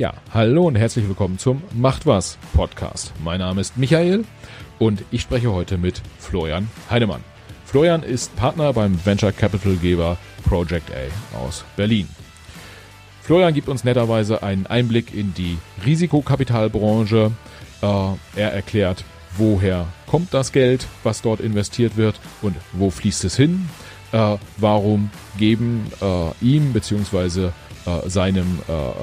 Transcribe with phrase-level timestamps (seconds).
[0.00, 3.12] Ja, hallo und herzlich willkommen zum Macht was Podcast.
[3.22, 4.24] Mein Name ist Michael
[4.78, 7.22] und ich spreche heute mit Florian Heinemann.
[7.66, 10.16] Florian ist Partner beim Venture Capital Geber
[10.48, 12.08] Project A aus Berlin.
[13.20, 17.32] Florian gibt uns netterweise einen Einblick in die Risikokapitalbranche.
[17.82, 17.86] Äh,
[18.36, 19.04] er erklärt,
[19.36, 23.68] woher kommt das Geld, was dort investiert wird und wo fließt es hin.
[24.12, 27.50] Äh, warum geben äh, ihm bzw.
[28.06, 28.58] seinem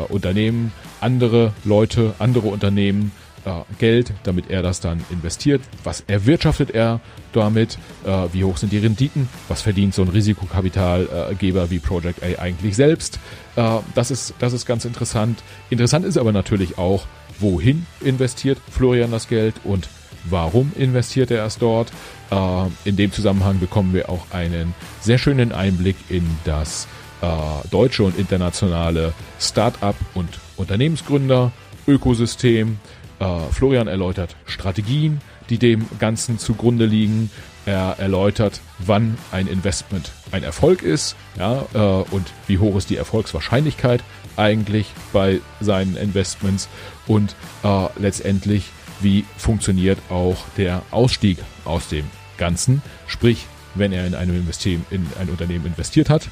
[0.10, 3.12] Unternehmen andere Leute, andere Unternehmen
[3.48, 5.62] äh, Geld, damit er das dann investiert.
[5.84, 7.00] Was erwirtschaftet er
[7.32, 7.78] damit?
[8.06, 9.30] Äh, wie hoch sind die Renditen?
[9.48, 13.20] Was verdient so ein Risikokapitalgeber wie Project A eigentlich selbst?
[13.56, 15.44] Äh, das, ist, das ist ganz interessant.
[15.70, 17.06] Interessant ist aber natürlich auch,
[17.40, 19.88] wohin investiert Florian das Geld und
[20.26, 21.92] warum investiert er es dort.
[22.32, 22.36] Äh,
[22.84, 26.88] in dem Zusammenhang bekommen wir auch einen sehr schönen Einblick in das
[27.22, 31.52] äh, deutsche und internationale Start-up und Unternehmensgründer
[31.88, 32.80] Ökosystem.
[33.20, 37.32] Äh, Florian erläutert Strategien, die dem Ganzen zugrunde liegen.
[37.66, 41.78] Er erläutert, wann ein Investment ein Erfolg ist, ja, äh,
[42.12, 44.04] und wie hoch ist die Erfolgswahrscheinlichkeit
[44.38, 46.70] eigentlich bei seinen Investments
[47.08, 48.70] und äh, letztendlich,
[49.02, 52.06] wie funktioniert auch der Ausstieg aus dem
[52.38, 52.82] Ganzen.
[53.08, 54.48] Sprich, wenn er in, einem
[54.90, 56.30] in ein Unternehmen investiert hat,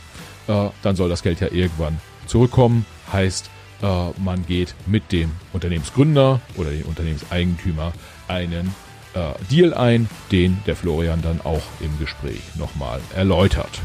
[0.47, 2.85] äh, dann soll das Geld ja irgendwann zurückkommen.
[3.11, 3.49] Heißt,
[3.81, 7.93] äh, man geht mit dem Unternehmensgründer oder dem Unternehmenseigentümer
[8.27, 8.73] einen
[9.13, 13.81] äh, Deal ein, den der Florian dann auch im Gespräch nochmal erläutert.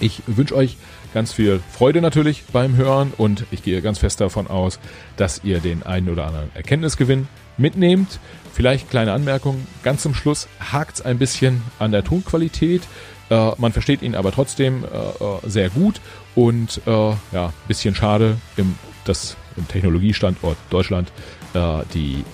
[0.00, 0.76] Ich wünsche euch
[1.14, 4.78] ganz viel Freude natürlich beim Hören und ich gehe ganz fest davon aus,
[5.16, 8.20] dass ihr den einen oder anderen Erkenntnisgewinn mitnehmt.
[8.52, 12.82] Vielleicht kleine Anmerkung, ganz zum Schluss hakt es ein bisschen an der Tonqualität.
[13.30, 16.00] Äh, man versteht ihn aber trotzdem äh, äh sehr gut
[16.34, 21.10] und äh, ja, bisschen schade, im, dass im Technologiestandort Deutschland
[21.54, 22.24] äh, die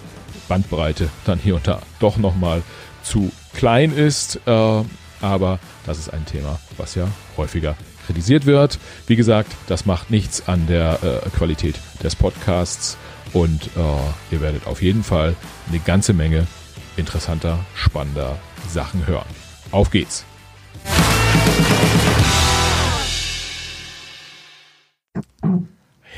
[0.49, 2.63] Bandbreite dann hier und da doch nochmal
[3.03, 4.41] zu klein ist.
[4.47, 7.77] Aber das ist ein Thema, was ja häufiger
[8.07, 8.79] kritisiert wird.
[9.07, 12.97] Wie gesagt, das macht nichts an der äh, Qualität des Podcasts
[13.33, 15.35] und äh, ihr werdet auf jeden Fall
[15.69, 16.47] eine ganze Menge
[16.97, 18.39] interessanter, spannender
[18.69, 19.27] Sachen hören.
[19.71, 20.25] Auf geht's!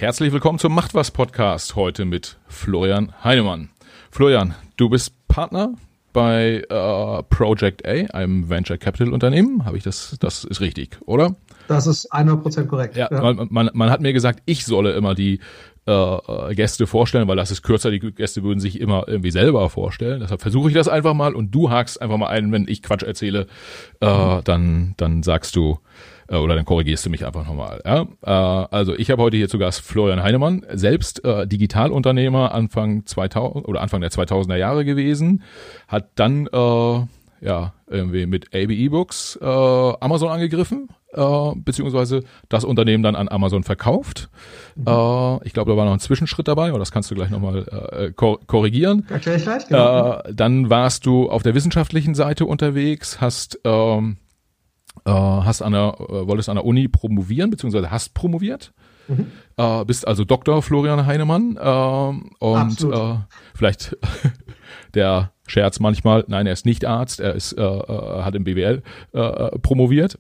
[0.05, 3.71] Herzlich willkommen zum Macht was Podcast heute mit Florian Heinemann.
[4.11, 5.75] Florian, du bist Partner
[6.15, 9.67] bei äh, Project A, einem Venture Capital Unternehmen.
[9.67, 10.17] Habe ich das?
[10.21, 11.35] Das ist richtig, oder?
[11.69, 12.97] Das ist 100% korrekt.
[12.97, 13.21] Ja, ja.
[13.21, 15.41] Man, man, man, hat mir gesagt, ich solle immer die
[15.87, 17.91] äh, äh, Gäste vorstellen, weil das ist kürzer.
[17.91, 20.21] Die Gäste würden sich immer irgendwie selber vorstellen.
[20.21, 23.03] Deshalb versuche ich das einfach mal und du hakst einfach mal ein, wenn ich Quatsch
[23.03, 23.47] erzähle,
[24.01, 25.79] äh, dann dann sagst du
[26.29, 27.81] oder dann korrigierst du mich einfach nochmal.
[27.85, 28.07] Ja?
[28.23, 33.67] Äh, also ich habe heute hier zu Gast Florian Heinemann, selbst äh, Digitalunternehmer Anfang 2000
[33.69, 35.43] oder Anfang der 2000er Jahre gewesen,
[35.89, 37.07] hat dann äh,
[37.41, 43.63] ja irgendwie mit AB E-Books äh, Amazon angegriffen, äh, beziehungsweise das Unternehmen dann an Amazon
[43.63, 44.31] verkauft.
[44.75, 44.87] Mhm.
[44.87, 47.67] Äh, ich glaube, da war noch ein Zwischenschritt dabei, aber das kannst du gleich nochmal
[47.93, 49.07] äh, korrigieren.
[49.11, 50.15] Erkläre ich gleich, genau.
[50.15, 54.17] Äh, dann warst du auf der wissenschaftlichen Seite unterwegs, hast ähm,
[55.05, 58.73] äh, hast an der, äh, wolltest an der Uni promovieren, beziehungsweise hast promoviert.
[59.09, 59.27] Mhm.
[59.57, 60.63] Äh, bist also Dr.
[60.63, 63.17] Florian Heinemann äh, und äh,
[63.55, 63.97] vielleicht
[64.95, 68.83] der Scherz manchmal, nein, er ist nicht Arzt, er ist, äh, äh, hat im BWL
[69.13, 70.19] äh, promoviert.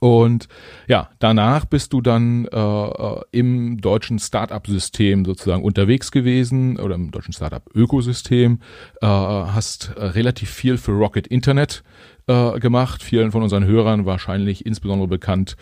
[0.00, 0.48] Und
[0.88, 7.10] ja, danach bist du dann äh, äh, im deutschen Startup-System sozusagen unterwegs gewesen oder im
[7.10, 8.60] deutschen Startup-Ökosystem,
[9.02, 11.82] äh, hast äh, relativ viel für Rocket Internet
[12.30, 15.56] äh, gemacht, vielen von unseren Hörern wahrscheinlich insbesondere bekannt,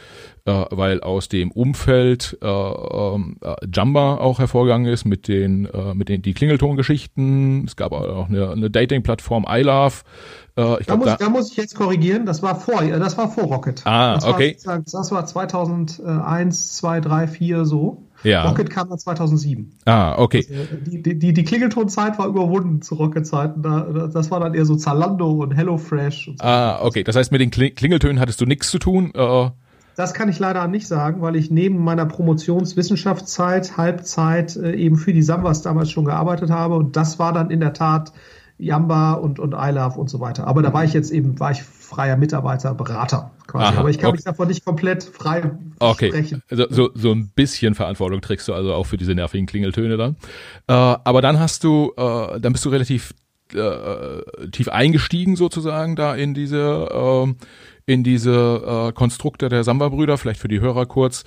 [0.44, 5.94] äh, weil aus dem Umfeld äh, ähm, äh, Jamba auch hervorgegangen ist mit den äh,
[5.94, 7.64] mit den die Klingeltongeschichten.
[7.64, 10.02] Es gab auch eine, eine Dating-Plattform iLove.
[10.58, 12.26] Äh, ich da, glaub, muss, da, da muss ich jetzt korrigieren.
[12.26, 13.80] Das war vor, das war vor Rocket.
[13.86, 14.58] Ah, das okay.
[14.64, 18.07] War, das war 2001, 2, 3, 4 so.
[18.22, 18.48] Ja.
[18.48, 19.72] Rocket kam dann 2007.
[19.84, 20.46] Ah, okay.
[20.50, 23.62] Also, die, die, die Klingeltonzeit war überwunden zu Rocket-Zeiten.
[23.62, 26.28] Da, das war dann eher so Zalando und HelloFresh.
[26.28, 26.44] Und so.
[26.44, 27.04] Ah, okay.
[27.04, 29.12] Das heißt, mit den Klingeltönen hattest du nichts zu tun?
[29.16, 29.50] Uh.
[29.96, 35.12] Das kann ich leider nicht sagen, weil ich neben meiner Promotionswissenschaftszeit Halbzeit äh, eben für
[35.12, 36.76] die Sambas damals schon gearbeitet habe.
[36.76, 38.12] Und das war dann in der Tat
[38.58, 40.46] Yamba und, und iLove und so weiter.
[40.46, 43.72] Aber da war ich jetzt eben, war ich freier Mitarbeiter, Berater quasi.
[43.72, 44.16] Aha, Aber ich kann okay.
[44.16, 46.08] mich davon nicht komplett frei okay.
[46.08, 46.42] sprechen.
[46.50, 50.16] So, so, so ein bisschen Verantwortung trägst du also auch für diese nervigen Klingeltöne dann.
[50.66, 53.14] Äh, aber dann hast du, äh, dann bist du relativ
[53.54, 57.34] äh, tief eingestiegen sozusagen da in diese äh,
[57.88, 61.24] in diese äh, Konstrukte der Samba-Brüder, vielleicht für die Hörer kurz.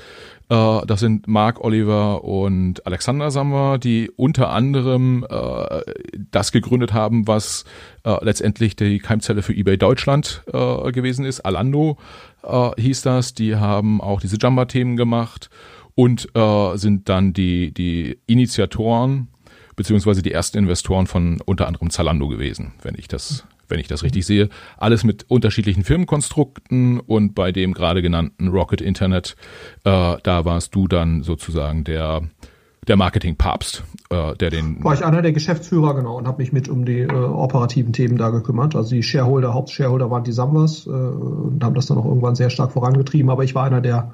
[0.48, 5.82] Äh, das sind Mark, Oliver und Alexander Samba, die unter anderem äh,
[6.30, 7.66] das gegründet haben, was
[8.04, 11.40] äh, letztendlich die Keimzelle für eBay Deutschland äh, gewesen ist.
[11.40, 11.98] Alando
[12.44, 13.34] äh, hieß das.
[13.34, 15.50] Die haben auch diese Jamba-Themen gemacht
[15.96, 19.30] und äh, sind dann die, die Initiatoren
[19.76, 24.04] beziehungsweise die ersten Investoren von unter anderem Zalando gewesen, wenn ich das wenn ich das
[24.04, 24.50] richtig sehe.
[24.78, 29.36] Alles mit unterschiedlichen Firmenkonstrukten und bei dem gerade genannten Rocket Internet,
[29.84, 32.22] äh, da warst du dann sozusagen der
[32.88, 34.84] der Marketing-Papst, äh, der den.
[34.84, 38.18] War ich einer der Geschäftsführer, genau, und habe mich mit um die äh, operativen Themen
[38.18, 38.76] da gekümmert.
[38.76, 42.50] Also die Shareholder, Hauptshareholder waren die Samwas äh, und haben das dann auch irgendwann sehr
[42.50, 44.12] stark vorangetrieben, aber ich war einer der,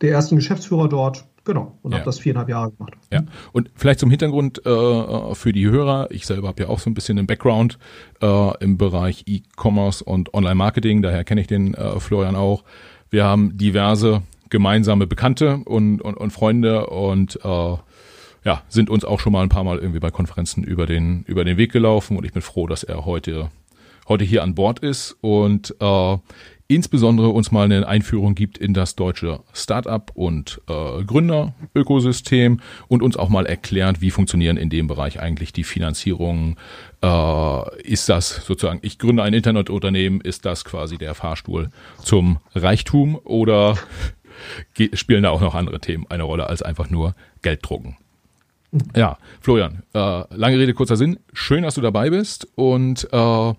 [0.00, 1.24] der ersten Geschäftsführer dort.
[1.44, 1.98] Genau, und ja.
[1.98, 2.94] habe das viereinhalb Jahre gemacht.
[3.12, 3.22] Ja,
[3.52, 6.94] und vielleicht zum Hintergrund äh, für die Hörer, ich selber habe ja auch so ein
[6.94, 7.78] bisschen einen Background
[8.20, 12.64] äh, im Bereich E-Commerce und Online-Marketing, daher kenne ich den äh, Florian auch.
[13.10, 17.76] Wir haben diverse gemeinsame Bekannte und, und, und Freunde und äh,
[18.46, 21.44] ja, sind uns auch schon mal ein paar Mal irgendwie bei Konferenzen über den, über
[21.44, 22.16] den Weg gelaufen.
[22.16, 23.50] Und ich bin froh, dass er heute,
[24.08, 25.16] heute hier an Bord ist.
[25.20, 26.16] Und äh,
[26.68, 33.16] insbesondere uns mal eine Einführung gibt in das deutsche Startup- und äh, Gründerökosystem und uns
[33.16, 36.56] auch mal erklärt, wie funktionieren in dem Bereich eigentlich die Finanzierungen.
[37.02, 41.70] Äh, ist das sozusagen, ich gründe ein Internetunternehmen, ist das quasi der Fahrstuhl
[42.02, 43.76] zum Reichtum oder
[44.92, 47.96] spielen da auch noch andere Themen eine Rolle als einfach nur Geld drucken?
[48.94, 51.18] Ja, Florian, äh, lange Rede, kurzer Sinn.
[51.32, 53.54] Schön, dass du dabei bist und äh,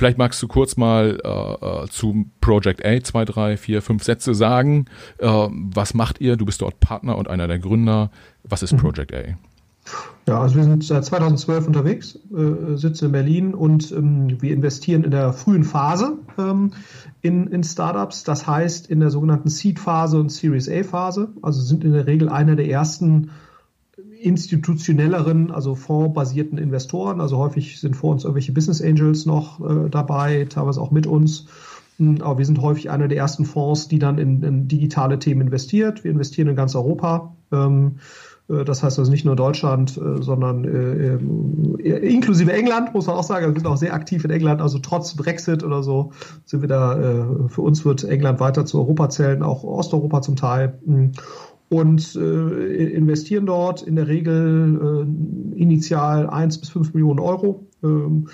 [0.00, 4.32] Vielleicht magst du kurz mal äh, äh, zu Project A zwei, drei, vier, fünf Sätze
[4.32, 4.86] sagen.
[5.18, 6.38] Äh, was macht ihr?
[6.38, 8.10] Du bist dort Partner und einer der Gründer.
[8.42, 8.78] Was ist mhm.
[8.78, 9.36] Project A?
[10.26, 15.04] Ja, also wir sind seit 2012 unterwegs, äh, sitzen in Berlin und ähm, wir investieren
[15.04, 16.70] in der frühen Phase ähm,
[17.20, 18.24] in, in Startups.
[18.24, 21.28] Das heißt in der sogenannten Seed-Phase und Series A-Phase.
[21.42, 23.32] Also sind in der Regel einer der ersten
[24.20, 27.20] institutionelleren, also fondsbasierten Investoren.
[27.20, 31.46] Also häufig sind vor uns irgendwelche Business Angels noch äh, dabei, teilweise auch mit uns.
[31.98, 35.42] Hm, aber wir sind häufig einer der ersten Fonds, die dann in, in digitale Themen
[35.42, 36.04] investiert.
[36.04, 37.34] Wir investieren in ganz Europa.
[37.52, 37.96] Ähm,
[38.48, 43.16] äh, das heißt also nicht nur Deutschland, äh, sondern äh, äh, inklusive England, muss man
[43.16, 43.46] auch sagen.
[43.46, 44.60] Wir sind auch sehr aktiv in England.
[44.60, 46.12] Also trotz Brexit oder so
[46.44, 50.78] sind wir da, für uns wird England weiter zu Europa zählen, auch Osteuropa zum Teil.
[50.84, 51.12] Hm
[51.70, 55.06] und äh, investieren dort in der Regel
[55.56, 57.68] äh, initial eins bis fünf Millionen Euro.
[57.82, 58.28] Ähm,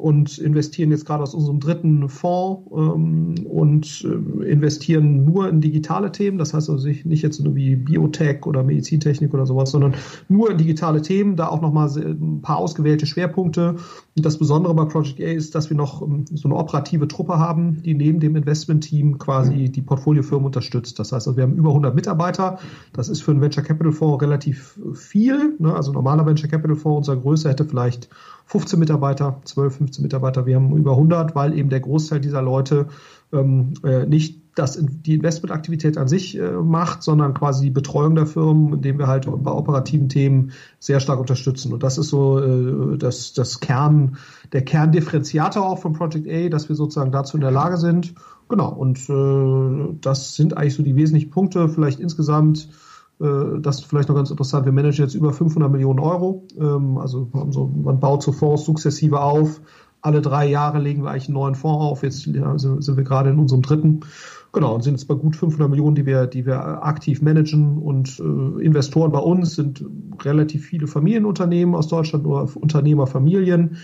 [0.00, 6.12] und investieren jetzt gerade aus unserem dritten Fonds ähm, und äh, investieren nur in digitale
[6.12, 6.38] Themen.
[6.38, 9.94] Das heißt also nicht jetzt nur wie Biotech oder Medizintechnik oder sowas, sondern
[10.28, 13.76] nur in digitale Themen, da auch nochmal ein paar ausgewählte Schwerpunkte.
[14.16, 17.38] Und das Besondere bei Project A ist, dass wir noch ähm, so eine operative Truppe
[17.38, 20.98] haben, die neben dem Investment-Team quasi die Portfoliofirmen unterstützt.
[20.98, 22.58] Das heißt also, wir haben über 100 Mitarbeiter.
[22.92, 25.56] Das ist für einen Venture Capital Fonds relativ viel.
[25.58, 25.74] Ne?
[25.74, 28.08] Also normaler Venture Capital Fonds unserer Größe hätte vielleicht
[28.50, 30.44] 15 Mitarbeiter, 12, 15 Mitarbeiter.
[30.44, 32.88] Wir haben über 100, weil eben der Großteil dieser Leute
[33.32, 38.26] ähm, äh, nicht das, die Investmentaktivität an sich äh, macht, sondern quasi die Betreuung der
[38.26, 40.50] Firmen, indem wir halt bei operativen Themen
[40.80, 41.72] sehr stark unterstützen.
[41.72, 44.16] Und das ist so äh, das, das Kern,
[44.52, 48.14] der Kerndifferenziator auch von Project A, dass wir sozusagen dazu in der Lage sind.
[48.48, 51.68] Genau, und äh, das sind eigentlich so die wesentlichen Punkte.
[51.68, 52.68] Vielleicht insgesamt
[53.20, 54.64] das ist vielleicht noch ganz interessant.
[54.64, 56.46] Wir managen jetzt über 500 Millionen Euro.
[56.58, 59.60] Ähm, also man baut so Fonds sukzessive auf.
[60.00, 62.02] Alle drei Jahre legen wir eigentlich einen neuen Fonds auf.
[62.02, 64.00] Jetzt sind wir gerade in unserem dritten.
[64.52, 67.76] Genau, und sind jetzt bei gut 500 Millionen, die wir, die wir aktiv managen.
[67.76, 69.84] Und äh, Investoren bei uns sind
[70.24, 73.76] relativ viele Familienunternehmen aus Deutschland oder Unternehmerfamilien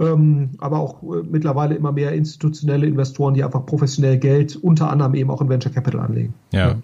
[0.00, 5.14] ähm, aber auch äh, mittlerweile immer mehr institutionelle Investoren, die einfach professionell Geld unter anderem
[5.14, 6.34] eben auch in Venture Capital anlegen.
[6.52, 6.76] Ja,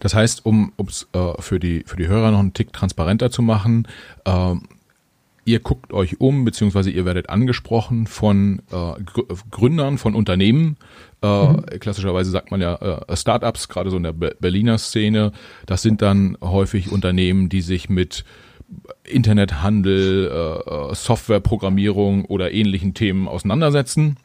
[0.00, 3.42] das heißt, um es äh, für, die, für die Hörer noch einen Tick transparenter zu
[3.42, 3.86] machen,
[4.24, 4.54] äh,
[5.44, 9.00] ihr guckt euch um, beziehungsweise ihr werdet angesprochen von äh,
[9.50, 10.76] Gründern von Unternehmen.
[11.22, 11.64] Äh, mhm.
[11.78, 15.30] Klassischerweise sagt man ja äh, Startups, gerade so in der Berliner Szene.
[15.64, 18.24] Das sind dann häufig Unternehmen, die sich mit
[19.04, 24.16] Internethandel, äh, äh, Softwareprogrammierung oder ähnlichen Themen auseinandersetzen.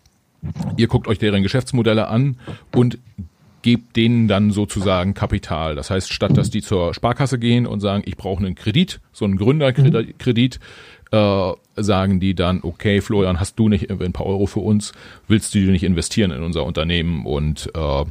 [0.78, 2.38] Ihr guckt euch deren Geschäftsmodelle an
[2.76, 2.98] und
[3.62, 5.76] gebt denen dann sozusagen Kapital.
[5.76, 9.26] Das heißt, statt dass die zur Sparkasse gehen und sagen, ich brauche einen Kredit, so
[9.26, 10.60] einen Gründerkredit,
[11.12, 14.94] äh, sagen die dann, okay, Florian, hast du nicht ein paar Euro für uns,
[15.28, 18.06] willst du nicht investieren in unser Unternehmen und äh,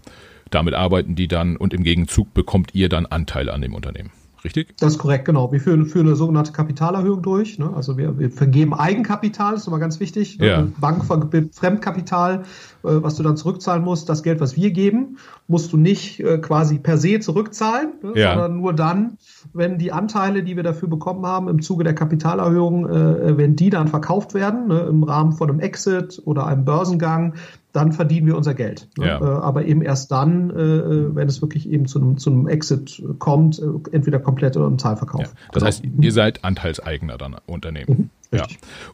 [0.51, 4.11] damit arbeiten die dann und im Gegenzug bekommt ihr dann Anteile an dem Unternehmen.
[4.45, 4.77] Richtig?
[4.79, 5.53] Das ist korrekt, genau.
[5.53, 7.59] Wir führen, führen eine sogenannte Kapitalerhöhung durch.
[7.59, 7.73] Ne?
[7.75, 10.39] Also wir, wir vergeben Eigenkapital, das ist immer ganz wichtig.
[10.39, 10.47] Ne?
[10.47, 10.67] Ja.
[10.79, 12.45] Bank vergibt Fremdkapital,
[12.83, 14.09] was du dann zurückzahlen musst.
[14.09, 15.19] Das Geld, was wir geben,
[15.49, 18.13] musst du nicht äh, quasi per se zurückzahlen, ne?
[18.15, 18.31] Ja.
[18.35, 19.19] sondern nur dann,
[19.53, 23.71] wenn die Anteile, die wir dafür bekommen haben im Zuge der Kapitalerhöhung, äh, wenn die
[23.71, 24.81] dann verkauft werden, ne?
[24.81, 27.35] im Rahmen von einem Exit oder einem Börsengang,
[27.73, 28.89] dann verdienen wir unser Geld.
[28.99, 29.07] Ne?
[29.07, 29.21] Ja.
[29.21, 33.03] Äh, aber eben erst dann, äh, wenn es wirklich eben zu einem, zu einem Exit
[33.19, 35.23] kommt, äh, entweder komplett oder im Teilverkauf.
[35.23, 35.29] Ja.
[35.53, 35.67] Das Genau.
[35.67, 38.11] heißt, ihr seid Anteilseigner dann Unternehmen.
[38.33, 38.47] Ja.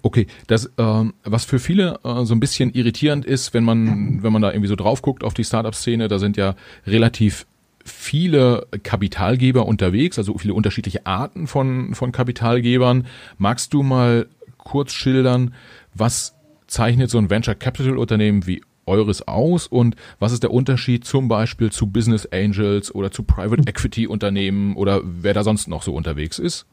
[0.02, 4.32] Okay, das, ähm, was für viele äh, so ein bisschen irritierend ist, wenn man, wenn
[4.32, 6.54] man da irgendwie so drauf guckt auf die Startup-Szene, da sind ja
[6.86, 7.46] relativ
[7.84, 13.06] viele Kapitalgeber unterwegs, also viele unterschiedliche Arten von, von Kapitalgebern.
[13.38, 14.26] Magst du mal
[14.58, 15.54] kurz schildern,
[15.94, 16.34] was
[16.66, 21.28] zeichnet so ein Venture Capital Unternehmen wie eures aus und was ist der Unterschied zum
[21.28, 25.92] Beispiel zu Business Angels oder zu Private Equity Unternehmen oder wer da sonst noch so
[25.92, 26.66] unterwegs ist?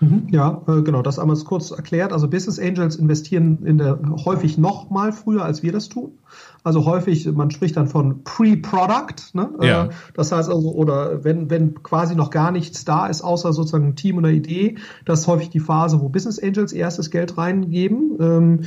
[0.00, 2.12] Mhm, Ja, äh, genau, das einmal kurz erklärt.
[2.12, 6.12] Also Business Angels investieren in der häufig noch mal früher, als wir das tun.
[6.62, 9.34] Also häufig, man spricht dann von Pre-Product.
[9.34, 9.50] Ne?
[9.60, 9.84] Ja.
[9.84, 13.88] Äh, Das heißt also, oder wenn, wenn quasi noch gar nichts da ist, außer sozusagen
[13.88, 18.16] ein Team oder Idee, das ist häufig die Phase, wo Business Angels erstes Geld reingeben.
[18.20, 18.60] Ähm,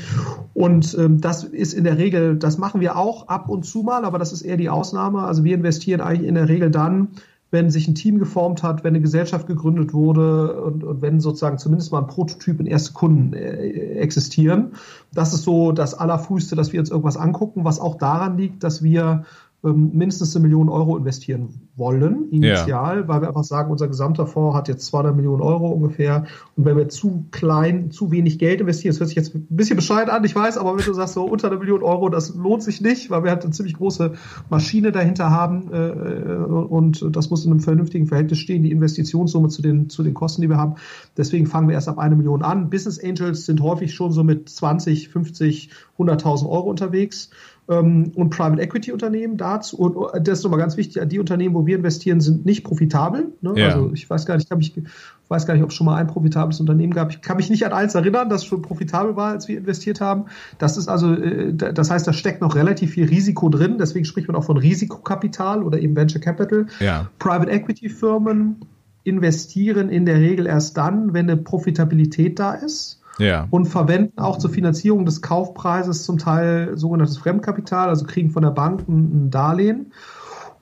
[0.53, 4.05] Und ähm, das ist in der Regel, das machen wir auch ab und zu mal,
[4.05, 5.23] aber das ist eher die Ausnahme.
[5.23, 7.09] Also wir investieren eigentlich in der Regel dann,
[7.53, 11.59] wenn sich ein Team geformt hat, wenn eine Gesellschaft gegründet wurde und, und wenn sozusagen
[11.59, 14.71] zumindest mal ein Prototyp und erste Kunden äh, existieren.
[15.13, 18.81] Das ist so das Allerfrühste, dass wir uns irgendwas angucken, was auch daran liegt, dass
[18.81, 19.25] wir
[19.63, 24.57] ähm, mindestens eine Million Euro investieren wollen, initial, weil wir einfach sagen, unser gesamter Fonds
[24.57, 26.25] hat jetzt 200 Millionen Euro ungefähr.
[26.55, 29.77] Und wenn wir zu klein, zu wenig Geld investieren, das hört sich jetzt ein bisschen
[29.77, 32.61] bescheid an, ich weiß, aber wenn du sagst, so unter einer Million Euro, das lohnt
[32.61, 34.13] sich nicht, weil wir halt eine ziemlich große
[34.49, 39.61] Maschine dahinter haben äh, und das muss in einem vernünftigen Verhältnis stehen, die Investitionssumme zu
[39.61, 40.75] den, zu den Kosten, die wir haben.
[41.15, 42.69] Deswegen fangen wir erst ab eine Million an.
[42.69, 47.29] Business Angels sind häufig schon so mit 20, 50, 100.000 Euro unterwegs
[47.65, 49.77] und Private Equity Unternehmen dazu.
[49.77, 53.31] Und oh, das ist nochmal ganz wichtig, die Unternehmen, wo wir investieren, sind nicht profitabel.
[53.41, 53.53] Ne?
[53.55, 53.67] Ja.
[53.67, 54.85] Also ich weiß gar nicht, ich, mich,
[55.29, 57.11] weiß gar nicht, ob es schon mal ein profitables Unternehmen gab.
[57.11, 60.25] Ich kann mich nicht an eins erinnern, das schon profitabel war, als wir investiert haben.
[60.57, 63.77] Das ist also, äh, das heißt, da steckt noch relativ viel Risiko drin.
[63.79, 66.67] Deswegen spricht man auch von Risikokapital oder eben Venture Capital.
[66.81, 67.09] Ja.
[67.17, 68.57] Private Equity Firmen
[69.05, 73.47] investieren in der Regel erst dann, wenn eine Profitabilität da ist Ja.
[73.51, 78.51] und verwenden auch zur Finanzierung des Kaufpreises zum Teil sogenanntes Fremdkapital, also kriegen von der
[78.51, 79.91] Bank ein, Darlehen.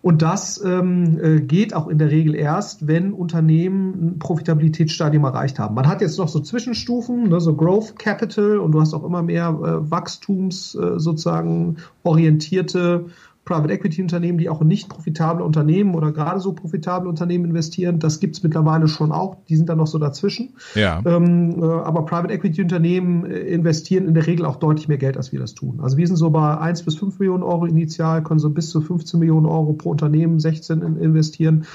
[0.02, 5.60] Und das ähm, äh, geht auch in der Regel erst, wenn Unternehmen ein Profitabilitätsstadium erreicht
[5.60, 5.76] haben.
[5.76, 9.22] Man hat jetzt noch so Zwischenstufen, ne, so Growth Capital und du hast auch immer
[9.22, 13.06] mehr äh, Wachstums äh, sozusagen orientierte
[13.52, 18.00] Private Equity Unternehmen, die auch in nicht profitable Unternehmen oder gerade so profitable Unternehmen investieren.
[18.00, 19.44] Das gibt es mittlerweile schon auch.
[19.50, 20.54] Die sind dann noch so dazwischen.
[20.74, 21.02] Ja.
[21.06, 25.18] Ähm, äh, aber Private Equity Unternehmen äh, investieren in der Regel auch deutlich mehr Geld,
[25.18, 25.82] als wir das tun.
[25.82, 28.80] Also wir sind so bei 1 bis 5 Millionen Euro initial, können so bis zu
[28.80, 31.66] 15 Millionen Euro pro Unternehmen, 16 in, investieren.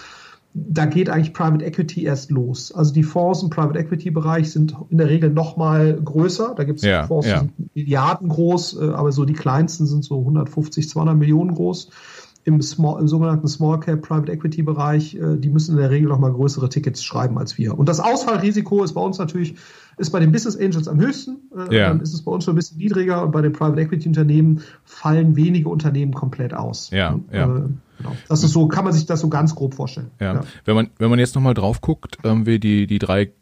[0.58, 2.72] Da geht eigentlich Private Equity erst los.
[2.72, 6.54] Also die Fonds im Private Equity Bereich sind in der Regel noch mal größer.
[6.56, 7.40] Da gibt es Ja, Fonds, die ja.
[7.40, 11.90] sind Milliarden groß, äh, aber so die kleinsten sind so 150, 200 Millionen groß.
[12.44, 16.08] Im, Small, im sogenannten Small Cap Private Equity Bereich, äh, die müssen in der Regel
[16.08, 17.78] noch mal größere Tickets schreiben als wir.
[17.78, 19.56] Und das Ausfallrisiko ist bei uns natürlich,
[19.98, 21.38] ist bei den Business Angels am höchsten.
[21.54, 21.88] Äh, Ja.
[21.88, 24.62] Dann ist es bei uns schon ein bisschen niedriger und bei den Private Equity Unternehmen
[24.84, 26.90] fallen wenige Unternehmen komplett aus.
[26.90, 27.44] Ja, ja.
[27.44, 27.62] Äh,
[27.98, 28.16] genau.
[28.28, 30.10] Das ist so, kann man sich das so ganz grob vorstellen.
[30.20, 30.42] Ja.
[30.64, 33.32] Wenn man wenn man jetzt nochmal drauf guckt, ähm, wie die die drei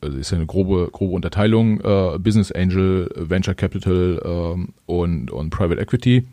[0.00, 5.50] also ist ja eine grobe grobe Unterteilung äh, Business Angel, Venture Capital ähm, und und
[5.50, 6.26] Private Equity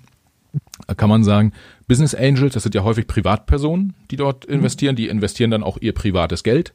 [0.88, 1.54] äh, kann man sagen,
[1.88, 5.94] Business Angels, das sind ja häufig Privatpersonen, die dort investieren, die investieren dann auch ihr
[5.94, 6.74] privates Geld.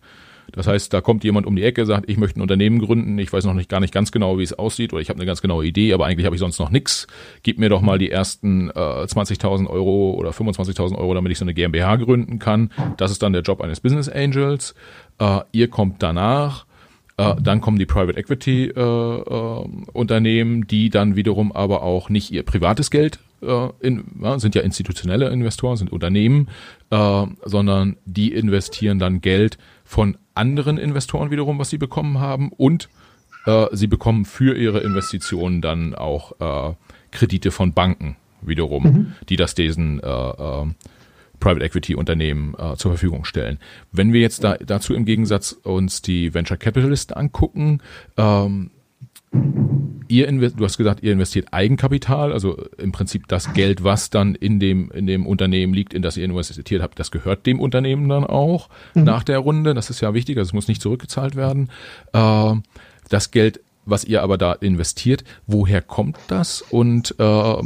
[0.52, 3.32] Das heißt, da kommt jemand um die Ecke, sagt, ich möchte ein Unternehmen gründen, ich
[3.32, 5.42] weiß noch nicht gar nicht ganz genau, wie es aussieht, oder ich habe eine ganz
[5.42, 7.06] genaue Idee, aber eigentlich habe ich sonst noch nix.
[7.42, 11.44] Gib mir doch mal die ersten äh, 20.000 Euro oder 25.000 Euro, damit ich so
[11.44, 12.70] eine GmbH gründen kann.
[12.96, 14.74] Das ist dann der Job eines Business Angels.
[15.18, 16.66] Äh, ihr kommt danach.
[17.18, 22.30] Äh, dann kommen die Private Equity äh, äh, Unternehmen, die dann wiederum aber auch nicht
[22.30, 26.48] ihr privates Geld äh, in, ja, sind ja institutionelle Investoren, sind Unternehmen,
[26.90, 32.88] äh, sondern die investieren dann Geld von anderen Investoren wiederum, was sie bekommen haben und
[33.46, 36.74] äh, sie bekommen für ihre Investitionen dann auch äh,
[37.10, 40.66] Kredite von Banken wiederum, die das diesen äh, äh,
[41.40, 43.58] Private Equity Unternehmen äh, zur Verfügung stellen.
[43.92, 47.80] Wenn wir jetzt da, dazu im Gegensatz uns die Venture Capitalisten angucken,
[48.16, 48.70] ähm,
[50.08, 54.60] ihr du hast gesagt, ihr investiert Eigenkapital, also im Prinzip das Geld, was dann in
[54.60, 58.24] dem, in dem Unternehmen liegt, in das ihr investiert habt, das gehört dem Unternehmen dann
[58.24, 59.04] auch mhm.
[59.04, 59.74] nach der Runde.
[59.74, 61.70] Das ist ja wichtig, also es muss nicht zurückgezahlt werden.
[62.12, 62.54] Äh,
[63.08, 67.62] das Geld, was ihr aber da investiert, woher kommt das und äh,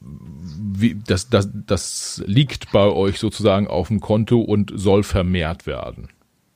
[0.00, 6.08] wie, das, das, das liegt bei euch sozusagen auf dem Konto und soll vermehrt werden?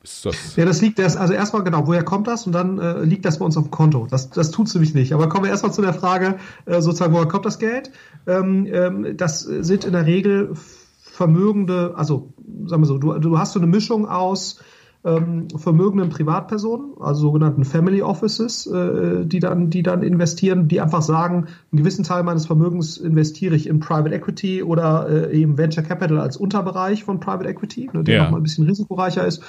[0.04, 3.24] Das ja, das liegt erst, also erstmal genau, woher kommt das und dann äh, liegt
[3.24, 4.06] das bei uns auf dem Konto.
[4.10, 5.14] Das, das tut es nämlich nicht.
[5.14, 7.90] Aber kommen wir erstmal zu der Frage, äh, sozusagen, woher kommt das Geld?
[8.26, 10.52] Ähm, ähm, das sind in der Regel
[11.00, 12.34] vermögende, also
[12.66, 14.60] sagen wir so, du, du hast so eine Mischung aus
[15.04, 21.02] ähm, vermögenden Privatpersonen, also sogenannten Family Offices, äh, die dann, die dann investieren, die einfach
[21.02, 25.84] sagen, einen gewissen Teil meines Vermögens investiere ich in Private Equity oder äh, eben Venture
[25.84, 28.22] Capital als Unterbereich von Private Equity, ne, der ja.
[28.24, 29.42] nochmal ein bisschen risikoreicher ist.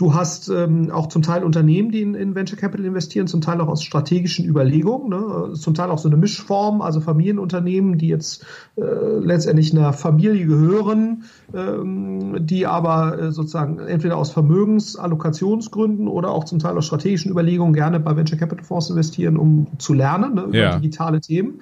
[0.00, 3.60] Du hast ähm, auch zum Teil Unternehmen, die in, in, Venture Capital investieren, zum Teil
[3.60, 5.52] auch aus strategischen Überlegungen, ne?
[5.52, 11.24] zum Teil auch so eine Mischform, also Familienunternehmen, die jetzt äh, letztendlich einer Familie gehören,
[11.52, 17.74] ähm, die aber äh, sozusagen entweder aus Vermögensallokationsgründen oder auch zum Teil aus strategischen Überlegungen
[17.74, 20.78] gerne bei Venture Capital Fonds investieren, um zu lernen ne, über ja.
[20.78, 21.60] digitale Themen.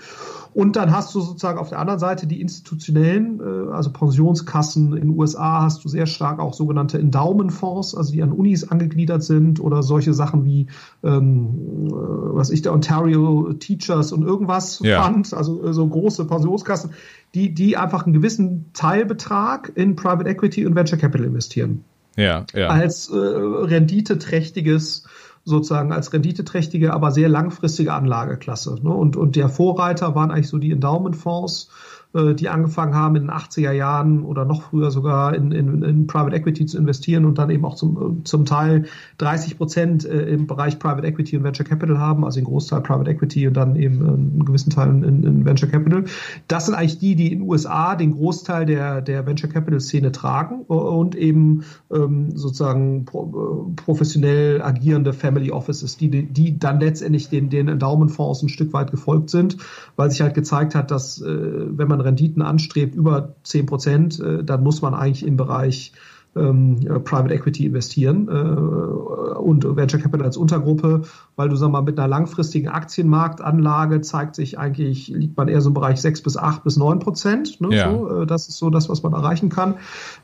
[0.55, 4.95] Und dann hast du sozusagen auf der anderen Seite die institutionellen, äh, also Pensionskassen.
[4.95, 9.23] In den USA hast du sehr stark auch sogenannte Endowment-Fonds, also die an Unis angegliedert
[9.23, 10.67] sind oder solche Sachen wie,
[11.03, 15.03] ähm, äh, was ich, der Ontario Teachers und irgendwas ja.
[15.03, 16.91] fand, also äh, so große Pensionskassen,
[17.35, 21.85] die, die einfach einen gewissen Teilbetrag in Private Equity und Venture Capital investieren.
[22.17, 22.67] Ja, ja.
[22.69, 25.05] Als äh, renditeträchtiges
[25.49, 28.77] sozusagen als renditeträchtige, aber sehr langfristige Anlageklasse.
[28.83, 28.91] Ne?
[28.91, 31.71] Und, und der Vorreiter waren eigentlich so die Endowment-Fonds,
[32.15, 36.07] äh, die angefangen haben in den 80er Jahren oder noch früher sogar in, in, in
[36.07, 38.87] Private Equity zu investieren und dann eben auch zum, zum Teil
[39.19, 43.11] 30 Prozent äh, im Bereich Private Equity und Venture Capital haben, also den Großteil Private
[43.11, 46.05] Equity und dann eben einen gewissen Teil in, in Venture Capital.
[46.49, 50.11] Das sind eigentlich die, die in den USA den Großteil der, der Venture Capital Szene
[50.11, 57.51] tragen und eben ähm, sozusagen pro, professionell agierende Family Offices, die, die dann letztendlich den,
[57.51, 59.59] den Endowment Fonds ein Stück weit gefolgt sind,
[59.97, 64.45] weil sich halt gezeigt hat, dass äh, wenn man Renditen anstrebt über 10 Prozent, äh,
[64.45, 65.93] dann muss man eigentlich im Bereich
[66.39, 71.03] ähm, äh, Private Equity investieren äh, und Venture Capital als Untergruppe,
[71.37, 75.71] weil du sag mal mit einer langfristigen Aktienmarktanlage zeigt sich eigentlich, liegt man eher so
[75.71, 77.61] im Bereich 6 bis 8 bis 9 Prozent.
[77.61, 77.91] Ne, ja.
[77.91, 79.75] so, äh, das ist so das, was man erreichen kann.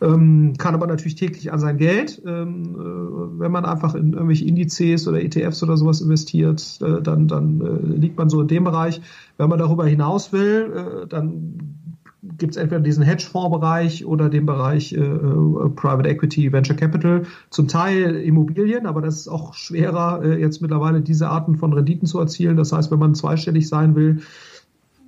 [0.00, 2.22] Ähm, kann aber natürlich täglich an sein Geld.
[2.26, 7.28] Ähm, äh, wenn man einfach in irgendwelche Indizes oder ETFs oder sowas investiert, äh, dann,
[7.28, 9.00] dann äh, liegt man so in dem Bereich.
[9.36, 11.73] Wenn man darüber hinaus will, dann
[12.38, 17.68] gibt es entweder diesen Hedgefonds-Bereich oder den Bereich äh, äh, Private Equity, Venture Capital, zum
[17.68, 22.18] Teil Immobilien, aber das ist auch schwerer, äh, jetzt mittlerweile diese Arten von Renditen zu
[22.18, 22.56] erzielen.
[22.56, 24.22] Das heißt, wenn man zweistellig sein will,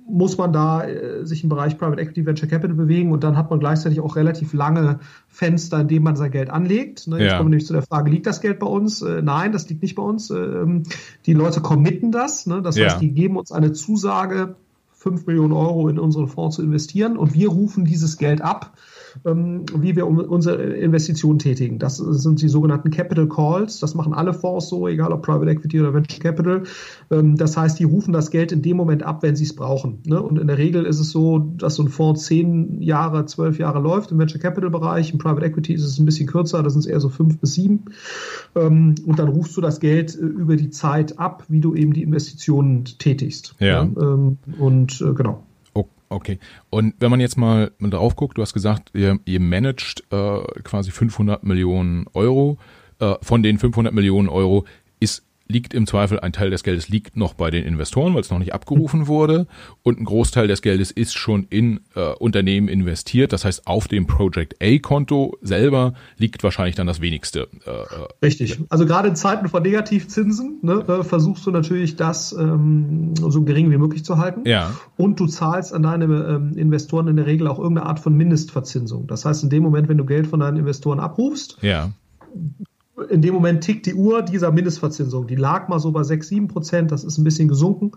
[0.09, 3.49] muss man da äh, sich im Bereich Private Equity, Venture Capital bewegen und dann hat
[3.49, 7.07] man gleichzeitig auch relativ lange Fenster, in denen man sein Geld anlegt.
[7.07, 7.37] Ne, jetzt ja.
[7.37, 9.01] kommen wir nämlich zu der Frage, liegt das Geld bei uns?
[9.01, 10.29] Äh, nein, das liegt nicht bei uns.
[10.29, 10.83] Ähm,
[11.25, 12.45] die Leute committen das.
[12.45, 12.61] Ne?
[12.61, 12.99] Das heißt, ja.
[12.99, 14.55] die geben uns eine Zusage,
[14.97, 17.17] 5 Millionen Euro in unseren Fonds zu investieren.
[17.17, 18.77] Und wir rufen dieses Geld ab,
[19.23, 21.79] wie wir unsere Investitionen tätigen.
[21.79, 23.79] Das sind die sogenannten Capital Calls.
[23.79, 26.63] Das machen alle Fonds so, egal ob Private Equity oder Venture Capital.
[27.11, 29.99] Ähm, das heißt, die rufen das Geld in dem Moment ab, wenn sie es brauchen.
[30.05, 30.21] Ne?
[30.21, 33.79] Und in der Regel ist es so, dass so ein Fonds zehn Jahre, zwölf Jahre
[33.79, 35.11] läuft im Venture Capital Bereich.
[35.11, 37.85] Im Private Equity ist es ein bisschen kürzer, das sind eher so fünf bis sieben.
[38.55, 41.93] Ähm, und dann rufst du das Geld äh, über die Zeit ab, wie du eben
[41.93, 43.55] die Investitionen tätigst.
[43.59, 43.81] Ja.
[43.81, 45.46] Und äh, genau.
[46.09, 46.39] Okay.
[46.69, 50.91] Und wenn man jetzt mal drauf guckt, du hast gesagt, ihr, ihr managt äh, quasi
[50.91, 52.57] 500 Millionen Euro.
[52.99, 54.65] Äh, von den 500 Millionen Euro
[54.99, 58.29] ist liegt im Zweifel, ein Teil des Geldes liegt noch bei den Investoren, weil es
[58.29, 59.47] noch nicht abgerufen wurde
[59.83, 63.33] und ein Großteil des Geldes ist schon in äh, Unternehmen investiert.
[63.33, 67.47] Das heißt, auf dem Project A-Konto selber liegt wahrscheinlich dann das wenigste.
[67.65, 68.59] Äh, äh Richtig.
[68.69, 73.71] Also gerade in Zeiten von Negativzinsen ne, äh, versuchst du natürlich das ähm, so gering
[73.71, 74.41] wie möglich zu halten.
[74.45, 74.71] Ja.
[74.97, 79.07] Und du zahlst an deine ähm, Investoren in der Regel auch irgendeine Art von Mindestverzinsung.
[79.07, 81.91] Das heißt, in dem Moment, wenn du Geld von deinen Investoren abrufst, ja
[83.09, 85.27] in dem Moment tickt die Uhr dieser Mindestverzinsung.
[85.27, 87.91] Die lag mal so bei 6, 7 Prozent, das ist ein bisschen gesunken,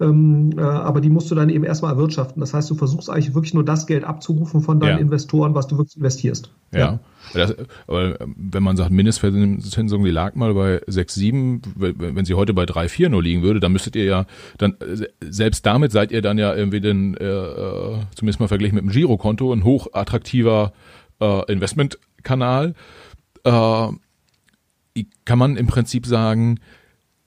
[0.00, 2.40] ähm, äh, aber die musst du dann eben erstmal erwirtschaften.
[2.40, 4.98] Das heißt, du versuchst eigentlich wirklich nur das Geld abzurufen von deinen ja.
[4.98, 6.50] Investoren, was du wirklich investierst.
[6.72, 6.78] Ja.
[6.78, 7.00] ja.
[7.32, 7.54] Das,
[7.88, 12.88] wenn man sagt, Mindestverzinsung, die lag mal bei 6, 7, wenn sie heute bei 3,
[12.88, 14.26] 4 nur liegen würde, dann müsstet ihr ja,
[14.58, 14.76] dann
[15.20, 18.90] selbst damit seid ihr dann ja irgendwie den, äh, äh zumindest mal verglichen mit dem
[18.90, 20.72] Girokonto, ein hochattraktiver
[21.20, 22.74] äh, Investmentkanal.
[23.44, 23.88] Äh,
[25.24, 26.60] kann man im Prinzip sagen,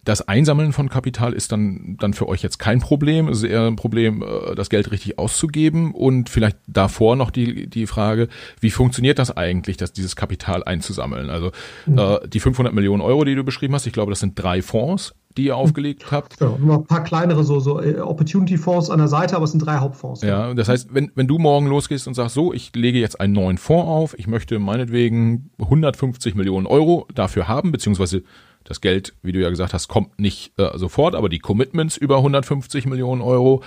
[0.08, 3.28] das Einsammeln von Kapital ist dann, dann für euch jetzt kein Problem.
[3.28, 5.94] Es ist eher ein Problem, äh, das Geld richtig auszugeben.
[5.94, 8.30] Und vielleicht davor noch die, die Frage,
[8.62, 11.30] wie funktioniert das eigentlich, dass dieses Kapital einzusammeln?
[11.30, 11.52] Also
[11.86, 11.98] mhm.
[11.98, 15.14] äh, die 500 Millionen Euro, die du beschrieben hast, ich glaube, das sind drei Fonds,
[15.38, 16.40] die ihr aufgelegt habt.
[16.42, 19.66] Ja, nur ein paar kleinere so, so äh, Opportunity-Fonds an der Seite, aber es sind
[19.66, 20.22] drei Hauptfonds.
[20.22, 23.34] Ja, das heißt, wenn, wenn du morgen losgehst und sagst, so, ich lege jetzt einen
[23.34, 28.24] neuen Fonds auf, ich möchte meinetwegen 150 Millionen Euro dafür haben, beziehungsweise
[28.68, 32.18] das Geld, wie du ja gesagt hast, kommt nicht äh, sofort, aber die Commitments über
[32.18, 33.64] 150 Millionen Euro.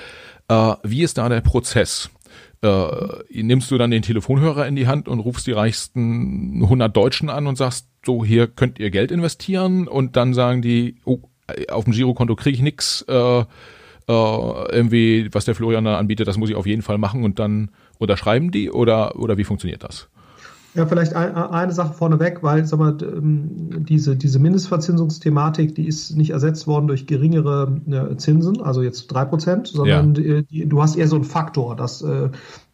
[0.48, 2.10] Äh, wie ist da der Prozess?
[2.62, 7.30] Äh, nimmst du dann den Telefonhörer in die Hand und rufst die reichsten 100 Deutschen
[7.30, 11.20] an und sagst, so hier könnt ihr Geld investieren und dann sagen die, oh,
[11.70, 13.44] auf dem Girokonto kriege ich nix, äh, äh,
[14.08, 17.70] irgendwie, was der Florian da anbietet, das muss ich auf jeden Fall machen und dann
[17.98, 20.08] unterschreiben die oder, oder wie funktioniert das?
[20.74, 26.16] Ja, vielleicht ein, eine Sache vorneweg, weil sag mal, ähm, diese, diese Mindestverzinsungsthematik, die ist
[26.16, 30.42] nicht ersetzt worden durch geringere äh, Zinsen, also jetzt drei Prozent, sondern ja.
[30.48, 32.30] du hast eher so einen Faktor, dass äh,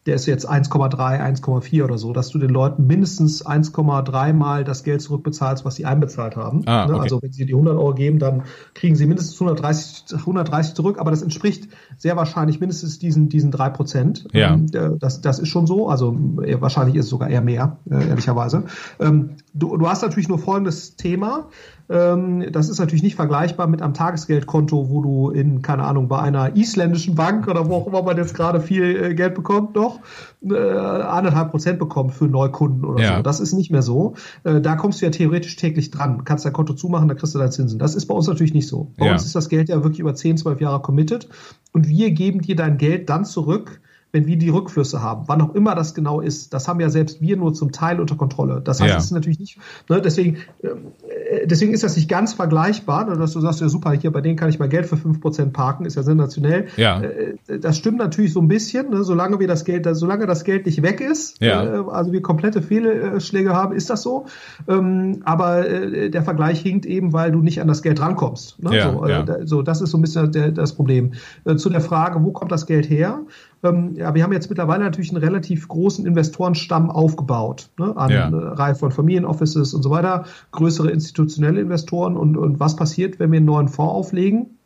[0.07, 4.83] der ist jetzt 1,3, 1,4 oder so, dass du den Leuten mindestens 1,3 mal das
[4.83, 6.63] Geld zurückbezahlst, was sie einbezahlt haben.
[6.65, 6.93] Ah, ne?
[6.93, 7.03] okay.
[7.03, 8.43] Also wenn sie die 100 Euro geben, dann
[8.73, 11.67] kriegen sie mindestens 130, 130 zurück, aber das entspricht
[11.97, 14.27] sehr wahrscheinlich mindestens diesen, diesen 3 Prozent.
[14.31, 14.53] Ja.
[14.53, 14.67] Ähm,
[14.99, 18.63] das, das ist schon so, also äh, wahrscheinlich ist es sogar eher mehr, äh, ehrlicherweise.
[18.99, 21.49] Ähm, du, du hast natürlich nur folgendes Thema.
[21.89, 26.19] Ähm, das ist natürlich nicht vergleichbar mit einem Tagesgeldkonto, wo du in, keine Ahnung, bei
[26.19, 30.01] einer isländischen Bank oder wo auch immer man jetzt gerade viel äh, Geld bekommt, noch
[30.43, 33.17] äh, anderthalb Prozent bekommt für Neukunden oder ja.
[33.17, 33.23] so.
[33.23, 34.15] Das ist nicht mehr so.
[34.43, 36.25] Äh, da kommst du ja theoretisch täglich dran.
[36.25, 37.79] Kannst dein Konto zumachen, da kriegst du deine Zinsen.
[37.79, 38.91] Das ist bei uns natürlich nicht so.
[38.97, 39.13] Bei ja.
[39.13, 41.29] uns ist das Geld ja wirklich über 10, 12 Jahre committed
[41.71, 43.79] und wir geben dir dein Geld dann zurück,
[44.11, 47.21] wenn wir die Rückflüsse haben, wann auch immer das genau ist, das haben ja selbst
[47.21, 48.61] wir nur zum Teil unter Kontrolle.
[48.63, 48.97] Das heißt, ja.
[48.97, 53.33] es ist natürlich nicht, ne, deswegen, äh, deswegen ist das nicht ganz vergleichbar, ne, dass
[53.33, 55.85] du sagst, ja super, hier bei denen kann ich mal Geld für fünf Prozent parken,
[55.85, 56.67] ist ja sensationell.
[56.77, 57.01] Ja.
[57.01, 60.65] Äh, das stimmt natürlich so ein bisschen, ne, solange wir das Geld, solange das Geld
[60.65, 61.63] nicht weg ist, ja.
[61.63, 64.25] äh, also wir komplette Fehlschläge haben, ist das so.
[64.67, 68.61] Ähm, aber äh, der Vergleich hinkt eben, weil du nicht an das Geld rankommst.
[68.63, 68.75] Ne?
[68.75, 69.25] Ja, so, äh, ja.
[69.45, 71.13] so, das ist so ein bisschen der, das Problem.
[71.45, 73.19] Äh, zu der Frage, wo kommt das Geld her?
[73.69, 78.25] Ähm, ja, wir haben jetzt mittlerweile natürlich einen relativ großen Investorenstamm aufgebaut, ne, an ja.
[78.25, 83.31] eine Reihe von Familienoffices und so weiter, größere institutionelle Investoren und, und was passiert, wenn
[83.31, 84.57] wir einen neuen Fonds auflegen?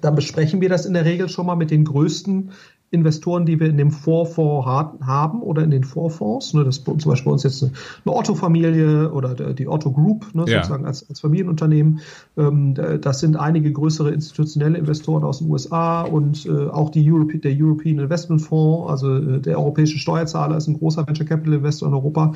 [0.00, 2.50] Dann besprechen wir das in der Regel schon mal mit den größten
[2.92, 6.52] Investoren, die wir in dem Vorfonds haben oder in den Vorfonds.
[6.52, 7.72] Ne, das ist zum Beispiel bei uns jetzt eine,
[8.04, 10.58] Otto-Familie oder die Otto Group, ne, ja.
[10.58, 12.00] sozusagen als, als Familienunternehmen.
[12.36, 17.38] Ähm, das sind einige größere institutionelle Investoren aus den USA und äh, auch die Europe,
[17.38, 21.88] der European Investment Fonds, also äh, der europäische Steuerzahler ist ein großer Venture Capital Investor
[21.88, 22.34] in Europa.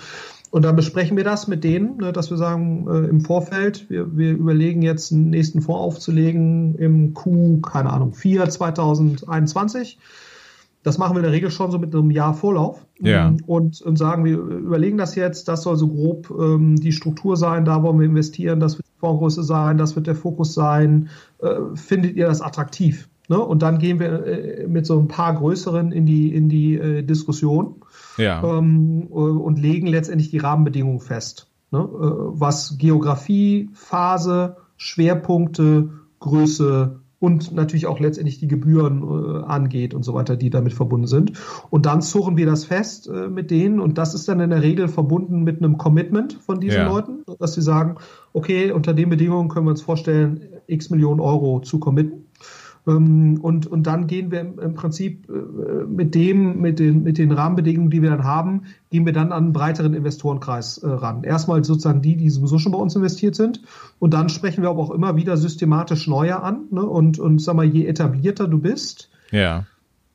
[0.50, 4.16] Und dann besprechen wir das mit denen, ne, dass wir sagen, äh, im Vorfeld, wir,
[4.16, 9.98] wir überlegen jetzt einen nächsten Fonds aufzulegen im Q, keine Ahnung, 4 2021.
[10.86, 12.86] Das machen wir in der Regel schon so mit einem Jahr Vorlauf.
[13.00, 13.26] Ja.
[13.26, 17.36] Ähm, und, und sagen, wir überlegen das jetzt, das soll so grob ähm, die Struktur
[17.36, 21.08] sein, da wollen wir investieren, das wird die Fondsgröße sein, das wird der Fokus sein.
[21.40, 23.08] Äh, findet ihr das attraktiv?
[23.28, 23.36] Ne?
[23.36, 27.02] Und dann gehen wir äh, mit so ein paar größeren in die, in die äh,
[27.02, 27.82] Diskussion
[28.16, 28.40] ja.
[28.44, 31.48] ähm, und legen letztendlich die Rahmenbedingungen fest.
[31.72, 31.80] Ne?
[31.80, 40.02] Äh, was Geografie, Phase, Schwerpunkte, Größe und natürlich auch letztendlich die Gebühren äh, angeht und
[40.02, 41.32] so weiter, die damit verbunden sind.
[41.70, 44.62] Und dann zurren wir das fest äh, mit denen und das ist dann in der
[44.62, 46.88] Regel verbunden mit einem Commitment von diesen ja.
[46.88, 47.96] Leuten, dass sie sagen,
[48.32, 52.25] okay, unter den Bedingungen können wir uns vorstellen, x Millionen Euro zu committen.
[52.86, 57.32] Ähm, und, und dann gehen wir im, Prinzip äh, mit dem, mit den, mit den
[57.32, 61.24] Rahmenbedingungen, die wir dann haben, gehen wir dann an einen breiteren Investorenkreis äh, ran.
[61.24, 63.62] Erstmal sozusagen die, die sowieso schon bei uns investiert sind.
[63.98, 66.66] Und dann sprechen wir aber auch immer wieder systematisch neue an.
[66.70, 66.84] Ne?
[66.84, 69.64] Und, und sag mal, je etablierter du bist, ja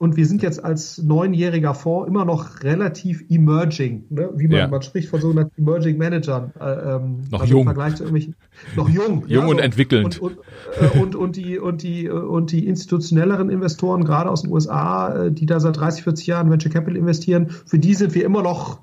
[0.01, 4.31] und wir sind jetzt als neunjähriger Fonds immer noch relativ emerging, ne?
[4.33, 4.67] wie man, ja.
[4.67, 6.51] man spricht von sogenannten Emerging Managern.
[6.59, 7.61] Äh, ähm, noch also jung.
[7.61, 8.35] Im Vergleich zu irgendwelchen,
[8.75, 9.25] noch jung.
[9.27, 9.61] jung ja, und so.
[9.61, 10.19] entwickelnd.
[10.19, 14.51] Und, und, äh, und, und, die, und, die, und die institutionelleren Investoren, gerade aus den
[14.51, 18.25] USA, äh, die da seit 30, 40 Jahren Venture Capital investieren, für die sind wir
[18.25, 18.79] immer noch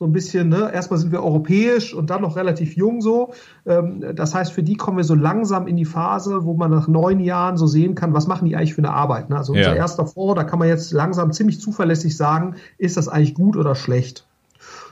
[0.00, 3.34] so ein bisschen, ne, erstmal sind wir europäisch und dann noch relativ jung so.
[3.66, 6.88] Ähm, das heißt, für die kommen wir so langsam in die Phase, wo man nach
[6.88, 9.28] neun Jahren so sehen kann, was machen die eigentlich für eine Arbeit.
[9.28, 9.36] Ne?
[9.36, 9.74] Also unser ja.
[9.74, 13.74] erster Fonds, da kann man jetzt langsam ziemlich zuverlässig sagen, ist das eigentlich gut oder
[13.74, 14.26] schlecht.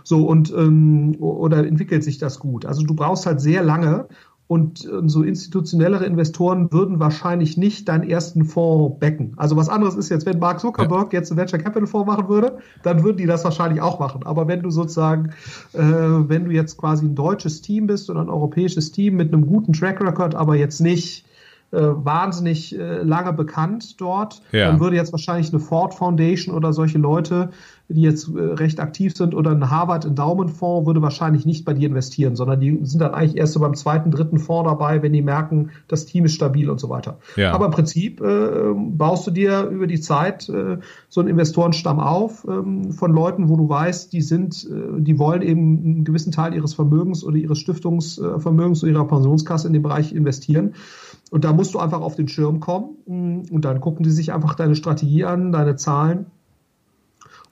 [0.05, 2.67] So und ähm, oder entwickelt sich das gut.
[2.67, 4.09] Also du brauchst halt sehr lange,
[4.49, 9.35] und äh, so institutionellere Investoren würden wahrscheinlich nicht deinen ersten Fonds backen.
[9.37, 11.21] Also was anderes ist jetzt, wenn Mark Zuckerberg ja.
[11.21, 14.23] jetzt einen Venture Capital Fonds machen würde, dann würden die das wahrscheinlich auch machen.
[14.25, 15.35] Aber wenn du sozusagen,
[15.75, 19.47] äh, wenn du jetzt quasi ein deutsches Team bist oder ein europäisches Team mit einem
[19.47, 21.27] guten Track Record, aber jetzt nicht
[21.71, 24.69] äh, wahnsinnig äh, lange bekannt dort, ja.
[24.69, 27.51] dann würde jetzt wahrscheinlich eine Ford Foundation oder solche Leute
[27.89, 31.73] die jetzt äh, recht aktiv sind, oder ein Harvard Endowment Fonds würde wahrscheinlich nicht bei
[31.73, 35.13] dir investieren, sondern die sind dann eigentlich erst so beim zweiten, dritten Fonds dabei, wenn
[35.13, 37.19] die merken, das Team ist stabil und so weiter.
[37.37, 37.53] Ja.
[37.53, 42.45] Aber im Prinzip äh, baust du dir über die Zeit äh, so einen Investorenstamm auf
[42.45, 46.55] äh, von Leuten, wo du weißt, die sind, äh, die wollen eben einen gewissen Teil
[46.55, 50.75] ihres Vermögens oder ihres Stiftungsvermögens oder ihrer Pensionskasse in den Bereich investieren.
[51.31, 54.55] Und da musst du einfach auf den Schirm kommen und dann gucken die sich einfach
[54.55, 56.27] deine Strategie an, deine Zahlen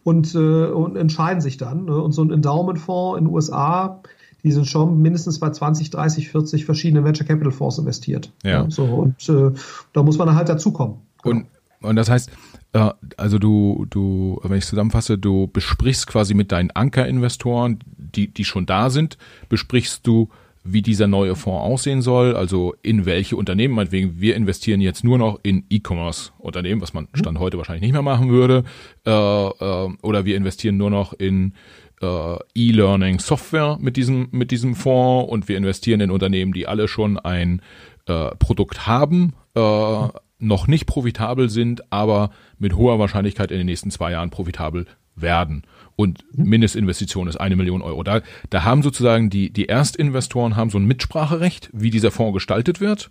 [0.07, 1.87] und, äh, und entscheiden sich dann.
[1.87, 2.01] Ne?
[2.01, 4.01] Und so ein Endowment-Fonds in den USA,
[4.45, 8.33] die sind schon mindestens bei 20, 30, 40 verschiedenen Venture Capital Fonds investiert.
[8.45, 8.63] Ja.
[8.63, 8.71] Ne?
[8.71, 9.51] So, und äh,
[9.93, 10.99] da muss man halt dazukommen.
[11.25, 11.47] Und,
[11.81, 12.31] und das heißt,
[12.73, 18.45] äh, also du, du, wenn ich zusammenfasse, du besprichst quasi mit deinen Ankerinvestoren, die, die
[18.45, 20.29] schon da sind, besprichst du
[20.73, 25.19] wie dieser neue Fonds aussehen soll, also in welche Unternehmen, meinetwegen, wir investieren jetzt nur
[25.19, 27.19] noch in E-Commerce-Unternehmen, was man mhm.
[27.19, 28.65] Stand heute wahrscheinlich nicht mehr machen würde,
[29.07, 31.55] äh, äh, oder wir investieren nur noch in
[32.03, 37.19] äh, E-Learning-Software mit diesem, mit diesem Fonds und wir investieren in Unternehmen, die alle schon
[37.19, 37.63] ein
[38.07, 40.11] äh, Produkt haben, mhm.
[40.39, 45.63] noch nicht profitabel sind, aber mit hoher Wahrscheinlichkeit in den nächsten zwei Jahren profitabel werden
[45.97, 46.45] und mhm.
[46.51, 48.03] Mindestinvestition ist eine Million Euro.
[48.03, 52.81] Da, da haben sozusagen die, die Erstinvestoren haben so ein Mitspracherecht, wie dieser Fonds gestaltet
[52.81, 53.11] wird.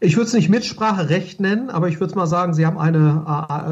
[0.00, 3.24] Ich würde es nicht Mitspracherecht nennen, aber ich würde mal sagen, sie haben eine,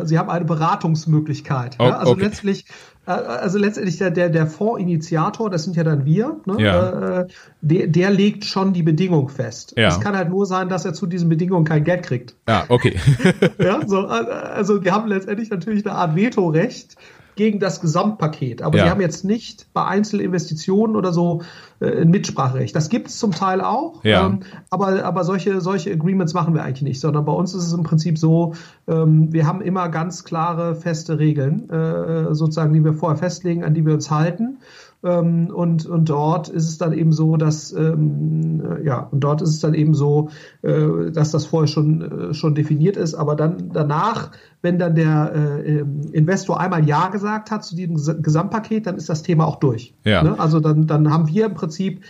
[0.02, 1.74] äh, sie haben eine Beratungsmöglichkeit.
[1.80, 1.98] Oh, ja?
[1.98, 2.22] Also okay.
[2.22, 2.66] letztlich,
[3.06, 6.62] äh, also letztendlich der, der, der Fondsinitiator, das sind ja dann wir, ne?
[6.62, 7.22] ja.
[7.22, 7.26] äh,
[7.62, 9.74] der, der legt schon die Bedingung fest.
[9.76, 9.88] Ja.
[9.88, 12.36] Es kann halt nur sein, dass er zu diesen Bedingungen kein Geld kriegt.
[12.48, 12.96] Ja, okay.
[13.58, 16.94] ja, so, äh, also wir haben letztendlich natürlich eine Art Vetorecht
[17.40, 18.60] gegen das Gesamtpaket.
[18.60, 18.84] Aber ja.
[18.84, 21.40] sie haben jetzt nicht bei Einzelinvestitionen oder so
[21.80, 22.76] äh, ein Mitspracherecht.
[22.76, 24.26] Das gibt es zum Teil auch, ja.
[24.26, 27.72] ähm, aber, aber solche, solche Agreements machen wir eigentlich nicht, sondern bei uns ist es
[27.72, 28.52] im Prinzip so,
[28.86, 33.72] ähm, wir haben immer ganz klare, feste Regeln, äh, sozusagen, die wir vorher festlegen, an
[33.72, 34.58] die wir uns halten.
[35.02, 39.40] Ähm, und, und dort ist es dann eben so, dass ähm, äh, ja, und dort
[39.40, 40.28] ist es dann eben so,
[40.62, 45.32] äh, dass das vorher schon, äh, schon definiert ist, aber dann danach, wenn dann der
[45.34, 49.56] äh, ähm, Investor einmal Ja gesagt hat zu diesem Gesamtpaket, dann ist das Thema auch
[49.56, 49.94] durch.
[50.04, 50.22] Ja.
[50.22, 50.38] Ne?
[50.38, 52.04] Also dann, dann haben wir im Prinzip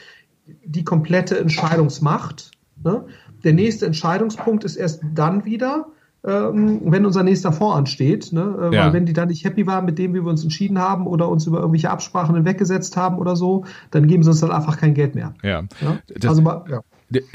[0.65, 2.51] die komplette Entscheidungsmacht.
[2.83, 3.05] Ne?
[3.45, 5.87] Der nächste Entscheidungspunkt ist erst dann wieder,
[6.27, 8.33] ähm, wenn unser nächster Fonds ansteht.
[8.33, 8.71] Ne?
[8.71, 8.87] Äh, ja.
[8.87, 11.29] Weil wenn die dann nicht happy waren mit dem, wie wir uns entschieden haben oder
[11.29, 14.95] uns über irgendwelche Absprachen hinweggesetzt haben oder so, dann geben sie uns dann einfach kein
[14.95, 15.35] Geld mehr.
[15.43, 15.63] Ja.
[15.81, 15.99] ja?
[16.19, 16.81] Das, also, ja.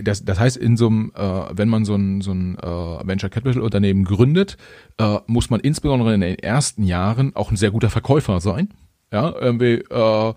[0.02, 1.21] Das, das heißt, in so einem, äh,
[1.52, 4.58] wenn man so ein, so ein äh, Venture Capital Unternehmen gründet,
[4.98, 8.69] äh, muss man insbesondere in den ersten Jahren auch ein sehr guter Verkäufer sein.
[9.12, 10.34] Ja, irgendwie, äh,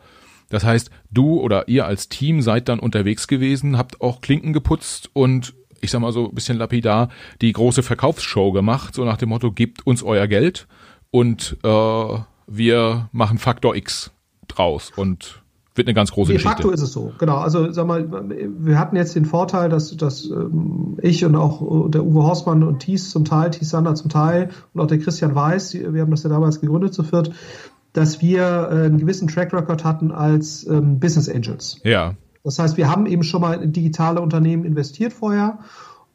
[0.49, 5.11] das heißt, du oder ihr als Team seid dann unterwegs gewesen, habt auch Klinken geputzt
[5.13, 7.09] und ich sag mal so ein bisschen lapidar,
[7.41, 10.67] die große Verkaufsshow gemacht, so nach dem Motto, gebt uns euer Geld
[11.11, 14.11] und äh, wir machen Faktor X
[14.49, 15.43] draus und
[15.75, 16.57] wird eine ganz große De Geschichte.
[16.57, 17.37] De facto ist es so, genau.
[17.37, 22.05] Also sag mal, wir hatten jetzt den Vorteil, dass, dass ähm, ich und auch der
[22.05, 25.75] Uwe Horstmann und Thies zum Teil, Thies Sander zum Teil und auch der Christian Weiß,
[25.75, 27.31] wir haben das ja damals gegründet zu viert,
[27.93, 31.81] dass wir äh, einen gewissen Track Record hatten als ähm, Business Angels.
[31.85, 32.15] Ja.
[32.45, 35.59] Das heißt, wir haben eben schon mal in digitale Unternehmen investiert vorher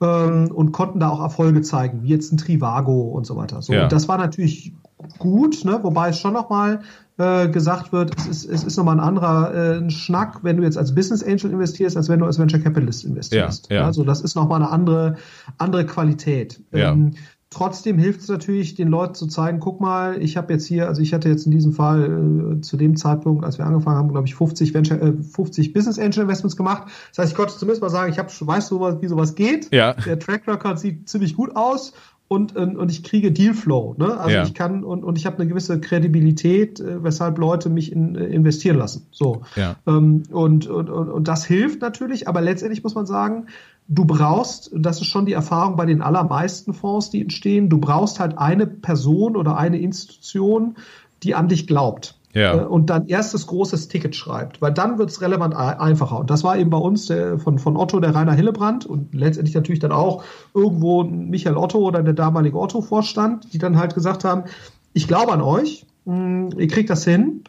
[0.02, 3.62] ähm, und konnten da auch Erfolge zeigen, wie jetzt ein Trivago und so weiter.
[3.62, 3.88] So, ja.
[3.88, 4.74] Das war natürlich
[5.20, 5.80] gut, ne?
[5.84, 6.82] wobei es schon nochmal
[7.18, 10.78] äh, gesagt wird, es ist, es ist nochmal ein anderer äh, Schnack, wenn du jetzt
[10.78, 13.70] als Business Angel investierst, als wenn du als Venture Capitalist investierst.
[13.70, 13.86] Ja, ja.
[13.86, 15.18] Also das ist nochmal eine andere,
[15.58, 16.62] andere Qualität.
[16.72, 16.92] Ja.
[16.92, 17.14] Ähm,
[17.54, 21.02] Trotzdem hilft es natürlich, den Leuten zu zeigen, guck mal, ich habe jetzt hier, also
[21.02, 24.28] ich hatte jetzt in diesem Fall äh, zu dem Zeitpunkt, als wir angefangen haben, glaube
[24.28, 26.92] ich, 50, Venture, äh, 50 Business Angel Investments gemacht.
[27.10, 29.72] Das heißt, ich konnte zumindest mal sagen, ich hab, weiß so, wie sowas geht.
[29.72, 29.94] Ja.
[29.94, 31.94] Der Track Record sieht ziemlich gut aus
[32.28, 33.96] und, und, und ich kriege Dealflow.
[33.98, 34.18] Ne?
[34.18, 34.44] Also ja.
[34.44, 38.26] ich kann und, und ich habe eine gewisse Kredibilität, äh, weshalb Leute mich in, äh,
[38.26, 39.06] investieren lassen.
[39.12, 39.44] So.
[39.56, 39.76] Ja.
[39.86, 43.48] Ähm, und, und, und, und das hilft natürlich, aber letztendlich muss man sagen,
[43.88, 48.20] du brauchst, das ist schon die Erfahrung bei den allermeisten Fonds, die entstehen, du brauchst
[48.20, 50.76] halt eine Person oder eine Institution,
[51.24, 52.18] die an dich glaubt.
[52.34, 52.56] Ja.
[52.56, 56.20] Äh, und dann erstes großes Ticket schreibt, weil dann wird es relevant einfacher.
[56.20, 59.56] Und das war eben bei uns der, von, von Otto der Rainer Hillebrand und letztendlich
[59.56, 64.46] natürlich dann auch irgendwo Michael Otto oder der damalige Otto-Vorstand, die dann halt gesagt haben,
[64.94, 67.44] ich glaube an euch, hm, ihr kriegt das hin.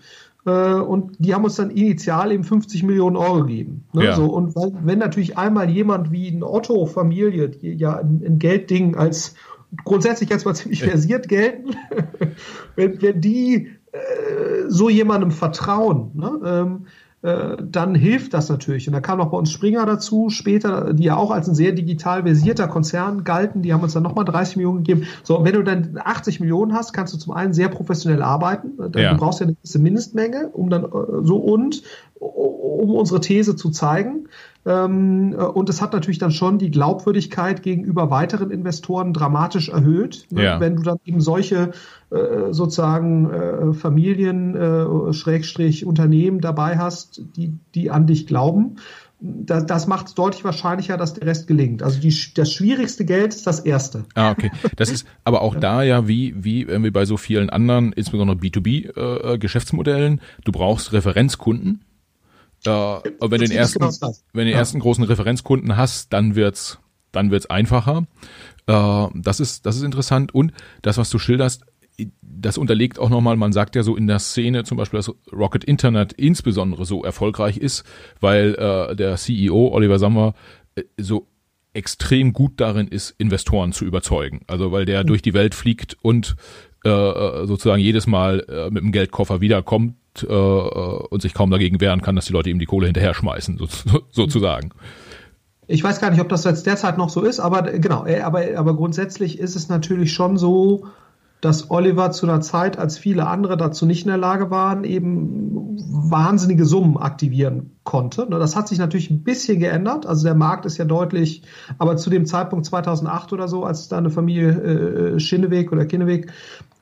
[0.47, 3.85] Äh, und die haben uns dann initial eben 50 Millionen Euro gegeben.
[3.93, 4.07] Ne?
[4.07, 4.17] Ja.
[4.17, 9.35] So, und wenn natürlich einmal jemand wie ein Otto-Familie, die ja ein, ein Geldding als
[9.85, 11.77] grundsätzlich erstmal ziemlich versiert gelten,
[12.77, 16.41] wenn, wenn die äh, so jemandem vertrauen, ne?
[16.45, 16.87] ähm,
[17.25, 18.87] äh, dann hilft das natürlich.
[18.87, 21.73] Und da kam noch bei uns Springer dazu, später, die ja auch als ein sehr
[21.73, 25.07] digital versierter Konzern galten, die haben uns dann nochmal 30 Millionen gegeben.
[25.23, 28.73] So, und wenn du dann 80 Millionen hast, kannst du zum einen sehr professionell arbeiten.
[28.95, 29.13] Ja.
[29.13, 30.89] Du brauchst ja eine gewisse Mindestmenge, um dann äh,
[31.23, 31.83] so und
[32.65, 34.29] um unsere These zu zeigen.
[34.67, 40.27] Ähm, äh, und es hat natürlich dann schon die Glaubwürdigkeit gegenüber weiteren Investoren dramatisch erhöht,
[40.31, 40.45] ne?
[40.45, 40.61] ja.
[40.61, 41.73] wenn du dann eben solche
[42.11, 44.55] äh, sozusagen äh, Familien,
[45.13, 48.77] Schrägstrich Unternehmen dabei hast, die, die an dich glauben.
[49.21, 51.83] Das, macht es deutlich wahrscheinlicher, dass der Rest gelingt.
[51.83, 54.05] Also die, das schwierigste Geld ist das erste.
[54.15, 54.51] Ah, okay.
[54.77, 60.19] Das ist aber auch da ja wie, wie wie bei so vielen anderen, insbesondere B2B-Geschäftsmodellen,
[60.19, 61.81] äh, du brauchst Referenzkunden
[62.67, 62.71] äh,
[63.21, 63.93] wenn du den ersten, genau
[64.33, 64.59] wenn du den ja.
[64.59, 66.79] ersten großen Referenzkunden hast, dann wird's,
[67.13, 68.07] dann wird's einfacher.
[68.67, 70.35] Äh, das ist, das ist interessant.
[70.35, 71.65] Und das, was du schilderst,
[72.23, 75.65] das unterlegt auch nochmal, man sagt ja so in der Szene zum Beispiel, dass Rocket
[75.65, 77.85] Internet insbesondere so erfolgreich ist,
[78.21, 80.35] weil äh, der CEO Oliver Sommer
[80.75, 81.29] äh, so
[81.73, 84.41] extrem gut darin ist, Investoren zu überzeugen.
[84.47, 85.09] Also weil der mhm.
[85.09, 86.37] durch die Welt fliegt und
[86.85, 91.81] äh, äh sozusagen jedes Mal äh, mit dem Geldkoffer wiederkommt äh, und sich kaum dagegen
[91.81, 94.71] wehren kann, dass die Leute ihm die Kohle hinterher schmeißen, so, sozusagen.
[95.67, 98.43] Ich weiß gar nicht, ob das jetzt derzeit noch so ist, aber genau, äh, aber,
[98.57, 100.87] aber grundsätzlich ist es natürlich schon so,
[101.45, 105.77] dass Oliver zu einer Zeit, als viele andere dazu nicht in der Lage waren, eben
[106.11, 108.27] wahnsinnige Summen aktivieren konnte.
[108.29, 110.07] Ne, das hat sich natürlich ein bisschen geändert.
[110.07, 111.43] Also der Markt ist ja deutlich,
[111.77, 116.33] aber zu dem Zeitpunkt 2008 oder so, als da eine Familie äh, Schinneweg oder Kinneweg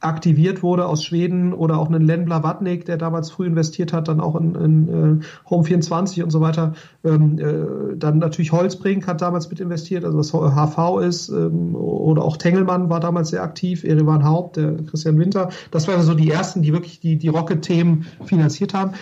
[0.02, 4.20] aktiviert wurde aus Schweden oder auch einen Len Blavatnik, der damals früh investiert hat, dann
[4.20, 4.88] auch in, in
[5.20, 6.74] äh, Home 24 und so weiter.
[7.04, 12.24] Ähm, äh, dann natürlich Holzbrink hat damals mit investiert, also was HV ist, ähm, oder
[12.24, 15.50] auch Tengelmann war damals sehr aktiv, Erivan Haupt, der Christian Winter.
[15.70, 18.92] Das waren so die ersten, die wirklich die, die Rocket-Themen finanziert haben.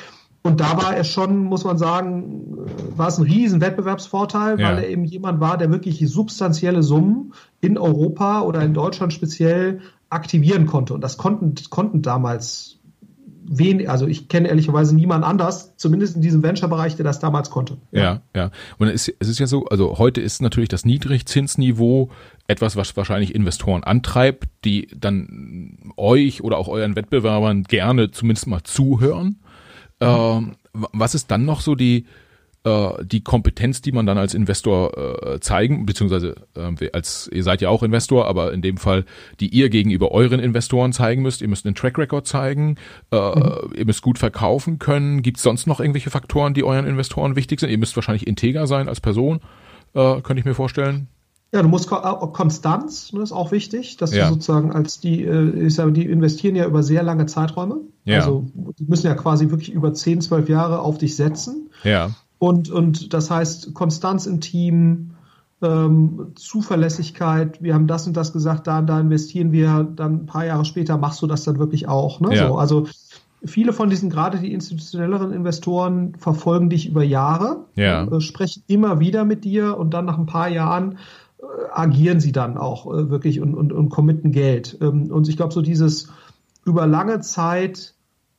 [0.43, 2.57] Und da war er schon, muss man sagen,
[2.97, 4.69] war es ein riesen Wettbewerbsvorteil, ja.
[4.69, 9.81] weil er eben jemand war, der wirklich substanzielle Summen in Europa oder in Deutschland speziell
[10.11, 10.95] aktivieren konnte.
[10.95, 12.81] Und das konnten, konnten damals
[13.53, 17.79] wen, also ich kenne ehrlicherweise niemand anders, zumindest in diesem Venture-Bereich, der das damals konnte.
[17.91, 18.51] Ja, ja.
[18.79, 22.11] Und es, es ist ja so, also heute ist natürlich das Niedrigzinsniveau
[22.47, 28.63] etwas, was wahrscheinlich Investoren antreibt, die dann euch oder auch euren Wettbewerbern gerne zumindest mal
[28.63, 29.41] zuhören.
[30.01, 30.07] Mhm.
[30.07, 32.07] Ähm, was ist dann noch so die,
[32.65, 37.61] äh, die Kompetenz, die man dann als Investor äh, zeigen, beziehungsweise äh, als ihr seid
[37.63, 39.05] ja auch Investor, aber in dem Fall,
[39.41, 41.41] die ihr gegenüber euren Investoren zeigen müsst.
[41.41, 42.77] Ihr müsst einen Track Record zeigen,
[43.13, 43.73] äh, mhm.
[43.75, 45.23] ihr müsst gut verkaufen können.
[45.23, 47.71] Gibt es sonst noch irgendwelche Faktoren, die euren Investoren wichtig sind?
[47.71, 49.41] Ihr müsst wahrscheinlich integer sein als Person,
[49.95, 51.09] äh, könnte ich mir vorstellen.
[51.53, 54.29] Ja, du musst Konstanz, ne, ist auch wichtig, dass ja.
[54.29, 57.81] du sozusagen als die, äh, ich sage, die investieren ja über sehr lange Zeiträume.
[58.05, 58.19] Ja.
[58.19, 58.47] Also
[58.79, 61.71] die müssen ja quasi wirklich über 10, 12 Jahre auf dich setzen.
[61.83, 62.11] Ja.
[62.41, 65.11] Und, und das heißt Konstanz im Team,
[65.61, 70.47] ähm, Zuverlässigkeit, wir haben das und das gesagt, da, da investieren wir, dann ein paar
[70.47, 72.19] Jahre später machst du das dann wirklich auch.
[72.21, 72.35] Ne?
[72.35, 72.49] Ja.
[72.49, 72.87] So, also
[73.45, 78.05] viele von diesen, gerade die institutionelleren Investoren, verfolgen dich über Jahre, ja.
[78.05, 80.93] äh, sprechen immer wieder mit dir und dann nach ein paar Jahren
[81.41, 84.79] äh, agieren sie dann auch äh, wirklich und, und, und committen Geld.
[84.81, 86.09] Ähm, und ich glaube, so dieses
[86.65, 87.93] über lange Zeit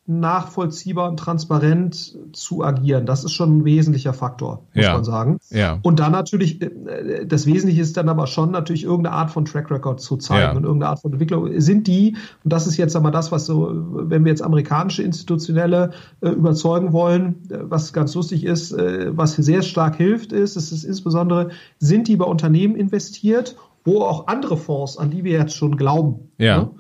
[0.08, 3.06] nachvollziehbar und transparent zu agieren.
[3.06, 4.94] Das ist schon ein wesentlicher Faktor, muss ja.
[4.94, 5.38] man sagen.
[5.52, 5.80] Ja.
[5.84, 9.70] Und dann natürlich, äh, das Wesentliche ist dann aber schon natürlich irgendeine Art von Track
[9.70, 10.52] Record zu zeigen ja.
[10.52, 11.60] und irgendeine Art von Entwicklung.
[11.62, 15.92] Sind die, und das ist jetzt einmal das, was so, wenn wir jetzt amerikanische Institutionelle
[16.22, 20.72] äh, überzeugen wollen, äh, was ganz lustig ist, äh, was sehr stark hilft, ist, es
[20.72, 25.56] ist insbesondere, sind die bei Unternehmen investiert, wo auch andere Fonds, an die wir jetzt
[25.56, 26.64] schon glauben, ja.
[26.64, 26.72] Ne?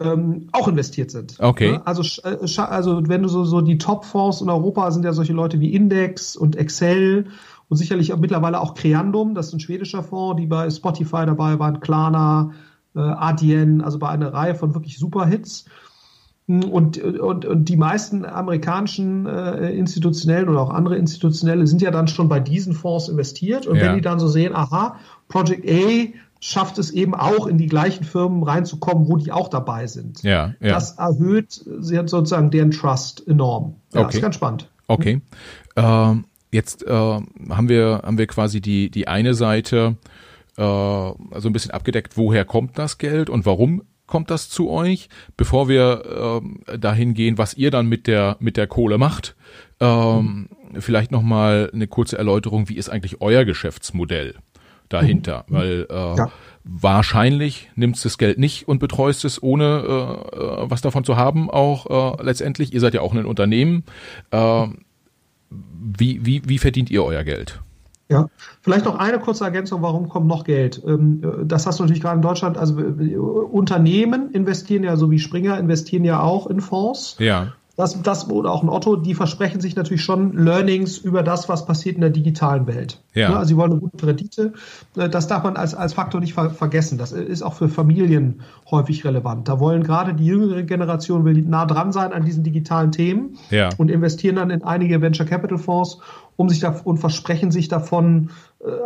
[0.00, 1.36] Ähm, auch investiert sind.
[1.38, 1.72] Okay.
[1.72, 1.86] Ne?
[1.86, 5.60] Also, äh, also wenn du so, so die Top-Fonds in Europa sind ja solche Leute
[5.60, 7.26] wie Index und Excel
[7.68, 11.58] und sicherlich auch mittlerweile auch Creandum, das ist ein schwedischer Fonds, die bei Spotify dabei
[11.58, 12.52] waren, Klarna,
[12.94, 15.66] äh, Adyen, also bei einer Reihe von wirklich super Hits.
[16.48, 22.08] Und, und, und die meisten amerikanischen äh, institutionellen oder auch andere institutionelle sind ja dann
[22.08, 23.66] schon bei diesen Fonds investiert.
[23.66, 23.82] Und ja.
[23.82, 24.96] wenn die dann so sehen, aha,
[25.28, 26.08] Project A
[26.40, 30.22] schafft es eben auch in die gleichen Firmen reinzukommen, wo die auch dabei sind.
[30.22, 30.74] Ja, ja.
[30.74, 33.76] Das erhöht sozusagen deren Trust enorm.
[33.92, 34.16] Ja, okay.
[34.16, 34.68] ist ganz spannend.
[34.86, 35.20] Okay.
[35.76, 39.96] Ähm, jetzt äh, haben wir haben wir quasi die die eine Seite
[40.56, 45.08] äh, so ein bisschen abgedeckt, woher kommt das Geld und warum kommt das zu euch?
[45.36, 49.36] Bevor wir äh, dahin gehen, was ihr dann mit der mit der Kohle macht,
[49.80, 50.80] ähm, mhm.
[50.80, 54.36] vielleicht noch mal eine kurze Erläuterung, wie ist eigentlich euer Geschäftsmodell
[54.88, 55.44] dahinter?
[55.48, 55.54] Mhm.
[55.54, 56.30] Weil äh, ja.
[56.64, 61.50] wahrscheinlich nimmst das Geld nicht und betreust es ohne äh, äh, was davon zu haben.
[61.50, 63.84] Auch äh, letztendlich, ihr seid ja auch ein Unternehmen.
[64.30, 64.66] Äh,
[65.50, 67.60] wie, wie, wie verdient ihr euer Geld?
[68.10, 68.28] Ja,
[68.62, 70.82] vielleicht noch eine kurze Ergänzung, warum kommt noch Geld?
[70.86, 75.18] Ähm, das hast du natürlich gerade in Deutschland, also äh, Unternehmen investieren ja, so wie
[75.18, 77.16] Springer, investieren ja auch in Fonds.
[77.18, 81.48] Ja das, das oder auch ein Otto, die versprechen sich natürlich schon Learnings über das,
[81.48, 83.00] was passiert in der digitalen Welt.
[83.14, 83.28] Ja.
[83.36, 84.52] Also sie wollen eine gute Rendite.
[84.96, 86.98] Äh, das darf man als, als Faktor nicht ver vergessen.
[86.98, 89.46] Das ist auch für Familien häufig relevant.
[89.46, 93.68] Da wollen gerade die jüngere Generation will nah dran sein an diesen digitalen Themen ja.
[93.78, 95.98] und investieren dann in einige Venture Capital Fonds
[96.34, 98.30] um sich da und versprechen sich davon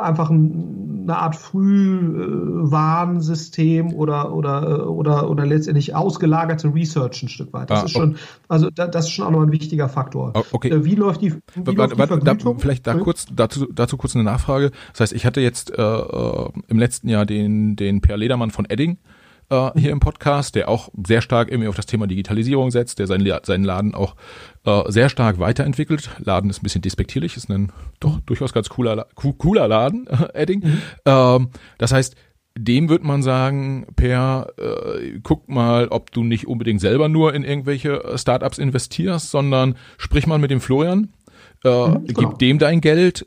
[0.00, 7.54] einfach ein, eine Art Frühwarnsystem oder oder äh, oder oder letztendlich ausgelagerte Research ein Stück
[7.54, 7.70] weit.
[7.70, 8.16] Das ah, ist schon
[8.48, 10.32] also da, das ist schon auch noch ein wichtiger Faktor.
[10.34, 10.68] Oh, okay.
[10.68, 11.40] Äh, wie läuft die, wie
[11.78, 14.72] warte, läuft die da, vielleicht da kurz dazu dazu kurz eine Nachfrage.
[14.92, 18.66] Das heißt, ich hatte jetzt äh, äh im letzten Jahr den den Per Ledermann von
[18.66, 18.98] Edding
[19.52, 23.06] äh, hier im Podcast, der auch sehr stark irgendwie auf das Thema Digitalisierung setzt, der
[23.06, 24.16] seinen, seinen Laden auch
[24.64, 26.10] äh, sehr stark weiterentwickelt.
[26.18, 30.60] Laden ist ein bisschen despektierlich, ist ein doch durchaus ganz cooler, cooler Laden, äh, Edding.
[30.60, 30.82] Mhm.
[31.04, 31.48] Ähm,
[31.78, 32.16] das heißt,
[32.56, 37.44] dem wird man sagen, Per, äh, guck mal, ob du nicht unbedingt selber nur in
[37.44, 41.08] irgendwelche Startups investierst, sondern sprich mal mit dem Florian,
[41.64, 42.20] äh, mhm, genau.
[42.20, 43.26] gib dem dein Geld,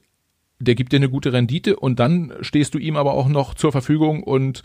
[0.60, 3.72] der gibt dir eine gute Rendite und dann stehst du ihm aber auch noch zur
[3.72, 4.64] Verfügung und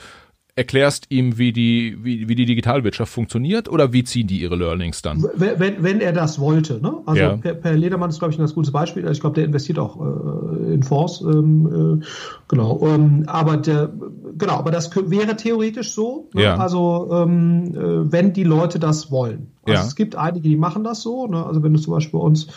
[0.60, 5.00] erklärst ihm, wie die, wie, wie die Digitalwirtschaft funktioniert oder wie ziehen die ihre Learnings
[5.00, 5.26] dann?
[5.34, 6.98] Wenn, wenn er das wollte, ne?
[7.06, 7.36] Also ja.
[7.38, 9.08] per, per Ledermann ist, glaube ich, ein ganz gutes Beispiel.
[9.10, 11.22] Ich glaube, der investiert auch äh, in Fonds.
[11.22, 12.06] Ähm, äh,
[12.46, 12.78] genau.
[12.86, 13.90] Ähm, aber der,
[14.36, 16.28] genau, aber das wäre theoretisch so.
[16.34, 16.42] Ne?
[16.42, 16.56] Ja.
[16.58, 19.52] Also ähm, äh, wenn die Leute das wollen.
[19.64, 19.86] Also ja.
[19.86, 21.26] es gibt einige, die machen das so.
[21.26, 21.42] Ne?
[21.42, 22.48] Also wenn du zum Beispiel bei uns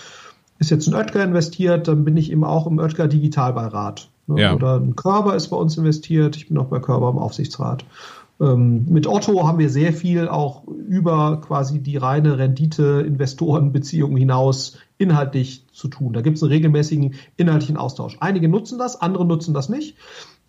[0.60, 4.10] ist jetzt ein Oetker investiert, dann bin ich eben auch im Oetker Digitalbeirat.
[4.28, 4.42] Ne?
[4.42, 4.56] Ja.
[4.56, 6.36] Oder ein Körber ist bei uns investiert.
[6.36, 7.86] Ich bin auch bei Körber im Aufsichtsrat.
[8.42, 15.66] Ähm, mit Otto haben wir sehr viel auch über quasi die reine Rendite-Investoren-Beziehung hinaus inhaltlich
[15.72, 16.14] zu tun.
[16.14, 18.18] Da gibt es einen regelmäßigen inhaltlichen Austausch.
[18.20, 19.98] Einige nutzen das, andere nutzen das nicht.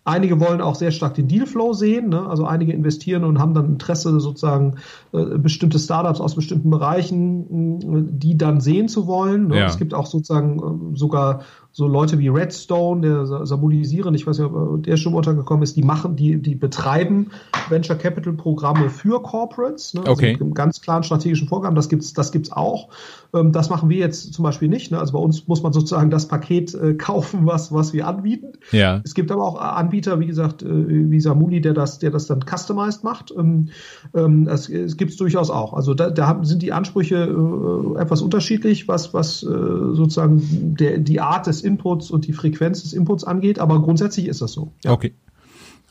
[0.07, 2.27] Einige wollen auch sehr stark den Dealflow sehen, ne?
[2.27, 4.75] also einige investieren und haben dann Interesse, sozusagen
[5.13, 9.47] äh, bestimmte Startups aus bestimmten Bereichen, äh, die dann sehen zu wollen.
[9.47, 9.57] Ne?
[9.57, 9.65] Ja.
[9.65, 11.41] Es gibt auch sozusagen äh, sogar
[11.77, 15.83] so Leute wie Redstone, der Samulisieren, ich weiß nicht, ob der schon untergekommen ist, die
[15.83, 17.31] machen, die, die betreiben
[17.67, 19.99] Venture Capital Programme für Corporates, ne?
[19.99, 20.31] also okay.
[20.31, 21.75] mit einem ganz klaren strategischen Vorgaben.
[21.75, 22.87] Das gibt's, das gibt's auch.
[23.33, 24.91] Ähm, das machen wir jetzt zum Beispiel nicht.
[24.91, 24.99] Ne?
[24.99, 28.53] Also bei uns muss man sozusagen das Paket äh, kaufen, was, was wir anbieten.
[28.71, 29.01] Ja.
[29.03, 32.39] Es gibt aber auch Anbieter, wie gesagt, äh, wie Samuli, der das, der das dann
[32.39, 33.33] customized macht.
[33.37, 33.67] Ähm,
[34.13, 35.73] ähm, es, es gibt's durchaus auch.
[35.73, 41.19] Also da, da sind die Ansprüche äh, etwas unterschiedlich, was, was äh, sozusagen der, die
[41.19, 44.71] Art des Inputs und die Frequenz des Inputs angeht, aber grundsätzlich ist das so.
[44.83, 44.91] Ja.
[44.91, 45.13] Okay.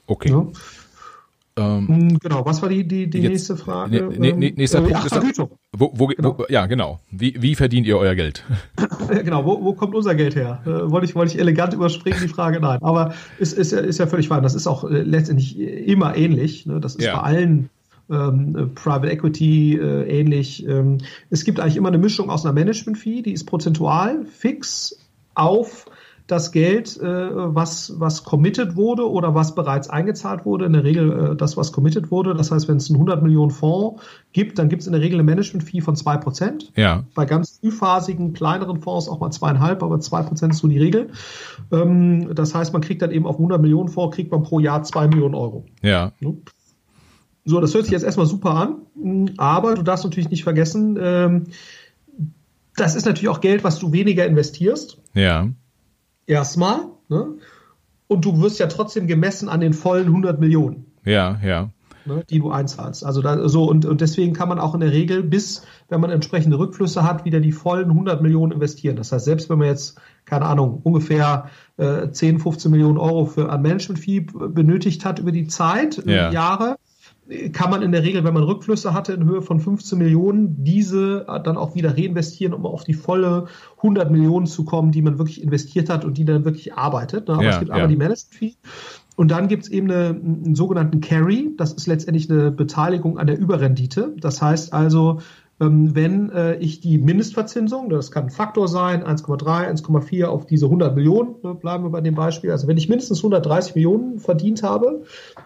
[0.06, 0.30] Okay.
[0.30, 0.46] Ja.
[1.56, 4.08] Ähm, hm, genau, was war die, die, die jetzt, nächste Frage?
[4.08, 5.50] Ne, ne, nächster ähm, Punkt ist Vergütung.
[5.72, 6.36] Wo, wo, genau.
[6.36, 6.98] wo, ja, genau.
[7.12, 8.44] Wie, wie verdient ihr euer Geld?
[9.08, 10.62] genau, wo, wo kommt unser Geld her?
[10.66, 12.58] Äh, wollte, ich, wollte ich elegant überspringen, die Frage?
[12.58, 14.42] Nein, aber ist, ist, ist ja völlig fein.
[14.42, 16.66] Das ist auch äh, letztendlich immer ähnlich.
[16.66, 16.80] Ne?
[16.80, 17.18] Das ist ja.
[17.18, 17.70] bei allen
[18.10, 20.66] ähm, äh, Private Equity äh, ähnlich.
[20.66, 20.98] Ähm,
[21.30, 24.98] es gibt eigentlich immer eine Mischung aus einer Management-Fee, die ist prozentual fix
[25.34, 25.86] auf
[26.26, 31.32] das Geld, äh, was, was committed wurde oder was bereits eingezahlt wurde, in der Regel
[31.32, 32.34] äh, das, was committed wurde.
[32.34, 35.16] Das heißt, wenn es einen 100 Millionen Fonds gibt, dann gibt es in der Regel
[35.16, 36.70] eine Management-Fee von 2%.
[36.76, 37.04] Ja.
[37.14, 41.10] Bei ganz frühphasigen, kleineren Fonds auch mal zweieinhalb, aber 2% ist so die Regel.
[41.70, 44.82] Ähm, das heißt, man kriegt dann eben auf 100 Millionen Fonds, kriegt man pro Jahr
[44.82, 45.66] 2 Millionen Euro.
[45.82, 46.12] Ja.
[47.44, 51.44] So, das hört sich jetzt erstmal super an, aber du darfst natürlich nicht vergessen, ähm,
[52.76, 54.98] das ist natürlich auch Geld, was du weniger investierst.
[55.14, 55.48] Ja
[56.26, 56.88] erstmal.
[57.08, 57.34] Ne?
[58.06, 60.86] Und du wirst ja trotzdem gemessen an den vollen 100 Millionen.
[61.04, 61.70] Ja, ja.
[62.06, 63.02] Ne, die du einzahlst.
[63.02, 66.10] Also da, so und, und deswegen kann man auch in der Regel bis, wenn man
[66.10, 68.96] entsprechende Rückflüsse hat, wieder die vollen 100 Millionen investieren.
[68.96, 71.48] Das heißt, selbst wenn man jetzt, keine Ahnung, ungefähr
[71.78, 76.30] äh, 10, 15 Millionen Euro für ein Management-Fee benötigt hat über die Zeit, ja.
[76.30, 76.76] Jahre,
[77.52, 81.24] kann man in der Regel, wenn man Rückflüsse hatte in Höhe von 15 Millionen, diese
[81.44, 83.46] dann auch wieder reinvestieren, um auf die volle
[83.78, 87.28] 100 Millionen zu kommen, die man wirklich investiert hat und die dann wirklich arbeitet.
[87.28, 87.34] Ne?
[87.34, 87.76] Aber ja, es gibt ja.
[87.76, 88.54] aber die Management-Fee.
[89.16, 91.52] Und dann gibt es eben eine, einen sogenannten Carry.
[91.56, 94.12] Das ist letztendlich eine Beteiligung an der Überrendite.
[94.18, 95.20] Das heißt also,
[95.58, 100.96] wenn äh, ich die Mindestverzinsung, das kann ein Faktor sein, 1,3, 1,4 auf diese 100
[100.96, 105.04] Millionen, ne, bleiben wir bei dem Beispiel, also wenn ich mindestens 130 Millionen verdient habe,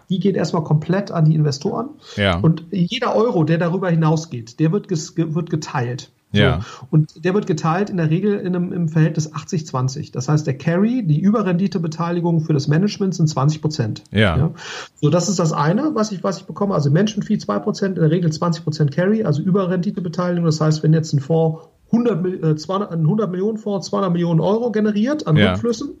[0.09, 2.39] die geht erstmal komplett an die Investoren ja.
[2.39, 6.11] und jeder Euro, der darüber hinausgeht, der wird, wird geteilt.
[6.31, 6.39] So.
[6.39, 6.59] Ja.
[6.91, 10.11] Und der wird geteilt in der Regel in einem, im Verhältnis 80-20.
[10.11, 14.03] Das heißt, der Carry, die Überrenditebeteiligung für das Management sind 20 Prozent.
[14.11, 14.37] Ja.
[14.37, 14.51] ja.
[15.01, 16.75] So, das ist das eine, was ich, was ich bekomme.
[16.75, 20.45] Also Management Fee 2 Prozent, in der Regel 20 Prozent Carry, also Überrenditebeteiligung.
[20.45, 24.39] Das heißt, wenn jetzt ein Fonds 100, äh, 200, ein 100 Millionen Fonds 200 Millionen
[24.39, 25.51] Euro generiert an ja.
[25.51, 25.99] Rückflüssen,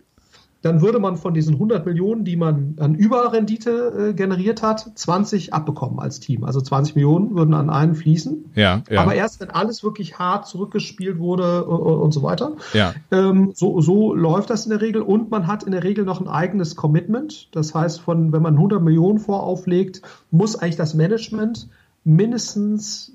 [0.61, 5.53] dann würde man von diesen 100 Millionen, die man an Überrendite äh, generiert hat, 20
[5.53, 6.43] abbekommen als Team.
[6.43, 8.51] Also 20 Millionen würden an einen fließen.
[8.55, 9.01] Ja, ja.
[9.01, 12.53] Aber erst wenn alles wirklich hart zurückgespielt wurde äh, und so weiter.
[12.73, 12.93] Ja.
[13.11, 15.01] Ähm, so, so läuft das in der Regel.
[15.01, 17.47] Und man hat in der Regel noch ein eigenes Commitment.
[17.55, 21.69] Das heißt, von, wenn man 100 Millionen vorauflegt, muss eigentlich das Management
[22.03, 23.13] mindestens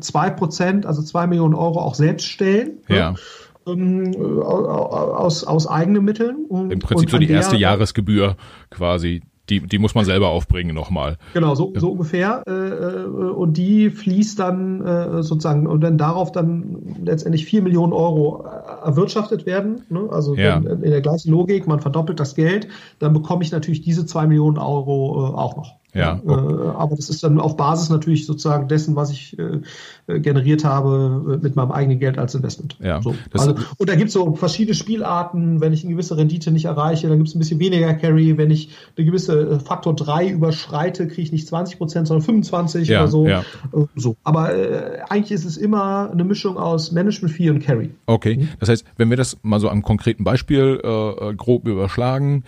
[0.00, 2.78] 2 äh, Prozent, also 2 Millionen Euro auch selbst stellen.
[2.88, 3.12] Ja.
[3.12, 3.18] Ne?
[3.72, 6.46] Ähm, aus, aus eigenen Mitteln.
[6.50, 8.36] Im Prinzip so die erste Jahresgebühr
[8.70, 9.22] quasi.
[9.48, 11.18] Die, die muss man selber aufbringen nochmal.
[11.34, 12.44] Genau, so, so ungefähr.
[12.46, 17.92] Äh, äh, und die fließt dann äh, sozusagen und dann darauf dann letztendlich vier Millionen
[17.92, 18.44] Euro
[18.84, 19.82] erwirtschaftet werden.
[19.88, 20.08] Ne?
[20.08, 20.58] Also ja.
[20.58, 22.68] in, der gleichen Logik, man verdoppelt das Geld,
[23.00, 25.80] dann bekomme ich natürlich diese zwei Millionen Euro äh, auch noch.
[25.94, 26.20] Ja.
[26.24, 29.60] Äh, aber das ist dann auf Basis natürlich sozusagen dessen, was ich äh,
[30.06, 32.76] äh generiert habe mit meinem eigenen Geld als Investment.
[32.80, 33.02] Ja.
[33.02, 33.14] So.
[33.32, 35.60] Also, und da gibt es so verschiedene Spielarten.
[35.60, 38.36] Wenn ich eine gewisse Rendite nicht erreiche, dann gibt es ein bisschen weniger Carry.
[38.38, 43.00] Wenn ich eine gewisse Faktor 3 überschreite, kriege ich nicht 20 Prozent, sondern 25 ja,
[43.00, 43.26] oder so.
[43.26, 43.44] Ja.
[43.96, 44.16] so.
[44.22, 47.90] Aber äh, eigentlich ist es immer eine Mischung aus Management Fee und Carry.
[48.06, 48.36] Okay.
[48.36, 48.48] Mhm.
[48.60, 52.44] Das heißt, wenn wir das mal so am konkreten Beispiel äh, grob überschlagen,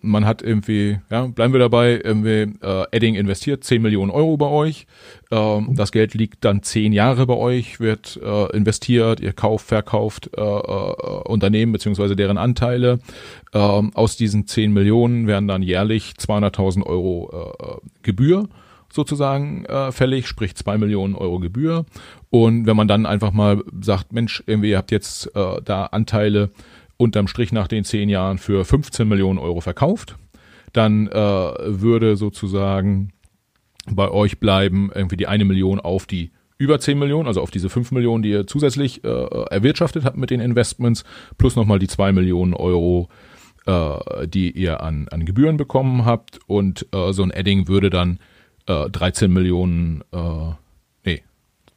[0.00, 4.46] man hat irgendwie, ja, bleiben wir dabei, irgendwie äh, Edding investiert 10 Millionen Euro bei
[4.46, 4.86] euch.
[5.30, 10.30] Ähm, das Geld liegt dann 10 Jahre bei euch, wird äh, investiert, ihr kauft, verkauft
[10.36, 12.98] äh, äh, Unternehmen beziehungsweise deren Anteile.
[13.52, 18.48] Ähm, aus diesen 10 Millionen werden dann jährlich 200.000 Euro äh, Gebühr
[18.92, 21.86] sozusagen äh, fällig, sprich zwei Millionen Euro Gebühr.
[22.30, 26.50] Und wenn man dann einfach mal sagt, Mensch, irgendwie ihr habt jetzt äh, da Anteile
[26.96, 30.16] unterm Strich nach den zehn Jahren für 15 Millionen Euro verkauft,
[30.72, 33.12] dann äh, würde sozusagen
[33.90, 37.70] bei euch bleiben irgendwie die eine Million auf die über 10 Millionen, also auf diese
[37.70, 41.04] 5 Millionen, die ihr zusätzlich äh, erwirtschaftet habt mit den Investments,
[41.38, 43.08] plus nochmal die 2 Millionen Euro,
[43.64, 46.38] äh, die ihr an, an Gebühren bekommen habt.
[46.46, 48.18] Und äh, so ein Adding würde dann
[48.66, 50.52] äh, 13 Millionen, äh,
[51.04, 51.22] nee,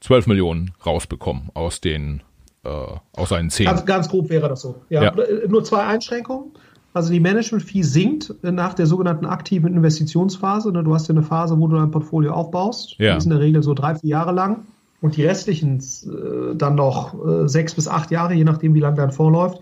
[0.02, 2.22] 12 Millionen rausbekommen aus den
[2.66, 3.66] äh, aus seinen 10.
[3.66, 4.82] Ganz, ganz grob wäre das so.
[4.89, 5.18] Ja, ja.
[5.18, 6.52] Äh, nur zwei Einschränkungen.
[6.94, 10.72] Also die Management-Fee sinkt nach der sogenannten aktiven Investitionsphase.
[10.72, 12.96] Ne, du hast ja eine Phase, wo du dein Portfolio aufbaust.
[13.00, 13.14] Ja.
[13.14, 14.66] Die ist in der Regel so drei, vier Jahre lang.
[15.02, 18.96] Und die restlichen äh, dann noch äh, sechs bis acht Jahre, je nachdem, wie lange
[18.96, 19.60] dein Fonds läuft,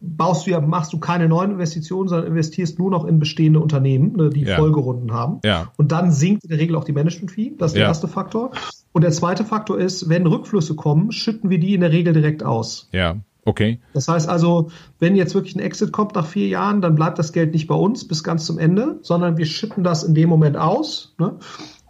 [0.00, 4.16] baust du ja, machst du keine neuen Investitionen, sondern investierst nur noch in bestehende Unternehmen,
[4.16, 4.56] ne, die ja.
[4.56, 5.40] Folgerunden haben.
[5.44, 5.70] Ja.
[5.76, 7.52] Und dann sinkt in der Regel auch die Management-Fee.
[7.58, 7.88] Das ist der ja.
[7.88, 8.52] erste Faktor.
[8.92, 12.42] Und der zweite Faktor ist, wenn Rückflüsse kommen, schütten wir die in der Regel direkt
[12.42, 12.88] aus.
[12.92, 13.16] Ja.
[13.44, 13.80] Okay.
[13.94, 17.32] Das heißt also, wenn jetzt wirklich ein Exit kommt nach vier Jahren, dann bleibt das
[17.32, 20.56] Geld nicht bei uns bis ganz zum Ende, sondern wir schütten das in dem Moment
[20.56, 21.14] aus.
[21.18, 21.36] Ne?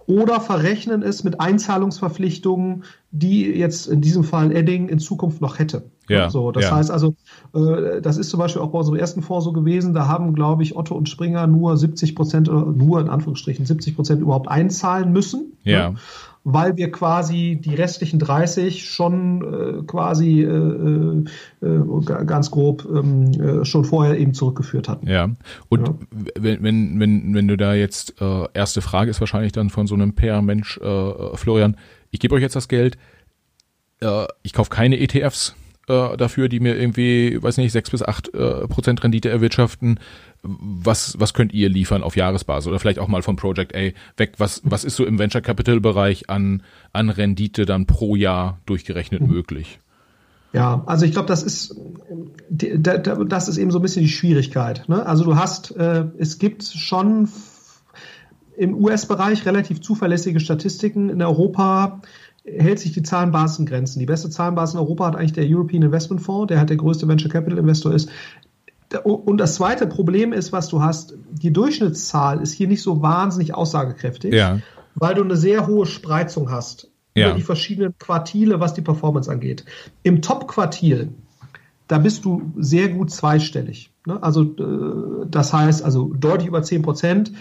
[0.06, 2.82] Oder verrechnen es mit Einzahlungsverpflichtungen,
[3.12, 5.84] die jetzt in diesem Fall Edding in Zukunft noch hätte.
[6.08, 6.72] Ja, so, das ja.
[6.72, 7.14] heißt also,
[7.54, 10.64] äh, das ist zum Beispiel auch bei unserem ersten Fonds so gewesen, da haben, glaube
[10.64, 15.52] ich, Otto und Springer nur 70 Prozent, nur in Anführungsstrichen 70 Prozent überhaupt einzahlen müssen.
[15.62, 15.90] Ja.
[15.90, 15.96] Ne?
[16.44, 21.24] Weil wir quasi die restlichen 30 schon äh, quasi äh,
[21.66, 25.06] äh, ganz grob ähm, äh, schon vorher eben zurückgeführt hatten.
[25.06, 25.30] Ja.
[25.68, 25.94] Und ja.
[26.38, 29.94] Wenn, wenn, wenn, wenn du da jetzt, äh, erste Frage ist wahrscheinlich dann von so
[29.94, 31.76] einem Per-Mensch, äh, Florian,
[32.10, 32.98] ich gebe euch jetzt das Geld,
[34.42, 35.54] ich kaufe keine ETFs
[35.90, 39.98] äh, dafür, die mir irgendwie, weiß nicht, sechs bis acht äh, Prozent Rendite erwirtschaften
[40.42, 44.34] was, was könnt ihr liefern auf Jahresbasis oder vielleicht auch mal von Project A weg?
[44.38, 46.62] Was, was ist so im Venture Capital Bereich an,
[46.92, 49.28] an Rendite dann pro Jahr durchgerechnet mhm.
[49.28, 49.78] möglich?
[50.52, 51.76] Ja, also ich glaube, das ist
[52.50, 54.88] das ist eben so ein bisschen die Schwierigkeit.
[54.88, 55.06] Ne?
[55.06, 57.28] Also du hast, äh, es gibt schon
[58.56, 61.08] im US-Bereich relativ zuverlässige Statistiken.
[61.08, 62.00] In Europa
[62.58, 63.98] hält sich die Zahlenbasis in Grenzen.
[63.98, 67.06] Die beste Zahlenbasis in Europa hat eigentlich der European Investment Fonds, der halt der größte
[67.08, 68.10] Venture Capital Investor ist.
[69.04, 73.54] Und das zweite Problem ist, was du hast, die Durchschnittszahl ist hier nicht so wahnsinnig
[73.54, 74.58] aussagekräftig, ja.
[74.96, 77.28] weil du eine sehr hohe Spreizung hast ja.
[77.28, 79.64] über die verschiedenen Quartile, was die Performance angeht.
[80.02, 81.12] Im Top-Quartil,
[81.86, 83.92] da bist du sehr gut zweistellig.
[84.06, 84.20] Ne?
[84.22, 87.32] Also äh, das heißt, also deutlich über 10 Prozent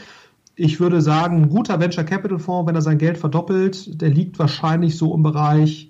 [0.59, 4.39] ich würde sagen, ein guter Venture Capital Fonds, wenn er sein Geld verdoppelt, der liegt
[4.39, 5.89] wahrscheinlich so im Bereich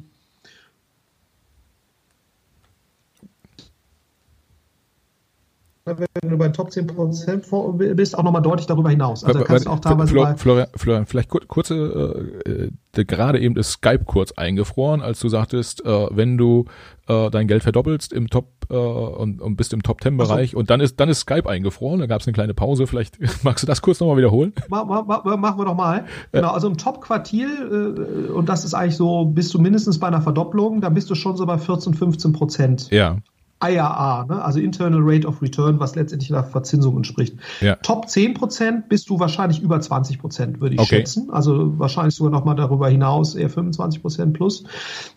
[5.97, 9.23] wenn du bei Top 10% bist, auch nochmal deutlich darüber hinaus.
[9.23, 13.71] Also kannst du auch teilweise Florian, Florian, Florian, vielleicht kurze, äh, äh, gerade eben ist
[13.71, 16.65] Skype kurz eingefroren, als du sagtest, äh, wenn du
[17.07, 20.57] äh, dein Geld verdoppelst im Top äh, und, und bist im Top 10 Bereich so.
[20.57, 23.63] und dann ist dann ist Skype eingefroren, da gab es eine kleine Pause, vielleicht magst
[23.63, 24.53] du das kurz nochmal wiederholen?
[24.69, 26.05] Ma, ma, ma, machen wir doch mal.
[26.31, 30.07] Genau, also im Top Quartil äh, und das ist eigentlich so, bist du mindestens bei
[30.07, 32.89] einer Verdopplung, dann bist du schon so bei 14, 15 Prozent.
[32.91, 33.17] Ja.
[33.62, 34.41] IRR, ne?
[34.41, 37.36] also Internal Rate of Return, was letztendlich der Verzinsung entspricht.
[37.60, 37.76] Ja.
[37.76, 40.97] Top 10% bist du wahrscheinlich über 20%, würde ich okay.
[40.97, 41.30] schätzen.
[41.30, 44.64] Also wahrscheinlich sogar nochmal darüber hinaus, eher 25% plus.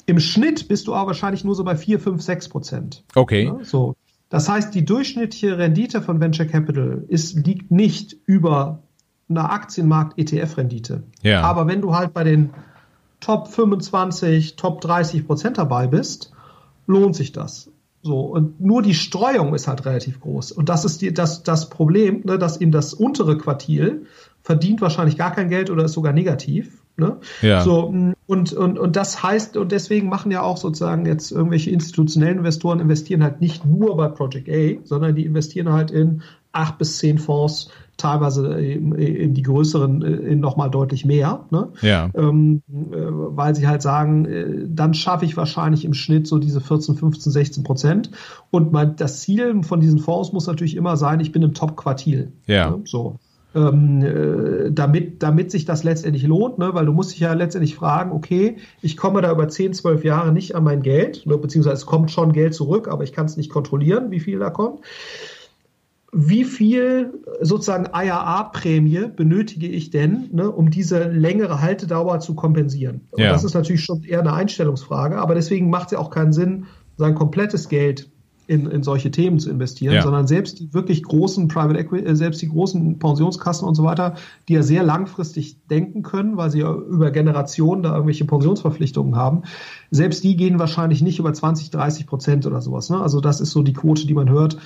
[0.06, 3.02] Im Schnitt bist du aber wahrscheinlich nur so bei 4, 5, 6%.
[3.14, 3.50] Okay.
[3.50, 3.60] Ne?
[3.62, 3.94] So.
[4.28, 8.82] Das heißt, die durchschnittliche Rendite von Venture Capital ist, liegt nicht über
[9.28, 11.04] einer Aktienmarkt-ETF-Rendite.
[11.22, 11.42] Ja.
[11.42, 12.50] Aber wenn du halt bei den
[13.20, 16.32] Top 25, Top 30% dabei bist,
[16.86, 17.71] lohnt sich das.
[18.02, 20.50] So, und nur die Streuung ist halt relativ groß.
[20.52, 24.06] Und das ist die, das, das Problem, ne, dass ihm das untere Quartil
[24.42, 26.82] verdient wahrscheinlich gar kein Geld oder ist sogar negativ.
[26.96, 27.18] Ne?
[27.40, 27.62] Ja.
[27.62, 27.92] So,
[28.26, 32.80] und, und, und das heißt, und deswegen machen ja auch sozusagen jetzt irgendwelche institutionellen Investoren
[32.80, 37.18] investieren halt nicht nur bei Project A, sondern die investieren halt in acht bis zehn
[37.18, 41.46] Fonds, teilweise in, die größeren nochmal deutlich mehr.
[41.50, 41.68] Ne?
[41.82, 42.10] Ja.
[42.14, 46.60] Ähm, äh, weil sie halt sagen, äh, dann schaffe ich wahrscheinlich im Schnitt so diese
[46.60, 48.10] 14, 15, 16 Prozent.
[48.50, 52.32] Und mein, das Ziel von diesen Fonds muss natürlich immer sein, ich bin im Top-Quartil.
[52.46, 52.70] Ja.
[52.70, 52.82] Ne?
[52.84, 53.18] So.
[53.54, 56.72] Ähm, äh, damit, damit sich das letztendlich lohnt, ne?
[56.72, 60.32] weil du musst dich ja letztendlich fragen, okay, ich komme da über 10, 12 Jahre
[60.32, 61.36] nicht an mein Geld, ne?
[61.36, 64.48] beziehungsweise es kommt schon Geld zurück, aber ich kann es nicht kontrollieren, wie viel da
[64.48, 64.80] kommt
[66.14, 73.08] wie viel sozusagen IAA-Prämie benötige ich denn, ne, um diese längere Haltedauer zu kompensieren?
[73.10, 73.32] Und ja.
[73.32, 76.66] das ist natürlich schon eher eine Einstellungsfrage, aber deswegen macht es ja auch keinen Sinn,
[76.98, 78.10] sein komplettes Geld
[78.46, 80.02] in, in solche Themen zu investieren, ja.
[80.02, 84.16] sondern selbst die wirklich großen Private Equity, äh, selbst die großen Pensionskassen und so weiter,
[84.48, 89.42] die ja sehr langfristig denken können, weil sie ja über Generationen da irgendwelche Pensionsverpflichtungen haben,
[89.90, 92.90] selbst die gehen wahrscheinlich nicht über 20, 30 Prozent oder sowas.
[92.90, 93.00] Ne?
[93.00, 94.58] Also das ist so die Quote, die man hört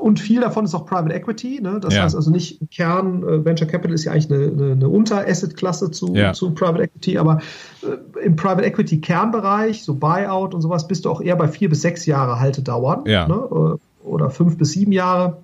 [0.00, 1.60] und viel davon ist auch Private Equity.
[1.60, 1.80] Ne?
[1.80, 2.02] Das ja.
[2.02, 6.14] heißt also nicht Kern, äh, Venture Capital ist ja eigentlich eine, eine, eine Unter-Asset-Klasse zu,
[6.14, 6.32] ja.
[6.32, 7.40] zu Private Equity, aber
[7.82, 11.68] äh, im Private Equity Kernbereich, so Buyout und sowas, bist du auch eher bei vier
[11.68, 13.28] bis sechs Jahre Haltedauern ja.
[13.28, 13.34] ne?
[13.34, 15.36] Äh, oder fünf bis sieben Jahre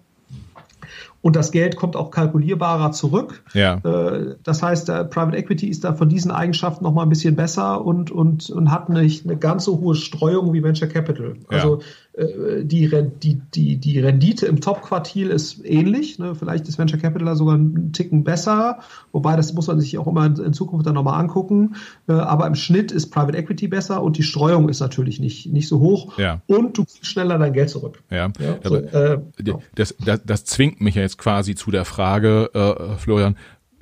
[1.21, 3.43] und das Geld kommt auch kalkulierbarer zurück.
[3.53, 3.79] Ja.
[3.85, 7.85] Äh, das heißt, Private Equity ist da von diesen Eigenschaften noch mal ein bisschen besser
[7.85, 11.35] und, und, und hat nicht eine ganz so hohe Streuung wie Venture Capital.
[11.49, 11.81] Also
[12.19, 12.89] die,
[13.23, 16.19] die, die, die Rendite im Top-Quartil ist ähnlich.
[16.19, 16.35] Ne?
[16.35, 18.79] Vielleicht ist Venture Capital sogar einen Ticken besser,
[19.13, 21.77] wobei das muss man sich auch immer in, Zukunft dann nochmal angucken.
[22.09, 25.69] Äh, aber im Schnitt ist Private Equity besser und die Streuung ist natürlich nicht, nicht
[25.69, 26.17] so hoch.
[26.19, 26.41] Ja.
[26.47, 28.03] Und du kriegst schneller dein Geld zurück.
[28.11, 29.63] Ja, ja so, äh, genau.
[29.75, 33.37] das, das, das zwingt mich ja jetzt quasi zu der Frage, äh, Florian,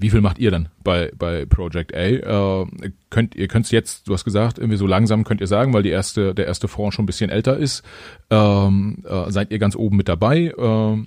[0.05, 1.98] wie viel macht ihr dann bei, bei Project A?
[1.98, 2.66] Äh,
[3.09, 5.88] könnt, ihr könnt jetzt, du hast gesagt, irgendwie so langsam könnt ihr sagen, weil die
[5.88, 7.82] erste, der erste Fonds schon ein bisschen älter ist.
[8.28, 10.52] Ähm, äh, seid ihr ganz oben mit dabei?
[10.59, 11.05] Äh,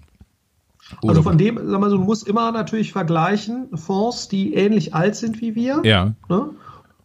[1.07, 5.15] also von dem, sag mal so, du musst immer natürlich vergleichen, Fonds, die ähnlich alt
[5.15, 5.81] sind wie wir.
[5.83, 6.15] Ja.
[6.27, 6.49] Ne?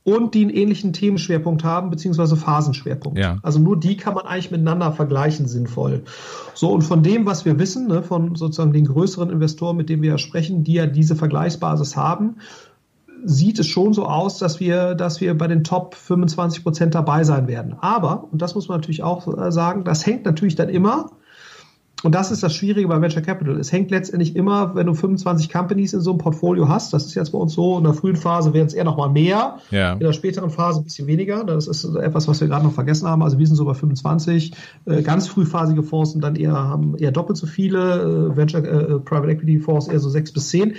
[0.05, 3.19] Und die einen ähnlichen Themenschwerpunkt haben, beziehungsweise Phasenschwerpunkt.
[3.19, 3.39] Ja.
[3.43, 6.03] Also nur die kann man eigentlich miteinander vergleichen, sinnvoll.
[6.55, 10.03] So, und von dem, was wir wissen, ne, von sozusagen den größeren Investoren, mit denen
[10.03, 12.37] wir ja sprechen, die ja diese Vergleichsbasis haben,
[13.25, 17.23] sieht es schon so aus, dass wir, dass wir bei den Top 25 Prozent dabei
[17.23, 17.77] sein werden.
[17.81, 21.11] Aber, und das muss man natürlich auch äh, sagen, das hängt natürlich dann immer
[22.03, 23.59] und das ist das Schwierige bei Venture Capital.
[23.59, 27.15] Es hängt letztendlich immer, wenn du 25 Companies in so einem Portfolio hast, das ist
[27.15, 29.93] jetzt bei uns so, in der frühen Phase wären es eher noch mal mehr, ja.
[29.93, 31.45] in der späteren Phase ein bisschen weniger.
[31.45, 33.23] Das ist etwas, was wir gerade noch vergessen haben.
[33.23, 34.53] Also wir sind so bei 25.
[34.87, 38.99] Äh, ganz frühphasige Fonds sind dann eher, haben eher doppelt so viele, äh, Venture äh,
[38.99, 40.75] Private Equity Fonds eher so sechs bis zehn.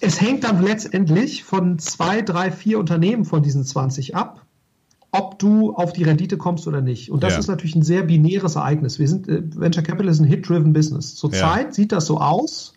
[0.00, 4.44] Es hängt dann letztendlich von zwei, drei, vier Unternehmen von diesen 20 ab
[5.12, 7.10] ob du auf die Rendite kommst oder nicht.
[7.10, 7.38] Und das ja.
[7.38, 8.98] ist natürlich ein sehr binäres Ereignis.
[8.98, 11.14] Wir sind, äh, Venture Capital ist ein Hit-driven Business.
[11.14, 11.72] Zurzeit ja.
[11.72, 12.72] sieht das so aus,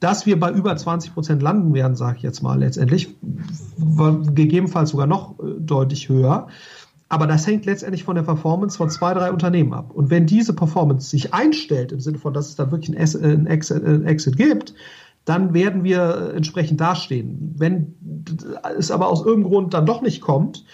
[0.00, 3.14] dass wir bei über 20 Prozent landen werden, sage ich jetzt mal letztendlich.
[3.78, 6.48] Gegebenenfalls sogar noch äh, deutlich höher.
[7.08, 9.92] Aber das hängt letztendlich von der Performance von zwei, drei Unternehmen ab.
[9.94, 14.36] Und wenn diese Performance sich einstellt, im Sinne von, dass es da wirklich ein Exit
[14.36, 14.74] gibt,
[15.24, 17.54] dann werden wir entsprechend dastehen.
[17.56, 17.94] Wenn
[18.76, 20.64] es aber aus irgendeinem Grund dann doch nicht kommt,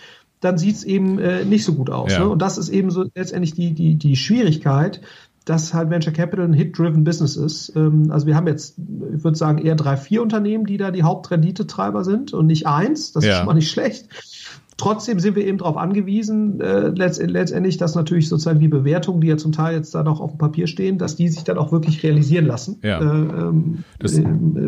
[0.45, 2.13] dann sieht es eben äh, nicht so gut aus.
[2.13, 2.21] Ja.
[2.21, 2.29] Ne?
[2.29, 5.01] Und das ist eben so letztendlich die, die, die Schwierigkeit,
[5.45, 7.73] dass halt Venture Capital ein Hit-driven Business ist.
[7.77, 11.03] Ähm, also wir haben jetzt, ich würde sagen, eher drei, vier Unternehmen, die da die
[11.03, 13.13] Hauptrenditetreiber sind und nicht eins.
[13.13, 13.33] Das ja.
[13.33, 14.09] ist schon mal nicht schlecht.
[14.77, 19.37] Trotzdem sind wir eben darauf angewiesen, äh, letztendlich, dass natürlich sozusagen die Bewertungen, die ja
[19.37, 22.03] zum Teil jetzt da noch auf dem Papier stehen, dass die sich dann auch wirklich
[22.03, 22.99] realisieren lassen ja.
[22.99, 24.25] äh, ähm, das, äh,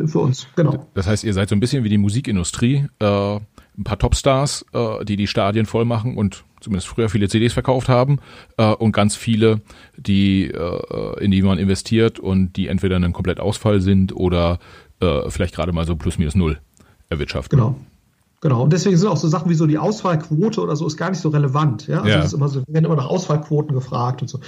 [0.07, 0.47] für uns.
[0.55, 0.87] Genau.
[0.95, 3.41] Das heißt, ihr seid so ein bisschen wie die Musikindustrie, äh,
[3.79, 7.89] ein paar Topstars, äh, die die Stadien voll machen und zumindest früher viele CDs verkauft
[7.89, 8.18] haben
[8.57, 9.61] äh, und ganz viele,
[9.97, 14.59] die äh, in die man investiert und die entweder einen komplett Ausfall sind oder
[15.01, 16.59] äh, vielleicht gerade mal so plus minus null
[17.09, 17.59] erwirtschaften.
[17.59, 17.77] Genau.
[18.43, 21.09] Genau, und deswegen sind auch so Sachen wie so die Ausfallquote oder so ist gar
[21.09, 21.87] nicht so relevant.
[21.87, 22.22] Ja, also ja.
[22.22, 24.41] ist immer so, werden immer nach Ausfallquoten gefragt und so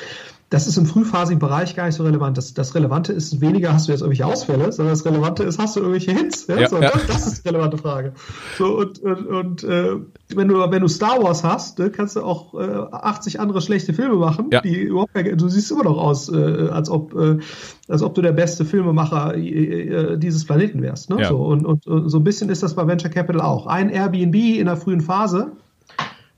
[0.51, 2.39] das ist im frühphasigen Bereich gar nicht so relevant.
[2.39, 5.77] Das, das Relevante ist weniger, hast du jetzt irgendwelche Ausfälle, sondern das Relevante ist, hast
[5.77, 6.47] du irgendwelche Hits?
[6.47, 6.59] Ja?
[6.59, 6.91] ja, so, ja.
[6.91, 8.15] Das, das, ist die relevante Frage.
[8.57, 9.97] So, und und, und äh,
[10.35, 13.93] wenn, du, wenn du Star Wars hast, ne, kannst du auch äh, 80 andere schlechte
[13.93, 17.39] Filme machen, die überhaupt keine, du siehst immer noch aus, äh, als, ob, äh,
[17.87, 21.11] als ob du der beste Filmemacher äh, äh dieses Planeten wärst.
[21.11, 21.27] Ne?
[21.27, 23.67] So, und, und, und so ein bisschen ist das bei Venture Capital auch.
[23.67, 25.53] Ein Airbnb in der frühen Phase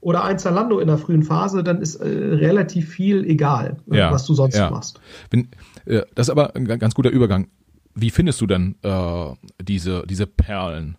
[0.00, 4.12] oder ein Zalando in der frühen Phase, dann ist äh, relativ viel egal, äh, ja,
[4.12, 4.70] was du sonst ja.
[4.70, 5.00] machst.
[5.30, 5.48] Wenn,
[5.84, 7.48] äh, das ist aber ein ganz guter Übergang.
[7.94, 9.26] Wie findest du denn äh,
[9.62, 10.96] diese, diese Perlen?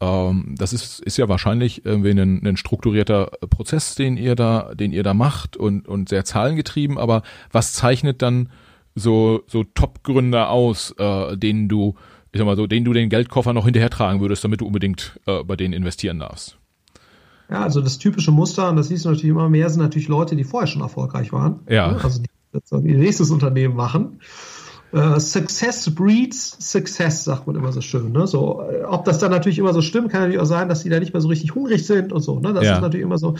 [0.00, 4.92] Ähm, das ist, ist ja wahrscheinlich irgendwie ein, ein strukturierter Prozess, den ihr da, den
[4.92, 8.48] ihr da macht und, und sehr zahlengetrieben, aber was zeichnet dann
[8.94, 11.96] so, so Top-Gründer aus, äh, denen du,
[12.32, 15.20] ich sag mal so, denen du den Geldkoffer noch hinterher tragen würdest, damit du unbedingt
[15.26, 16.58] äh, bei denen investieren darfst?
[17.50, 20.36] Ja, also das typische Muster, und das siehst du natürlich immer mehr, sind natürlich Leute,
[20.36, 21.60] die vorher schon erfolgreich waren.
[21.68, 21.96] Ja.
[21.96, 24.20] Also die ihr nächstes Unternehmen machen.
[24.90, 28.10] Uh, success breeds Success, sagt man immer so schön.
[28.12, 28.26] Ne?
[28.26, 30.88] So, äh, ob das dann natürlich immer so stimmt, kann natürlich auch sein, dass die
[30.88, 32.40] da nicht mehr so richtig hungrig sind und so.
[32.40, 32.54] Ne?
[32.54, 32.76] Das ja.
[32.76, 33.34] ist natürlich immer so.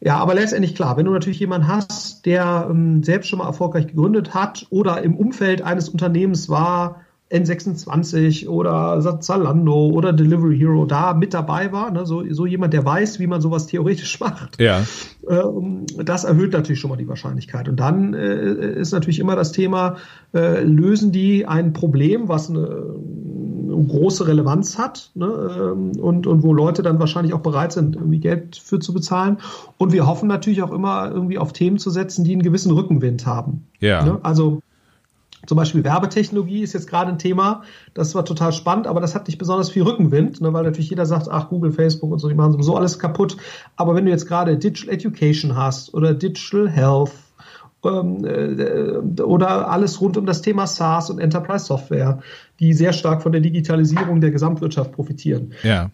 [0.00, 3.86] Ja, aber letztendlich klar, wenn du natürlich jemanden hast, der ähm, selbst schon mal erfolgreich
[3.86, 11.12] gegründet hat oder im Umfeld eines Unternehmens war, N26 oder Zalando oder Delivery Hero da
[11.12, 12.06] mit dabei war, ne?
[12.06, 14.60] so, so jemand, der weiß, wie man sowas theoretisch macht.
[14.60, 14.82] Ja.
[15.28, 17.68] Ähm, das erhöht natürlich schon mal die Wahrscheinlichkeit.
[17.68, 19.96] Und dann äh, ist natürlich immer das Thema,
[20.32, 22.94] äh, lösen die ein Problem, was eine,
[23.88, 25.26] große Relevanz hat ne?
[25.26, 29.38] Ähm, und, und wo Leute dann wahrscheinlich auch bereit sind, irgendwie Geld für zu bezahlen.
[29.76, 33.26] Und wir hoffen natürlich auch immer irgendwie auf Themen zu setzen, die einen gewissen Rückenwind
[33.26, 33.66] haben.
[33.80, 34.04] Ja.
[34.04, 34.18] Ne?
[34.22, 34.60] Also
[35.48, 37.62] zum Beispiel Werbetechnologie ist jetzt gerade ein Thema,
[37.94, 41.06] das war total spannend, aber das hat nicht besonders viel Rückenwind, ne, weil natürlich jeder
[41.06, 43.38] sagt, ach, Google, Facebook und so, die machen sowieso alles kaputt.
[43.74, 47.12] Aber wenn du jetzt gerade Digital Education hast oder Digital Health
[47.82, 52.18] ähm, äh, oder alles rund um das Thema SaaS und Enterprise Software,
[52.60, 55.54] die sehr stark von der Digitalisierung der Gesamtwirtschaft profitieren.
[55.62, 55.90] Ja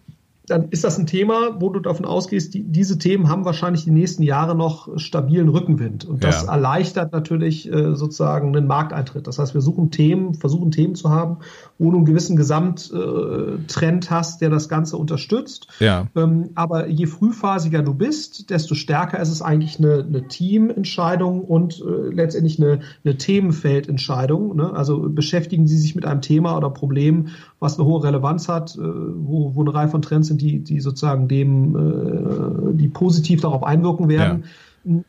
[0.47, 3.91] dann ist das ein Thema, wo du davon ausgehst, die, diese Themen haben wahrscheinlich die
[3.91, 6.05] nächsten Jahre noch stabilen Rückenwind.
[6.05, 6.51] Und das ja.
[6.51, 9.27] erleichtert natürlich äh, sozusagen den Markteintritt.
[9.27, 11.37] Das heißt, wir suchen Themen, versuchen Themen zu haben,
[11.79, 15.67] wo du einen gewissen Gesamttrend äh, hast, der das Ganze unterstützt.
[15.79, 16.07] Ja.
[16.15, 21.81] Ähm, aber je frühphasiger du bist, desto stärker ist es eigentlich eine, eine Teamentscheidung und
[21.81, 24.55] äh, letztendlich eine, eine Themenfeldentscheidung.
[24.55, 24.73] Ne?
[24.73, 27.29] Also beschäftigen Sie sich mit einem Thema oder Problem,
[27.59, 30.79] was eine hohe Relevanz hat, äh, wo, wo eine Reihe von Trends sind, die, die
[30.79, 34.43] sozusagen dem, äh, die positiv darauf einwirken werden.
[34.43, 34.49] Ja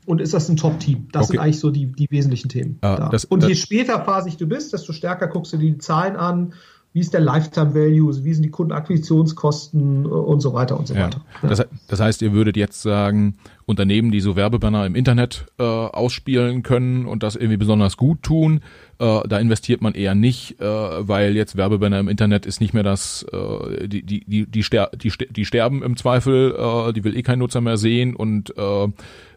[0.06, 1.08] und ist das ein Top-Team?
[1.12, 1.32] Das okay.
[1.32, 2.78] sind eigentlich so die, die wesentlichen Themen.
[2.82, 5.78] Uh, das, und das, je später phasig du bist, desto stärker guckst du dir die
[5.78, 6.54] Zahlen an,
[6.97, 11.05] wie ist der Lifetime Value, wie sind die Kundenakquisitionskosten und so weiter und so ja.
[11.05, 11.20] weiter.
[11.42, 13.34] Das, das, heißt, ihr würdet jetzt sagen,
[13.66, 18.61] Unternehmen, die so Werbebanner im Internet äh, ausspielen können und das irgendwie besonders gut tun,
[18.99, 22.82] äh, da investiert man eher nicht, äh, weil jetzt Werbebanner im Internet ist nicht mehr
[22.82, 27.14] das, äh, die, die, die, die, ster die, die sterben im Zweifel, äh, die will
[27.14, 28.88] eh kein Nutzer mehr sehen und äh,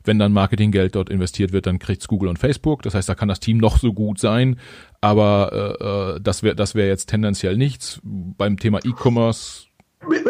[0.05, 2.83] wenn dann Marketinggeld dort investiert wird, dann kriegt's Google und Facebook.
[2.83, 4.57] Das heißt, da kann das Team noch so gut sein,
[5.01, 7.99] aber äh, äh das wäre das wäre jetzt tendenziell nichts.
[8.03, 9.69] Beim Thema E-Commerce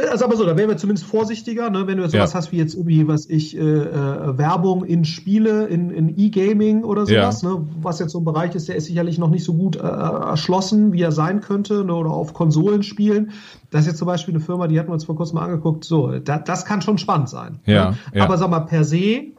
[0.10, 1.86] also aber so, da wären wir zumindest vorsichtiger, ne?
[1.86, 2.38] wenn du sowas ja.
[2.38, 7.06] hast wie jetzt irgendwie, was ich, äh, äh, Werbung in Spiele, in, in E-Gaming oder
[7.06, 7.50] sowas, ja.
[7.50, 7.68] ne?
[7.82, 10.92] was jetzt so ein Bereich ist, der ist sicherlich noch nicht so gut äh, erschlossen,
[10.92, 11.94] wie er sein könnte, ne?
[11.94, 13.32] oder auf Konsolen spielen.
[13.70, 15.86] Das ist jetzt zum Beispiel eine Firma, die hatten wir uns vor kurzem mal angeguckt,
[15.86, 17.60] so, da, das kann schon spannend sein.
[17.66, 17.98] Ja, ne?
[18.16, 18.24] ja.
[18.24, 19.34] Aber sag mal, per se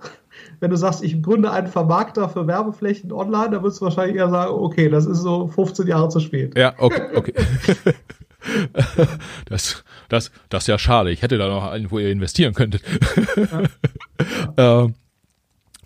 [0.61, 4.30] wenn du sagst, ich gründe einen Vermarkter für Werbeflächen online, dann würdest du wahrscheinlich eher
[4.30, 6.57] sagen, okay, das ist so 15 Jahre zu spät.
[6.57, 7.34] Ja, okay, okay.
[9.47, 11.11] das, das, das ist ja schade.
[11.11, 12.82] Ich hätte da noch einen, wo ihr investieren könntet.
[14.57, 14.84] Ja.
[14.86, 14.93] äh,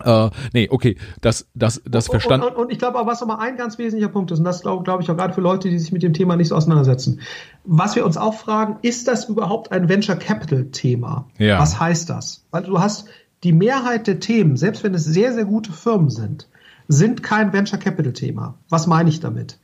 [0.03, 2.47] äh, nee, okay, das, das, das verstanden.
[2.47, 4.61] Und, und, und, ich glaube auch, was nochmal ein ganz wesentlicher Punkt ist, und das
[4.61, 7.21] glaube glaub ich auch gerade für Leute, die sich mit dem Thema nicht so auseinandersetzen.
[7.63, 11.29] Was wir uns auch fragen, ist das überhaupt ein Venture Capital Thema?
[11.37, 11.59] Ja.
[11.59, 12.45] Was heißt das?
[12.51, 13.07] Weil du hast
[13.43, 16.47] die Mehrheit der Themen, selbst wenn es sehr, sehr gute Firmen sind,
[16.87, 18.55] sind kein Venture Capital Thema.
[18.69, 19.59] Was meine ich damit?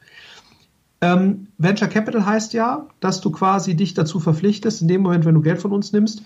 [1.01, 5.33] Ähm, Venture Capital heißt ja, dass du quasi dich dazu verpflichtest, in dem Moment, wenn
[5.33, 6.21] du Geld von uns nimmst,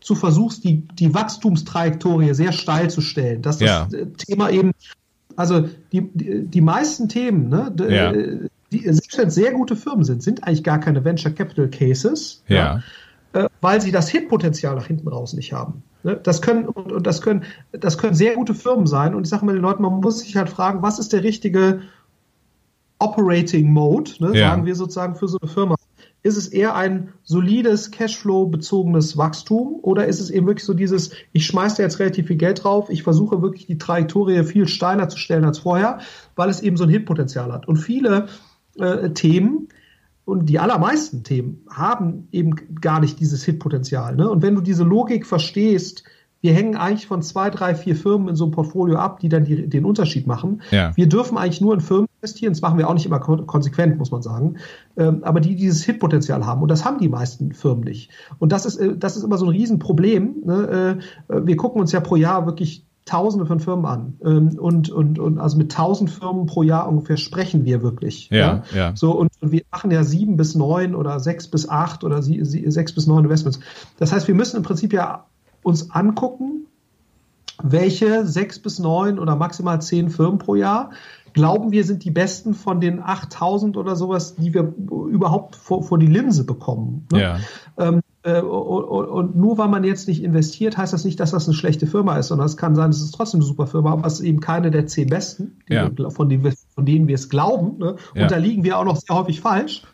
[0.00, 3.42] zu versuchst, die, die Wachstumstrajektorie sehr steil zu stellen.
[3.42, 3.88] Dass das ja.
[4.16, 4.70] Thema eben,
[5.36, 8.12] also die, die, die meisten Themen, ne, ja.
[8.12, 12.42] die, selbst wenn es sehr gute Firmen sind, sind eigentlich gar keine Venture Capital Cases.
[12.48, 12.56] Ja.
[12.56, 12.82] ja äh,
[13.60, 15.82] weil sie das Hit-Potenzial nach hinten raus nicht haben.
[16.02, 16.18] Ne?
[16.22, 19.44] Das können und, und, das können das können sehr gute Firmen sein und ich sage
[19.44, 21.82] mal den Leuten, man muss sich halt fragen, was ist der richtige
[22.98, 24.50] Operating Mode, ne, ja.
[24.50, 25.76] sagen wir sozusagen für so eine Firma.
[26.22, 31.46] Ist es eher ein solides Cashflow-bezogenes Wachstum oder ist es eben wirklich so dieses, ich
[31.46, 35.16] schmeiße da jetzt relativ viel Geld drauf, ich versuche wirklich die Trajektorie viel steiner zu
[35.16, 36.00] stellen als vorher,
[36.36, 37.66] weil es eben so ein Hit-Potenzial hat.
[37.68, 38.26] Und viele
[38.78, 39.68] äh, Themen,
[40.30, 44.14] und die allermeisten Themen haben eben gar nicht dieses Hit-Potenzial.
[44.14, 44.30] Ne?
[44.30, 46.04] Und wenn du diese Logik verstehst,
[46.40, 49.44] wir hängen eigentlich von zwei, drei, vier Firmen in so einem Portfolio ab, die dann
[49.44, 50.62] die, den Unterschied machen.
[50.70, 50.96] Ja.
[50.96, 52.52] Wir dürfen eigentlich nur in Firmen investieren.
[52.52, 54.56] Das machen wir auch nicht immer konsequent, muss man sagen.
[54.96, 56.62] Ähm, aber die dieses Hit-Potenzial haben.
[56.62, 58.10] Und das haben die meisten Firmen nicht.
[58.38, 60.36] Und das ist, äh, das ist immer so ein Riesenproblem.
[60.46, 60.98] Ne?
[61.28, 64.14] Äh, wir gucken uns ja pro Jahr wirklich Tausende von Firmen an.
[64.24, 68.28] Ähm, und, und, und also mit tausend Firmen pro Jahr ungefähr sprechen wir wirklich.
[68.30, 68.62] Ja, ja.
[68.74, 68.96] ja.
[68.96, 72.44] So, und, und, wir machen ja sieben bis neun oder sechs bis acht oder sie,
[72.44, 73.60] sie, sechs bis neun Investments.
[73.98, 75.26] Das heißt, wir müssen im Prinzip ja
[75.62, 76.66] uns angucken,
[77.62, 80.90] welche sechs bis neun oder maximal zehn Firmen pro Jahr
[81.32, 85.98] glauben wir sind die besten von den 8000 oder sowas, die wir überhaupt vor, vor
[85.98, 87.06] die Linse bekommen.
[87.12, 87.20] Ne?
[87.20, 87.38] Ja.
[87.78, 91.46] Ähm, äh, und, und, nur weil man jetzt nicht investiert, heißt das nicht, dass das
[91.46, 94.06] eine schlechte Firma ist, sondern es kann sein, es ist trotzdem eine super Firma, aber
[94.06, 95.90] es ist eben keine der zehn besten, ja.
[95.96, 97.78] wir, von, denen wir, von, denen wir, es glauben.
[97.78, 97.96] Ne?
[98.14, 98.26] Und ja.
[98.26, 99.84] da liegen wir auch noch sehr häufig falsch.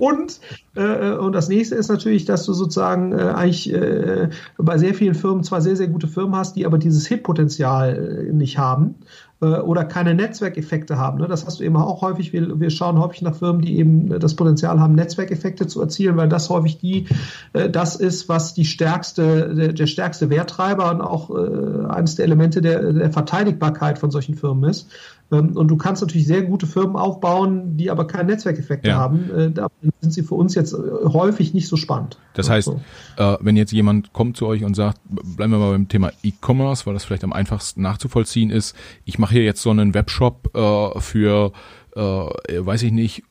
[0.00, 0.40] Und,
[0.74, 5.14] äh, und das nächste ist natürlich, dass du sozusagen äh, eigentlich äh, bei sehr vielen
[5.14, 8.96] Firmen zwar sehr, sehr gute Firmen hast, die aber dieses Hit-Potenzial äh, nicht haben.
[9.40, 11.18] Äh, oder keine Netzwerkeffekte haben.
[11.18, 11.28] Ne?
[11.28, 12.32] Das hast du eben auch häufig.
[12.32, 16.16] Wir, wir schauen häufig nach Firmen, die eben äh, das Potenzial haben, Netzwerkeffekte zu erzielen,
[16.16, 17.06] weil das häufig die,
[17.52, 22.92] äh, das ist, was die stärkste, der, stärkste Werttreiber und auch eines der Elemente der,
[22.92, 24.88] der Verteidigbarkeit von solchen Firmen ist.
[25.30, 28.96] Ähm, und du kannst natürlich sehr gute Firmen aufbauen, die aber keine Netzwerkeffekte ja.
[28.96, 29.30] haben.
[29.30, 29.68] Äh, da
[30.00, 32.18] sind sie für uns jetzt äh, häufig nicht so spannend.
[32.34, 32.80] Das heißt, so.
[33.16, 36.86] äh, wenn jetzt jemand kommt zu euch und sagt, bleiben wir mal beim Thema E-Commerce,
[36.86, 38.74] weil das vielleicht am einfachsten nachzuvollziehen ist.
[39.04, 40.50] Ich mache hier jetzt so einen Webshop
[40.98, 41.52] für,
[41.94, 43.24] weiß ich nicht,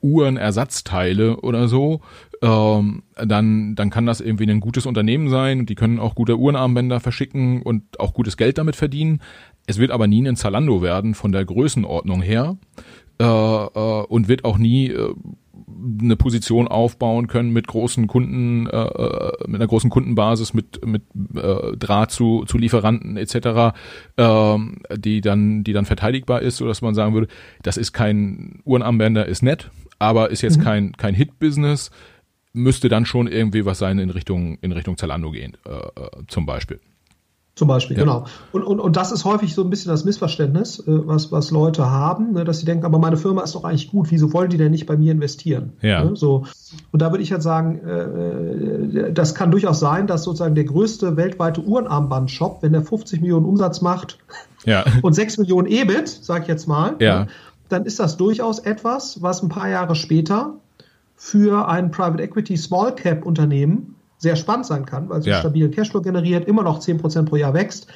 [0.00, 2.00] Uhrenersatzteile oder so,
[2.42, 6.38] ähm, dann, dann kann das irgendwie ein gutes Unternehmen sein und die können auch gute
[6.38, 9.20] Uhrenarmbänder verschicken und auch gutes Geld damit verdienen.
[9.66, 12.56] Es wird aber nie ein Zalando werden von der Größenordnung her
[13.20, 15.14] äh, äh, und wird auch nie äh,
[16.00, 21.02] eine Position aufbauen können mit großen Kunden, äh, äh, mit einer großen Kundenbasis, mit mit
[21.34, 23.74] äh, Draht zu, zu Lieferanten etc.,
[24.16, 24.58] äh,
[24.96, 27.28] die dann die dann verteidigbar ist, so dass man sagen würde,
[27.62, 30.62] das ist kein Uhrenarmbänder, ist nett, aber ist jetzt mhm.
[30.62, 31.90] kein kein Hit-Business,
[32.52, 36.46] müsste dann schon irgendwie was sein in Richtung in Richtung Zalando gehen, äh, äh zum
[36.46, 36.80] Beispiel.
[37.56, 38.04] Zum Beispiel, ja.
[38.04, 38.24] genau.
[38.52, 41.90] Und, und, und das ist häufig so ein bisschen das Missverständnis, äh, was, was Leute
[41.90, 44.56] haben, ne, dass sie denken, aber meine Firma ist doch eigentlich gut, wieso wollen die
[44.56, 45.72] denn nicht bei mir investieren?
[45.82, 46.04] Ja.
[46.04, 46.46] Ne, so.
[46.92, 50.64] Und da würde ich halt sagen, äh, äh, das kann durchaus sein, dass sozusagen der
[50.64, 54.18] größte weltweite Uhrenarmband-Shop, wenn der 50 Millionen Umsatz macht
[54.64, 54.84] ja.
[55.02, 57.20] und 6 Millionen EBIT, sag ich jetzt mal, ja.
[57.20, 57.26] Ne,
[57.68, 60.54] dann ist das durchaus etwas, was ein paar Jahre später
[61.14, 65.34] für ein Private Equity Small Cap Unternehmen sehr spannend sein kann, weil es ja.
[65.34, 67.88] einen stabilen Cashflow generiert, immer noch 10% pro Jahr wächst.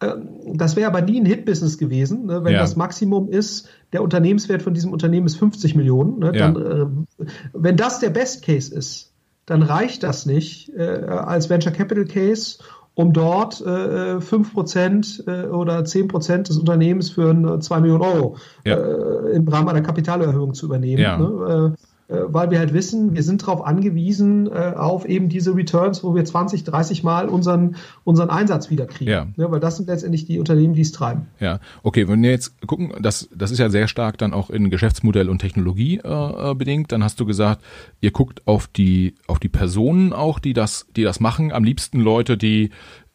[0.00, 2.42] Ähm, das wäre aber nie ein Hit-Business gewesen, ne?
[2.42, 2.60] wenn ja.
[2.60, 6.18] das Maximum ist, der Unternehmenswert von diesem Unternehmen ist 50 Millionen.
[6.18, 6.32] Ne?
[6.32, 6.82] Dann, ja.
[6.82, 6.86] äh,
[7.52, 9.12] wenn das der Best Case ist,
[9.44, 12.58] dann reicht das nicht äh, als Venture Capital Case,
[12.94, 18.76] um dort äh, 5% äh, oder 10% des Unternehmens für 2 Millionen Euro ja.
[18.76, 21.02] äh, im Rahmen einer Kapitalerhöhung zu übernehmen.
[21.02, 21.16] Ja.
[21.18, 21.26] Ne?
[21.48, 26.02] Äh, äh, weil wir halt wissen, wir sind darauf angewiesen, äh, auf eben diese Returns,
[26.02, 29.10] wo wir 20, 30 Mal unseren, unseren Einsatz wieder kriegen.
[29.10, 29.26] Ja.
[29.36, 29.50] ja.
[29.50, 31.28] weil das sind letztendlich die Unternehmen, die es treiben.
[31.38, 34.70] Ja, okay, wenn wir jetzt gucken, das, das ist ja sehr stark dann auch in
[34.70, 37.62] Geschäftsmodell und Technologie äh, äh bedingt, dann hast du gesagt,
[38.00, 42.00] ihr guckt auf die, auf die Personen auch, die das, die das machen, am liebsten
[42.00, 42.70] Leute, die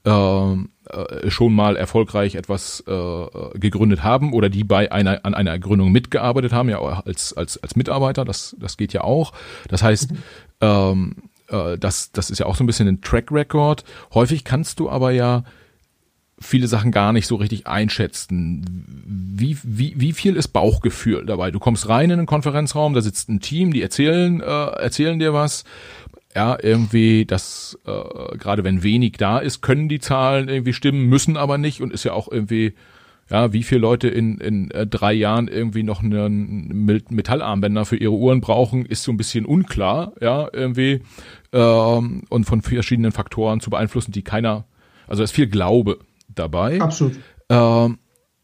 [0.05, 0.53] äh,
[0.89, 5.91] äh, schon mal erfolgreich etwas äh, gegründet haben oder die bei einer an einer Gründung
[5.91, 9.33] mitgearbeitet haben, ja als als als Mitarbeiter, das das geht ja auch.
[9.67, 10.17] Das heißt, mhm.
[10.61, 11.15] ähm,
[11.49, 13.83] äh, das das ist ja auch so ein bisschen ein Track Record.
[14.13, 15.43] Häufig kannst du aber ja
[16.39, 18.63] viele Sachen gar nicht so richtig einschätzen.
[19.07, 21.49] Wie, wie, wie viel ist Bauchgefühl dabei?
[21.49, 25.33] Du kommst rein in einen Konferenzraum, da sitzt ein Team, die erzählen, äh, erzählen dir
[25.33, 25.63] was
[26.35, 31.37] ja, irgendwie, das, äh, gerade wenn wenig da ist, können die Zahlen irgendwie stimmen, müssen
[31.37, 32.73] aber nicht und ist ja auch irgendwie,
[33.29, 38.13] Ja, wie viele Leute in, in äh, drei Jahren irgendwie noch einen Metallarmbänder für ihre
[38.13, 41.01] Uhren brauchen, ist so ein bisschen unklar, ja, irgendwie,
[41.51, 44.65] ähm, und von verschiedenen Faktoren zu beeinflussen, die keiner,
[45.07, 45.97] also es ist viel Glaube
[46.29, 46.79] dabei.
[46.79, 47.15] Absolut.
[47.49, 47.97] Ähm,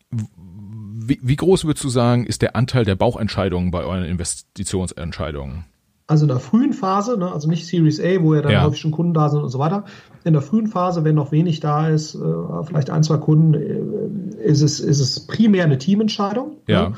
[0.09, 5.65] wie, wie groß würdest du sagen, ist der Anteil der Bauchentscheidungen bei euren Investitionsentscheidungen?
[6.11, 8.63] Also in der frühen Phase, ne, also nicht Series A, wo ja dann ja.
[8.65, 9.85] häufig schon Kunden da sind und so weiter.
[10.25, 12.19] In der frühen Phase, wenn noch wenig da ist, äh,
[12.65, 16.57] vielleicht ein, zwei Kunden, äh, ist, es, ist es primär eine Teamentscheidung.
[16.67, 16.89] Ja.
[16.89, 16.95] Ne?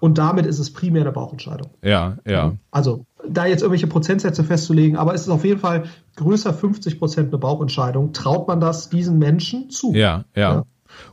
[0.00, 1.70] Und damit ist es primär eine Bauchentscheidung.
[1.82, 2.56] Ja, ja.
[2.72, 5.84] Also da jetzt irgendwelche Prozentsätze festzulegen, aber es ist auf jeden Fall
[6.16, 8.12] größer 50 Prozent eine Bauchentscheidung.
[8.12, 9.92] Traut man das diesen Menschen zu?
[9.92, 10.52] Ja, ja.
[10.52, 10.64] ja.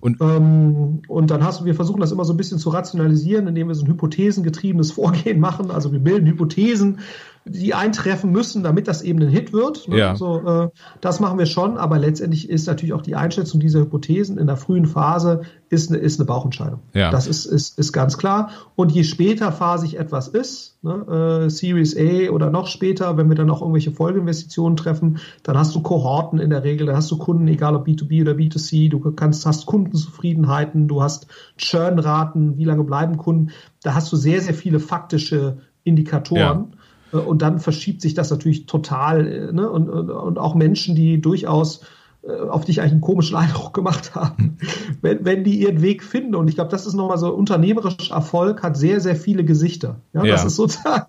[0.01, 3.47] Und, ähm, und dann hast du, wir versuchen das immer so ein bisschen zu rationalisieren,
[3.47, 5.71] indem wir so ein hypothesengetriebenes Vorgehen machen.
[5.71, 6.99] Also wir bilden Hypothesen
[7.47, 9.87] die eintreffen müssen, damit das eben ein Hit wird.
[9.87, 9.99] Ne?
[9.99, 10.15] Ja.
[10.15, 10.69] So, äh,
[10.99, 14.57] das machen wir schon, aber letztendlich ist natürlich auch die Einschätzung dieser Hypothesen in der
[14.57, 16.79] frühen Phase ist eine, ist eine Bauchentscheidung.
[16.93, 17.11] Ja.
[17.11, 18.49] Das ist, ist, ist ganz klar.
[18.75, 23.35] Und je später phasig etwas ist, ne, äh, Series A oder noch später, wenn wir
[23.35, 27.17] dann auch irgendwelche Folgeinvestitionen treffen, dann hast du Kohorten in der Regel, dann hast du
[27.17, 31.27] Kunden, egal ob B2B oder B2C, du kannst, hast Kundenzufriedenheiten, du hast
[31.57, 33.51] Churnraten, wie lange bleiben Kunden,
[33.83, 36.71] da hast du sehr, sehr viele faktische Indikatoren.
[36.71, 36.74] Ja
[37.19, 39.27] und dann verschiebt sich das natürlich total.
[39.27, 39.69] Äh, ne?
[39.69, 41.81] Und, und, und auch Menschen, die durchaus
[42.23, 44.57] äh, auf dich eigentlich einen komischen Eindruck gemacht haben,
[45.01, 46.35] wenn, wenn die ihren Weg finden.
[46.35, 49.97] Und ich glaube, das ist nochmal so unternehmerischer Erfolg, hat sehr, sehr viele Gesichter.
[50.13, 50.31] Ja, ja.
[50.33, 51.05] das ist sozusagen,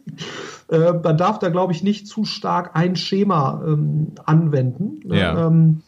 [0.69, 5.01] äh, man darf da, glaube ich, nicht zu stark ein Schema ähm, anwenden.
[5.09, 5.21] Ne?
[5.21, 5.47] Ja.
[5.47, 5.83] Ähm,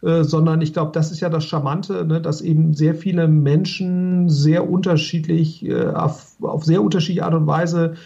[0.00, 4.28] äh, sondern ich glaube, das ist ja das Charmante, ne, dass eben sehr viele Menschen
[4.28, 7.96] sehr unterschiedlich, äh, auf, auf sehr unterschiedliche Art und Weise äh,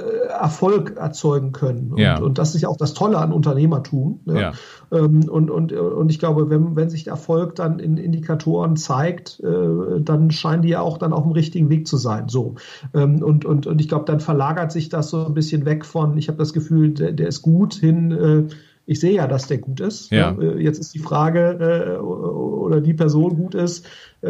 [0.00, 1.92] Erfolg erzeugen können.
[1.92, 2.18] Und, ja.
[2.18, 4.20] und, das ist ja auch das Tolle an Unternehmertum.
[4.24, 4.40] Ne?
[4.40, 4.52] Ja.
[4.92, 9.40] Ähm, und, und, und ich glaube, wenn, wenn sich der Erfolg dann in Indikatoren zeigt,
[9.40, 12.28] äh, dann scheinen die ja auch dann auf dem richtigen Weg zu sein.
[12.28, 12.56] So.
[12.94, 16.16] Ähm, und, und, und ich glaube, dann verlagert sich das so ein bisschen weg von,
[16.16, 18.54] ich habe das Gefühl, der, der ist gut hin, äh,
[18.86, 20.10] ich sehe ja, dass der gut ist.
[20.10, 20.36] Ja.
[20.58, 23.86] Jetzt ist die Frage, äh, oder die Person gut ist,
[24.22, 24.28] äh,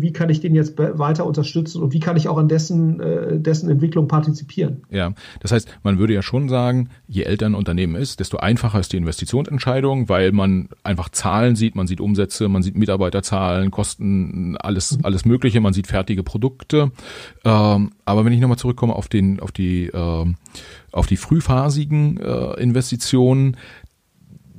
[0.00, 3.38] wie kann ich den jetzt weiter unterstützen und wie kann ich auch an dessen, äh,
[3.38, 4.82] dessen Entwicklung partizipieren.
[4.90, 8.80] Ja, das heißt, man würde ja schon sagen, je älter ein Unternehmen ist, desto einfacher
[8.80, 14.56] ist die Investitionsentscheidung, weil man einfach Zahlen sieht, man sieht Umsätze, man sieht Mitarbeiterzahlen, Kosten,
[14.58, 15.04] alles, mhm.
[15.04, 16.92] alles Mögliche, man sieht fertige Produkte.
[17.44, 20.26] Ähm, aber wenn ich nochmal zurückkomme auf den, auf die, äh,
[20.92, 22.60] auf die frühphasigen äh,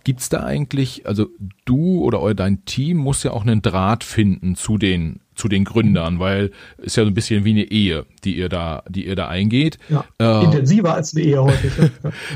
[0.00, 1.28] Investitionen, gibt's da eigentlich, also
[1.64, 6.18] du oder dein Team muss ja auch einen Draht finden zu den zu den Gründern,
[6.18, 9.28] weil ist ja so ein bisschen wie eine Ehe, die ihr da, die ihr da
[9.28, 9.78] eingeht.
[9.88, 11.72] Ja, äh, intensiver als eine Ehe häufig.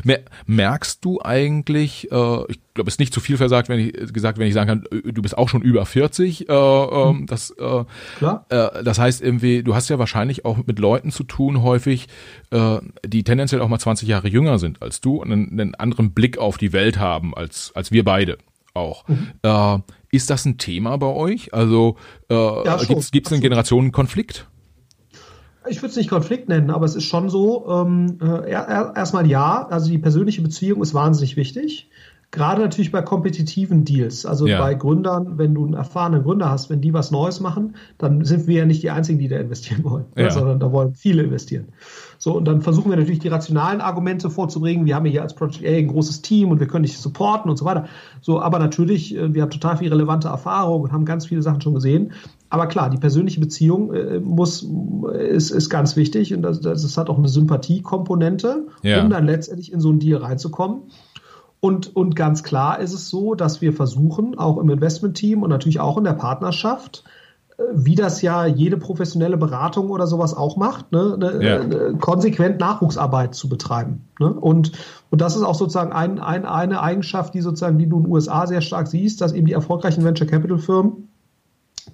[0.47, 4.39] merkst du eigentlich, äh, ich glaube, es ist nicht zu viel versagt, wenn ich gesagt,
[4.39, 6.49] wenn ich sagen kann, du bist auch schon über 40.
[6.49, 7.27] Äh, äh, mhm.
[7.27, 7.85] das, äh,
[8.19, 8.47] Klar.
[8.49, 12.09] Äh, das heißt irgendwie, du hast ja wahrscheinlich auch mit Leuten zu tun häufig,
[12.51, 16.13] äh, die tendenziell auch mal 20 Jahre jünger sind als du und einen, einen anderen
[16.13, 18.39] Blick auf die Welt haben als als wir beide
[18.75, 19.07] auch.
[19.09, 19.29] Mhm.
[19.43, 19.79] Äh,
[20.11, 21.55] ist das ein Thema bei euch?
[21.55, 21.97] Also
[22.29, 22.77] äh, ja,
[23.11, 24.47] gibt es einen Generationenkonflikt?
[25.67, 29.67] Ich würde es nicht Konflikt nennen, aber es ist schon so, ähm, äh, erstmal ja,
[29.69, 31.89] also die persönliche Beziehung ist wahnsinnig wichtig.
[32.31, 34.59] Gerade natürlich bei kompetitiven Deals, also ja.
[34.59, 38.47] bei Gründern, wenn du einen erfahrenen Gründer hast, wenn die was Neues machen, dann sind
[38.49, 40.31] wir ja nicht die Einzigen, die da investieren wollen, ja.
[40.31, 41.69] sondern da wollen viele investieren.
[42.25, 44.87] So, und dann versuchen wir natürlich die rationalen Argumente vorzubringen.
[44.87, 47.51] Wir haben ja hier als Project A ein großes Team und wir können dich supporten
[47.51, 47.85] und so weiter.
[48.23, 51.61] So, aber natürlich, äh, wir haben total viel relevante Erfahrung und haben ganz viele Sachen
[51.61, 52.13] schon gesehen.
[52.49, 54.67] Aber klar, die persönliche Beziehung äh, muss,
[55.13, 59.03] ist, ist ganz wichtig und das, das hat auch eine Sympathiekomponente, ja.
[59.03, 60.85] um dann letztendlich in so einen Deal reinzukommen.
[61.61, 65.79] Und, und ganz klar ist es so, dass wir versuchen, auch im Investmentteam und natürlich
[65.79, 67.05] auch in der Partnerschaft,
[67.73, 71.65] wie das ja jede professionelle Beratung oder sowas auch macht, ne, ne, ja.
[71.65, 74.09] ne, konsequent Nachwuchsarbeit zu betreiben.
[74.19, 74.33] Ne?
[74.33, 74.73] Und,
[75.11, 78.13] und das ist auch sozusagen ein, ein, eine Eigenschaft, die sozusagen, die du in den
[78.13, 81.09] USA sehr stark siehst, dass eben die erfolgreichen Venture Capital Firmen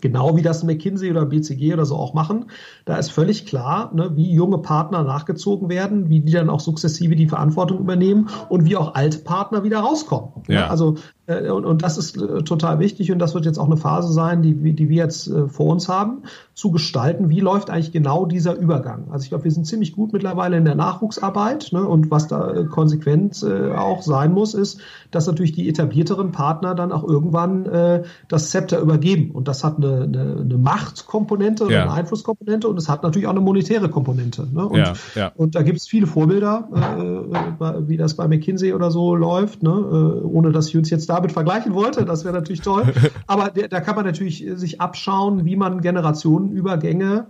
[0.00, 2.46] Genau wie das McKinsey oder BCG oder so auch machen.
[2.84, 7.16] Da ist völlig klar, ne, wie junge Partner nachgezogen werden, wie die dann auch sukzessive
[7.16, 10.30] die Verantwortung übernehmen und wie auch alte Partner wieder rauskommen.
[10.46, 10.60] Ja.
[10.60, 10.70] Ne?
[10.70, 11.19] Also äh,
[11.50, 14.42] und, und das ist äh, total wichtig und das wird jetzt auch eine Phase sein,
[14.42, 16.22] die, die wir jetzt äh, vor uns haben,
[16.54, 19.10] zu gestalten, wie läuft eigentlich genau dieser Übergang.
[19.10, 21.86] Also ich glaube, wir sind ziemlich gut mittlerweile in der Nachwuchsarbeit ne?
[21.86, 26.92] und was da konsequent äh, auch sein muss, ist, dass natürlich die etablierteren Partner dann
[26.92, 31.82] auch irgendwann äh, das Zepter übergeben und das hat eine, eine, eine Machtkomponente ja.
[31.82, 34.46] eine Einflusskomponente und es hat natürlich auch eine monetäre Komponente.
[34.52, 34.66] Ne?
[34.66, 35.32] Und, ja, ja.
[35.36, 39.70] und da gibt es viele Vorbilder, äh, wie das bei McKinsey oder so läuft, ne?
[39.70, 42.04] ohne dass ich uns jetzt da damit vergleichen wollte.
[42.04, 42.92] Das wäre natürlich toll.
[43.26, 47.26] Aber da kann man natürlich sich abschauen, wie man Generationenübergänge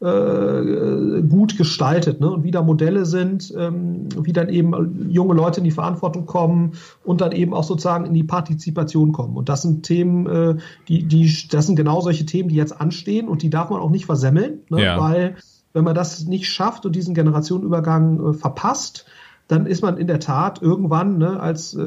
[0.00, 2.30] äh, gut gestaltet ne?
[2.30, 6.72] und wie da Modelle sind, ähm, wie dann eben junge Leute in die Verantwortung kommen
[7.04, 9.36] und dann eben auch sozusagen in die Partizipation kommen.
[9.36, 10.56] Und das sind Themen, äh,
[10.88, 13.90] die, die, das sind genau solche Themen, die jetzt anstehen und die darf man auch
[13.90, 14.82] nicht versemmeln, ne?
[14.82, 15.00] ja.
[15.00, 15.36] weil
[15.72, 19.06] wenn man das nicht schafft und diesen Generationenübergang äh, verpasst,
[19.48, 21.82] dann ist man in der Tat irgendwann ne, als, äh,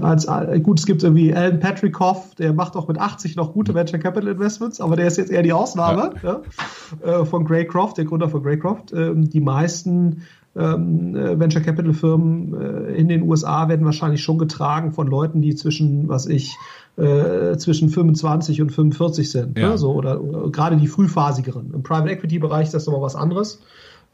[0.00, 3.74] als äh, gut, es gibt irgendwie Alan Patrickhoff, der macht auch mit 80 noch gute
[3.74, 6.40] Venture Capital Investments, aber der ist jetzt eher die Ausnahme ja.
[7.04, 8.92] Ja, äh, von Greycroft, der Gründer von Greycroft.
[8.94, 10.22] Ähm, die meisten
[10.56, 15.42] ähm, äh, Venture Capital Firmen äh, in den USA werden wahrscheinlich schon getragen von Leuten,
[15.42, 16.56] die zwischen, was ich,
[16.96, 19.68] äh, zwischen 25 und 45 sind, ne, ja.
[19.70, 19.78] ne?
[19.78, 21.72] so, oder, oder gerade die frühphasigeren.
[21.74, 23.60] Im Private Equity Bereich ist das aber was anderes.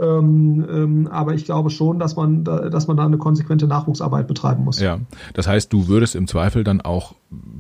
[0.01, 4.29] Ähm, ähm, aber ich glaube schon, dass man, da, dass man da eine konsequente Nachwuchsarbeit
[4.29, 4.81] betreiben muss.
[4.81, 5.01] Ja,
[5.35, 7.15] das heißt, du würdest im Zweifel dann auch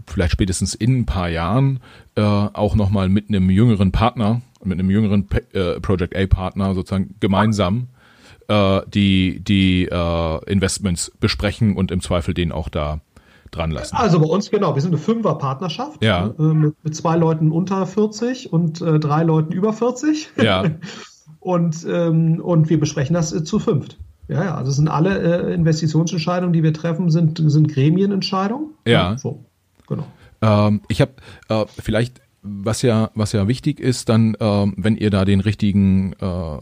[0.06, 1.80] vielleicht spätestens in ein paar Jahren
[2.14, 7.16] äh, auch nochmal mit einem jüngeren Partner, mit einem jüngeren äh, Project A Partner sozusagen
[7.18, 7.88] gemeinsam
[8.48, 13.00] äh, die, die äh, Investments besprechen und im Zweifel den auch da
[13.50, 13.96] dran lassen.
[13.96, 16.34] Also bei uns, genau, wir sind eine Fünfer-Partnerschaft ja.
[16.38, 20.30] äh, mit, mit, zwei Leuten unter 40 und äh, drei Leuten über 40.
[20.36, 20.64] Ja.
[21.40, 23.98] Und, ähm, und wir besprechen das äh, zu fünft.
[24.28, 25.18] Ja, ja, also sind alle
[25.48, 28.70] äh, Investitionsentscheidungen, die wir treffen, sind, sind Gremienentscheidungen.
[28.86, 29.16] Ja.
[29.16, 29.44] so,
[29.86, 30.06] genau.
[30.42, 31.12] Ähm, ich habe
[31.48, 36.12] äh, vielleicht was ja, was ja wichtig ist, dann, ähm, wenn ihr da den richtigen,
[36.14, 36.58] äh,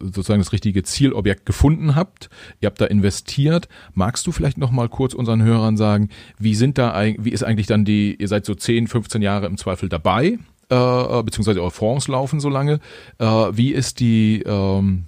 [0.00, 2.30] sozusagen das richtige Zielobjekt gefunden habt,
[2.60, 6.78] ihr habt da investiert, magst du vielleicht noch mal kurz unseren Hörern sagen, wie sind
[6.78, 10.38] da, wie ist eigentlich dann die, ihr seid so 10, 15 Jahre im Zweifel dabei,
[10.72, 12.80] äh, beziehungsweise eure Fonds laufen so lange.
[13.18, 15.04] Äh, wie ist die ähm,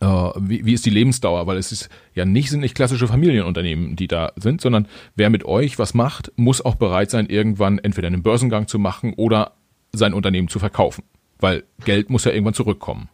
[0.00, 1.46] äh, wie, wie ist die Lebensdauer?
[1.46, 5.44] Weil es ist ja nicht, sind nicht klassische Familienunternehmen, die da sind, sondern wer mit
[5.44, 9.52] euch was macht, muss auch bereit sein, irgendwann entweder einen Börsengang zu machen oder
[9.92, 11.04] sein Unternehmen zu verkaufen.
[11.38, 13.08] Weil Geld muss ja irgendwann zurückkommen.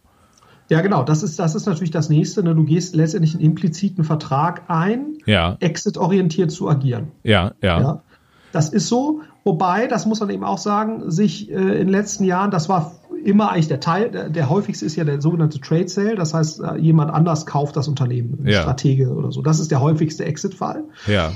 [0.69, 1.03] Ja, genau.
[1.03, 2.43] Das ist, das ist natürlich das nächste.
[2.43, 2.53] Ne?
[2.53, 5.55] Du gehst letztendlich einen impliziten Vertrag ein, ja.
[5.61, 7.11] exit-orientiert zu agieren.
[7.23, 8.03] Ja, ja, ja.
[8.51, 9.21] Das ist so.
[9.47, 12.91] Wobei, das muss man eben auch sagen, sich äh, in den letzten Jahren, das war
[13.23, 16.59] immer eigentlich der Teil, der, der, häufigste ist ja der sogenannte Trade Sale, das heißt,
[16.59, 18.63] äh, jemand anders kauft das Unternehmen, ja.
[18.63, 19.41] Stratege oder so.
[19.41, 20.83] Das ist der häufigste Exit-Fall.
[21.07, 21.31] Ja.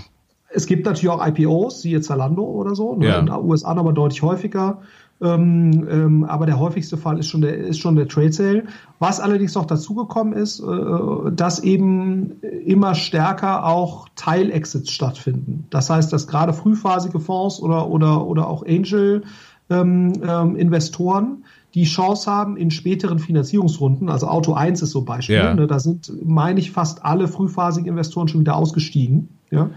[0.49, 3.19] Es gibt natürlich auch IPOs, siehe Zalando oder so, ne, ja.
[3.19, 4.81] in den USA aber deutlich häufiger.
[5.21, 8.63] Ähm, ähm, aber der häufigste Fall ist schon der, ist schon der Trade Sale.
[8.97, 15.67] Was allerdings noch dazugekommen ist, äh, dass eben immer stärker auch Teilexits stattfinden.
[15.69, 19.23] Das heißt, dass gerade frühphasige Fonds oder, oder, oder auch Angel
[19.69, 21.43] ähm, ähm, Investoren
[21.73, 25.53] die Chance haben in späteren Finanzierungsrunden, also Auto 1 ist so ein Beispiel, ja.
[25.53, 29.69] ne, da sind, meine ich, fast alle frühphasigen Investoren schon wieder ausgestiegen, ja,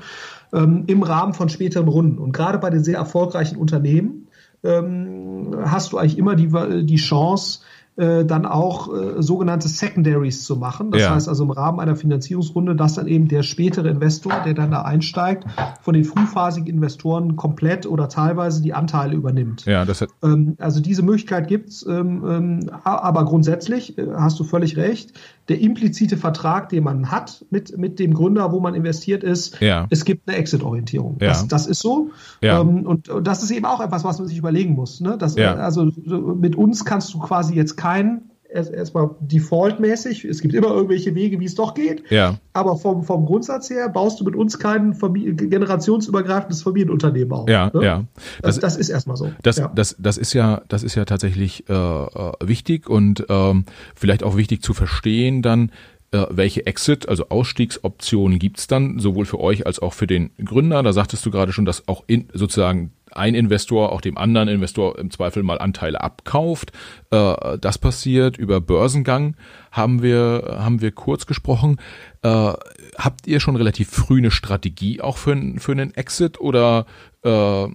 [0.53, 2.19] ähm, im Rahmen von späteren Runden.
[2.19, 4.27] Und gerade bei den sehr erfolgreichen Unternehmen
[4.65, 5.14] ähm,
[5.63, 7.61] hast du eigentlich immer die, die Chance,
[7.97, 10.91] äh, dann auch äh, sogenannte Secondaries zu machen.
[10.91, 11.15] Das ja.
[11.15, 14.83] heißt also im Rahmen einer Finanzierungsrunde, dass dann eben der spätere Investor, der dann da
[14.83, 15.45] einsteigt,
[15.81, 19.65] von den frühphasigen Investoren komplett oder teilweise die Anteile übernimmt.
[19.65, 24.77] Ja, das ähm, also diese Möglichkeit gibt's, ähm, ähm, aber grundsätzlich äh, hast du völlig
[24.77, 25.13] recht.
[25.49, 29.87] Der implizite Vertrag, den man hat mit, mit dem Gründer, wo man investiert ist, ja.
[29.91, 31.19] es gibt eine Exit-Orientierung.
[31.21, 31.29] Ja.
[31.29, 32.11] Das, das ist so.
[32.43, 32.61] Ja.
[32.61, 35.01] Ähm, und, und das ist eben auch etwas, was man sich überlegen muss.
[35.01, 35.17] Ne?
[35.19, 35.55] Das, Ja.
[35.55, 41.15] Also mit uns kannst du quasi jetzt kein erst- erstmal defaultmäßig, es gibt immer irgendwelche
[41.15, 42.39] Wege, wie es doch geht, ja.
[42.55, 47.49] aber vom, vom Grundsatz her baust du mit uns kein Familie, generationsübergreifendes Familienunternehmen auf.
[47.49, 47.85] Ja, ne?
[47.85, 48.05] ja.
[48.41, 49.31] Das, das ist erstmal so.
[49.43, 49.71] Das, ja.
[49.75, 54.39] das, das ist ja, das ist ja tatsächlich äh, äh, wichtig und ähm, vielleicht auch
[54.39, 55.71] wichtig zu verstehen dann,
[56.13, 60.83] äh, welche Exit, also Ausstiegsoptionen gibt's dann, sowohl für euch als auch für den Gründer.
[60.83, 64.99] Da sagtest du gerade schon, dass auch in, sozusagen ein Investor auch dem anderen Investor
[64.99, 66.73] im Zweifel mal Anteile abkauft.
[67.11, 69.37] Äh, das passiert über Börsengang,
[69.71, 71.79] haben wir, haben wir kurz gesprochen.
[72.23, 72.53] Äh,
[72.99, 76.87] habt ihr schon relativ früh eine Strategie auch für, für einen Exit oder
[77.23, 77.67] äh,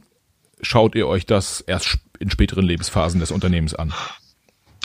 [0.61, 3.93] schaut ihr euch das erst in späteren Lebensphasen des Unternehmens an?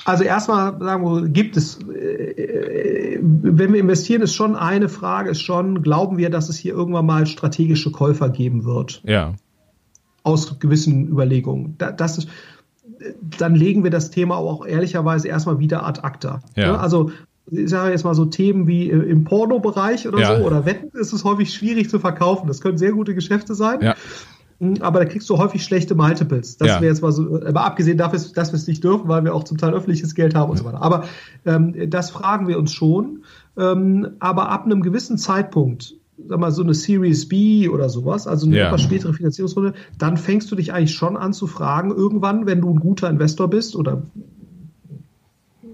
[0.04, 5.40] Also erstmal sagen wir, gibt es, äh, wenn wir investieren, ist schon eine Frage, ist
[5.40, 9.00] schon, glauben wir, dass es hier irgendwann mal strategische Käufer geben wird?
[9.04, 9.34] Ja,
[10.24, 11.76] aus gewissen Überlegungen.
[11.78, 12.28] Da, das ist,
[13.38, 16.40] dann legen wir das Thema auch ehrlicherweise erstmal wieder ad acta.
[16.56, 16.72] Ja.
[16.72, 16.78] Ne?
[16.80, 17.12] Also
[17.50, 20.36] ich sage jetzt mal so Themen wie äh, im Porno-Bereich oder Ja.
[20.38, 22.48] so oder Wetten ist es häufig schwierig zu verkaufen.
[22.48, 23.80] Das können sehr gute Geschäfte sein.
[23.82, 23.94] ja,
[24.60, 26.56] Mm, Aber da kriegst du häufig schlechte Multiples.
[26.58, 26.74] Das Ja.
[26.76, 29.42] wäre jetzt mal so, aber abgesehen dafür, dass wir es nicht dürfen, weil wir auch
[29.42, 30.80] zum Teil öffentliches Geld haben und so weiter.
[30.80, 31.04] Aber
[31.44, 33.24] ähm, das fragen wir uns schon.
[33.58, 35.94] Ähm, aber ab einem gewissen Zeitpunkt
[36.28, 38.66] sag mal, so eine Series B oder sowas, also eine ja.
[38.66, 42.70] etwas spätere Finanzierungsrunde, dann fängst du dich eigentlich schon an zu fragen, irgendwann, wenn du
[42.70, 44.02] ein guter Investor bist oder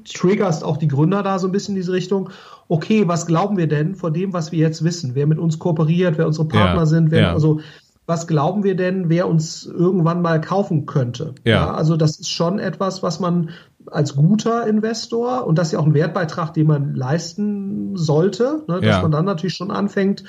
[0.04, 2.30] triggerst auch die Gründer da so ein bisschen in diese Richtung,
[2.68, 5.14] okay, was glauben wir denn von dem, was wir jetzt wissen?
[5.14, 6.86] Wer mit uns kooperiert, wer unsere Partner ja.
[6.86, 7.32] sind, wer, ja.
[7.32, 7.60] also
[8.06, 11.34] was glauben wir denn, wer uns irgendwann mal kaufen könnte?
[11.44, 11.52] Ja.
[11.52, 11.74] ja.
[11.74, 13.50] Also das ist schon etwas, was man
[13.86, 18.80] als guter Investor und das ist ja auch ein Wertbeitrag, den man leisten sollte, ne,
[18.80, 19.02] dass ja.
[19.02, 20.24] man dann natürlich schon anfängt,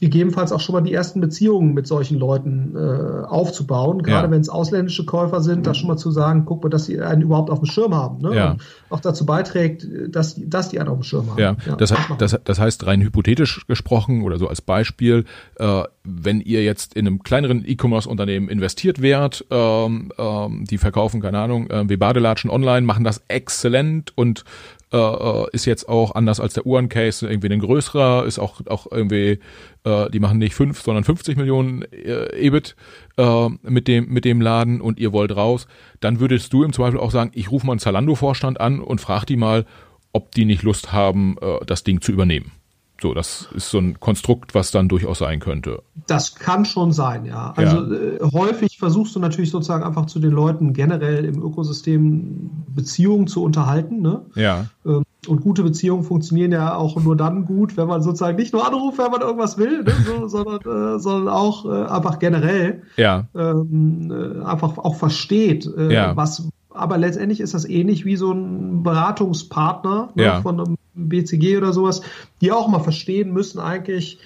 [0.00, 4.30] gegebenenfalls auch schon mal die ersten Beziehungen mit solchen Leuten äh, aufzubauen, gerade ja.
[4.30, 7.22] wenn es ausländische Käufer sind, da schon mal zu sagen, guck mal, dass sie einen
[7.22, 8.20] überhaupt auf dem Schirm haben.
[8.20, 8.36] Ne?
[8.36, 8.50] Ja.
[8.52, 11.38] Und auch dazu beiträgt, dass, die, dass die einen auf dem Schirm haben.
[11.38, 15.24] Ja, ja das, das, das, heißt rein hypothetisch gesprochen oder so als Beispiel,
[15.56, 21.38] äh, wenn ihr jetzt in einem kleineren E-Commerce-Unternehmen investiert wärt, ähm, ähm, die verkaufen, keine
[21.38, 24.44] Ahnung, äh, wie Badelatschen online, machen das exzellent und
[24.92, 29.38] äh, ist jetzt auch anders als der Uhren-Case irgendwie ein größerer, ist auch, auch irgendwie,
[29.84, 32.76] äh, die machen nicht fünf, sondern 50 Millionen äh, EBIT
[33.16, 35.66] äh, mit, dem, mit dem Laden und ihr wollt raus,
[36.00, 39.24] dann würdest du im Zweifel auch sagen, ich rufe mal einen Zalando-Vorstand an und frag
[39.24, 39.66] die mal,
[40.12, 42.52] ob die nicht Lust haben, äh, das Ding zu übernehmen.
[43.00, 45.82] So, das ist so ein Konstrukt, was dann durchaus sein könnte.
[46.08, 47.52] Das kann schon sein, ja.
[47.56, 47.92] Also ja.
[47.92, 53.44] Äh, häufig versuchst du natürlich sozusagen einfach zu den Leuten generell im Ökosystem Beziehungen zu
[53.44, 54.02] unterhalten.
[54.02, 54.22] Ne?
[54.34, 54.66] Ja.
[54.84, 58.66] Ähm, und gute Beziehungen funktionieren ja auch nur dann gut, wenn man sozusagen nicht nur
[58.66, 63.26] anruft, wenn man irgendwas will, ne, so, sondern, äh, sondern auch äh, einfach generell ja.
[63.34, 66.16] ähm, äh, einfach auch versteht, äh, ja.
[66.16, 66.48] was.
[66.70, 70.40] Aber letztendlich ist das ähnlich wie so ein Beratungspartner ne, ja.
[70.40, 72.02] von einem BCG oder sowas,
[72.40, 74.18] die auch mal verstehen müssen eigentlich,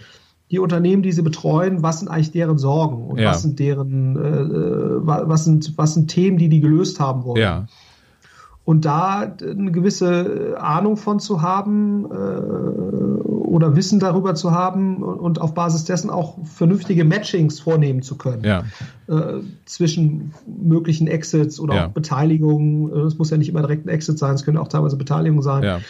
[0.50, 3.30] die Unternehmen, die sie betreuen, was sind eigentlich deren Sorgen und ja.
[3.30, 7.40] was sind deren, äh, äh was sind, was sind Themen, die die gelöst haben wollen.
[7.40, 7.66] Ja.
[8.64, 13.22] Und da eine gewisse Ahnung von zu haben äh,
[13.52, 18.44] oder Wissen darüber zu haben und auf Basis dessen auch vernünftige Matchings vornehmen zu können
[18.44, 18.64] ja.
[19.08, 22.90] äh, zwischen möglichen Exits oder Beteiligungen.
[23.06, 25.82] Es muss ja nicht immer direkt ein Exit sein, es können auch teilweise Beteiligungen sein.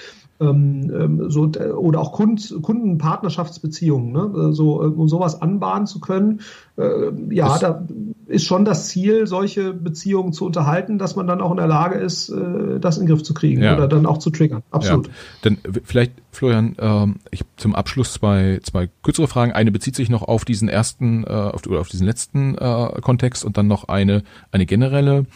[0.42, 4.52] Ähm, ähm so, oder auch Kund, Kundenpartnerschaftsbeziehungen, ne?
[4.52, 6.40] so, äh, um sowas anbahnen zu können.
[6.76, 7.86] Äh, ja, das da
[8.26, 11.98] ist schon das Ziel, solche Beziehungen zu unterhalten, dass man dann auch in der Lage
[11.98, 13.76] ist, äh, das in den Griff zu kriegen ja.
[13.76, 14.62] oder dann auch zu triggern.
[14.70, 15.08] Absolut.
[15.08, 15.12] Ja.
[15.42, 19.52] Dann vielleicht, Florian, äh, ich zum Abschluss zwei, zwei kürzere Fragen.
[19.52, 23.44] Eine bezieht sich noch auf diesen ersten äh, auf, oder auf diesen letzten äh, Kontext
[23.44, 25.26] und dann noch eine, eine generelle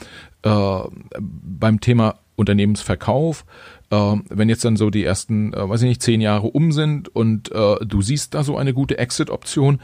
[0.43, 0.79] äh,
[1.21, 3.45] beim Thema Unternehmensverkauf
[3.91, 7.15] äh, wenn jetzt dann so die ersten, äh, weiß ich nicht, zehn Jahre um sind
[7.15, 9.81] und äh, du siehst da so eine gute Exit-Option,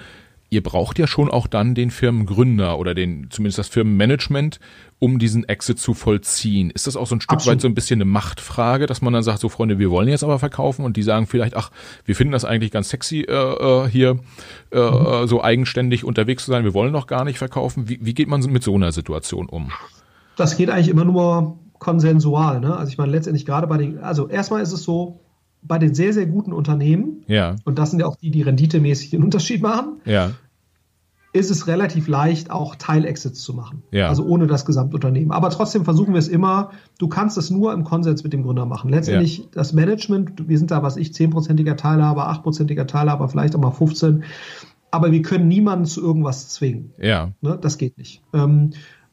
[0.53, 4.61] ihr braucht ja schon auch dann den Firmengründer oder den, zumindest das Firmenmanagement,
[4.99, 6.71] um diesen Exit zu vollziehen.
[6.71, 7.57] Ist das auch so ein Stück Absolut.
[7.57, 10.23] weit so ein bisschen eine Machtfrage, dass man dann sagt, so Freunde, wir wollen jetzt
[10.23, 11.71] aber verkaufen und die sagen vielleicht, ach,
[12.05, 14.19] wir finden das eigentlich ganz sexy, äh, äh hier
[14.73, 15.27] äh, mhm.
[15.27, 17.89] so eigenständig unterwegs zu sein, wir wollen noch gar nicht verkaufen.
[17.89, 19.73] Wie, wie geht man mit so einer Situation um?
[20.37, 22.61] Das geht eigentlich immer nur konsensual.
[22.61, 22.77] Ne?
[22.77, 25.19] Also ich meine, letztendlich gerade bei den, also erstmal ist es so,
[25.63, 27.57] bei den sehr, sehr guten Unternehmen, ja.
[27.65, 30.31] und das sind ja auch die, die renditemäßig den Unterschied machen, ja.
[31.33, 33.83] ist es relativ leicht, auch Teilexits zu machen.
[33.91, 34.09] Ja.
[34.09, 35.33] Also ohne das Gesamtunternehmen.
[35.33, 38.67] Aber trotzdem versuchen wir es immer, du kannst es nur im Konsens mit dem Gründer
[38.67, 38.91] machen.
[38.91, 39.45] Letztendlich ja.
[39.53, 44.25] das Management, wir sind da, was ich, 10%iger Teilhaber, 8%iger Teilhaber, vielleicht auch mal 15.
[44.93, 46.93] Aber wir können niemanden zu irgendwas zwingen.
[46.99, 47.33] Ja.
[47.41, 47.59] Ne?
[47.61, 48.23] Das geht nicht.
[48.33, 48.71] Ähm,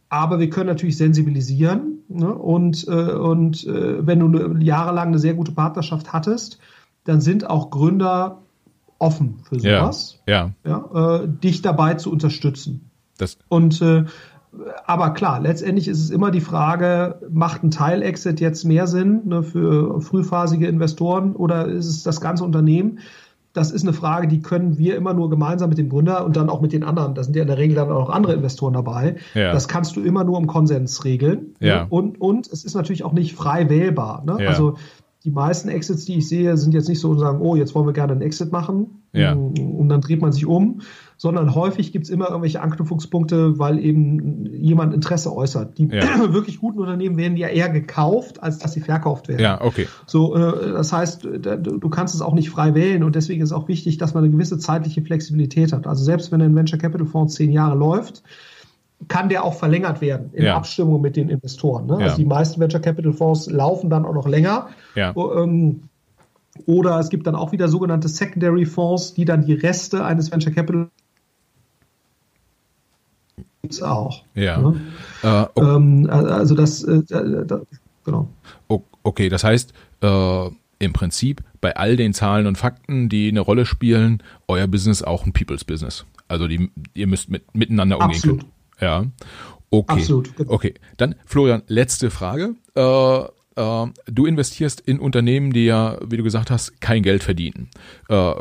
[0.10, 2.04] aber wir können natürlich sensibilisieren.
[2.08, 2.34] Ne?
[2.34, 6.60] Und, äh, und äh, wenn du jahrelang eine sehr gute Partnerschaft hattest,
[7.04, 8.42] dann sind auch Gründer
[8.98, 10.20] offen für sowas.
[10.28, 10.52] Ja.
[10.66, 10.90] ja.
[10.94, 12.90] ja äh, dich dabei zu unterstützen.
[13.18, 14.06] Das und äh,
[14.86, 19.44] aber klar, letztendlich ist es immer die Frage, macht ein Teil-Exit jetzt mehr Sinn ne,
[19.44, 23.00] für frühphasige Investoren oder ist es das ganze Unternehmen?
[23.54, 26.50] Das ist eine Frage, die können wir immer nur gemeinsam mit dem Gründer und dann
[26.50, 29.16] auch mit den anderen, da sind ja in der Regel dann auch andere Investoren dabei.
[29.34, 29.52] Ja.
[29.52, 31.56] Das kannst du immer nur im Konsens regeln.
[31.60, 31.88] Ja.
[31.90, 34.24] Und, und es ist natürlich auch nicht frei wählbar.
[34.26, 34.44] Ne?
[34.44, 34.50] Ja.
[34.50, 34.76] Also
[35.24, 37.88] die meisten Exits, die ich sehe, sind jetzt nicht so und sagen, oh, jetzt wollen
[37.88, 39.04] wir gerne einen Exit machen.
[39.14, 39.34] Ja.
[39.34, 40.82] Und dann dreht man sich um,
[41.22, 45.78] sondern häufig gibt es immer irgendwelche Anknüpfungspunkte, weil eben jemand Interesse äußert.
[45.78, 46.02] Die ja.
[46.34, 49.42] wirklich guten Unternehmen werden ja eher gekauft, als dass sie verkauft werden.
[49.42, 49.90] Ja, okay.
[50.08, 53.54] So, äh, das heißt, du kannst es auch nicht frei wählen und deswegen ist es
[53.54, 55.88] auch wichtig, dass man eine gewisse zeitliche Flexibilität hat.
[55.88, 58.24] Also selbst wenn ein Venture Capital Fonds zehn Jahre läuft,
[59.10, 60.56] kann der auch verlängert werden in ja.
[60.56, 61.86] Abstimmung mit den Investoren.
[61.86, 61.98] Ne?
[62.00, 62.06] Ja.
[62.06, 64.70] Also die meisten Venture Capital Fonds laufen dann auch noch länger.
[64.96, 65.14] Ja.
[65.18, 65.82] Ähm,
[66.66, 70.54] oder es gibt dann auch wieder sogenannte Secondary Fonds, die dann die Reste eines Venture
[70.54, 70.90] Capital
[73.70, 74.24] gibt's auch.
[74.34, 74.58] Ja.
[74.60, 74.82] Ne?
[75.22, 75.76] Äh, okay.
[75.76, 77.62] ähm, also das, äh, das,
[78.04, 78.28] genau.
[79.04, 83.66] Okay, das heißt, äh, im Prinzip bei all den Zahlen und Fakten, die eine Rolle
[83.66, 86.06] spielen, euer Business auch ein People's Business.
[86.28, 88.40] Also die, ihr müsst mit, miteinander umgehen Absolut.
[88.40, 88.52] können.
[88.82, 89.06] Ja.
[89.72, 89.94] Okay.
[89.94, 90.32] Absolut.
[90.48, 90.74] Okay.
[90.98, 92.56] Dann, Florian, letzte Frage.
[92.76, 93.24] Äh,
[93.60, 97.70] äh, du investierst in Unternehmen, die ja, wie du gesagt hast, kein Geld verdienen.
[98.08, 98.34] Äh,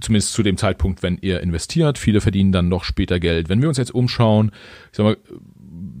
[0.00, 1.96] zumindest zu dem Zeitpunkt, wenn ihr investiert.
[1.96, 3.48] Viele verdienen dann noch später Geld.
[3.48, 4.50] Wenn wir uns jetzt umschauen,
[4.90, 5.16] ich sag mal,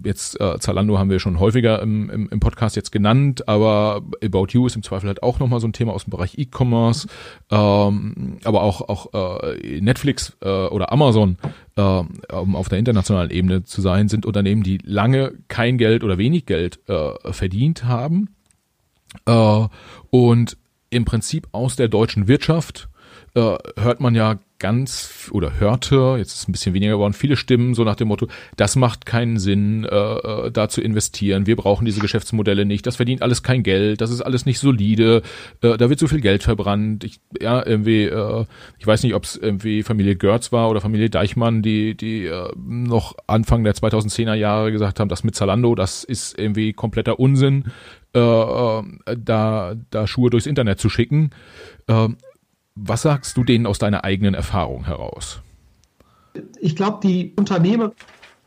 [0.04, 4.48] jetzt äh, Zalando haben wir schon häufiger im, im, im Podcast jetzt genannt, aber About
[4.50, 7.08] You ist im Zweifel halt auch nochmal so ein Thema aus dem Bereich E-Commerce,
[7.50, 11.38] ähm, aber auch, auch äh, Netflix äh, oder Amazon,
[11.76, 16.18] äh, um auf der internationalen Ebene zu sein, sind Unternehmen, die lange kein Geld oder
[16.18, 18.28] wenig Geld äh, verdient haben
[19.26, 19.66] äh,
[20.10, 20.56] und
[20.90, 22.88] im Prinzip aus der deutschen Wirtschaft
[23.34, 27.74] äh, hört man ja ganz oder hörte, jetzt ist ein bisschen weniger geworden, viele Stimmen
[27.74, 31.84] so nach dem Motto, das macht keinen Sinn, äh, äh, da zu investieren, wir brauchen
[31.84, 35.22] diese Geschäftsmodelle nicht, das verdient alles kein Geld, das ist alles nicht solide,
[35.60, 37.04] äh, da wird so viel Geld verbrannt.
[37.04, 38.46] Ich, ja, irgendwie, äh,
[38.78, 42.50] ich weiß nicht, ob es irgendwie Familie Görz war oder Familie Deichmann, die, die äh,
[42.56, 47.64] noch Anfang der 2010er Jahre gesagt haben, das mit Zalando, das ist irgendwie kompletter Unsinn,
[48.14, 51.30] äh, äh, da, da Schuhe durchs Internet zu schicken.
[51.86, 52.08] Äh,
[52.74, 55.40] was sagst du denen aus deiner eigenen Erfahrung heraus?
[56.60, 57.92] Ich glaube, die Unternehmen,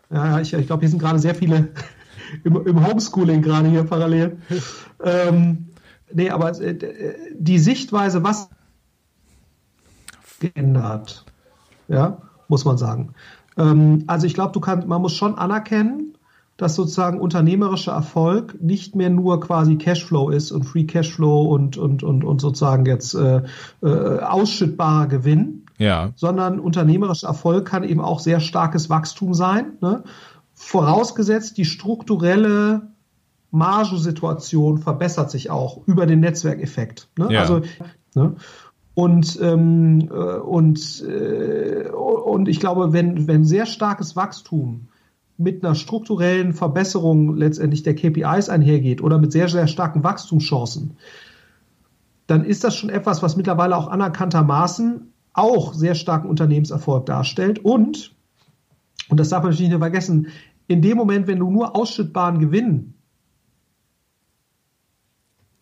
[0.10, 1.70] ja, ich, ich glaube, hier sind gerade sehr viele
[2.44, 4.38] im, im Homeschooling gerade hier parallel.
[5.04, 5.70] ähm,
[6.14, 8.50] nee, aber äh, die Sichtweise, was
[10.40, 11.26] geändert,
[11.88, 13.14] ja, muss man sagen.
[13.58, 16.17] Ähm, also ich glaube, du kannst, man muss schon anerkennen,
[16.58, 22.04] dass sozusagen unternehmerischer Erfolg nicht mehr nur quasi Cashflow ist und Free Cashflow und, und,
[22.04, 23.44] und, und sozusagen jetzt äh,
[23.84, 26.12] äh, ausschüttbarer Gewinn, Ja.
[26.16, 29.74] sondern unternehmerischer Erfolg kann eben auch sehr starkes Wachstum sein.
[29.82, 30.04] Ne?
[30.56, 32.88] Vorausgesetzt, die strukturelle
[33.52, 37.08] Margensituation verbessert sich auch über den Netzwerkeffekt.
[37.18, 37.28] Ne?
[37.32, 37.42] Ja.
[37.42, 37.62] Also,
[38.16, 38.36] ne?
[38.96, 44.88] Und, ähm, äh, und, äh, und ich glaube, wenn, wenn sehr starkes Wachstum
[45.38, 50.98] mit einer strukturellen Verbesserung letztendlich der KPIs einhergeht oder mit sehr, sehr starken Wachstumschancen,
[52.26, 57.60] dann ist das schon etwas, was mittlerweile auch anerkanntermaßen auch sehr starken Unternehmenserfolg darstellt.
[57.60, 58.16] Und,
[59.10, 60.28] und das darf man natürlich nicht vergessen,
[60.68, 62.96] in dem Moment, wenn du nur ausschüttbaren Gewinn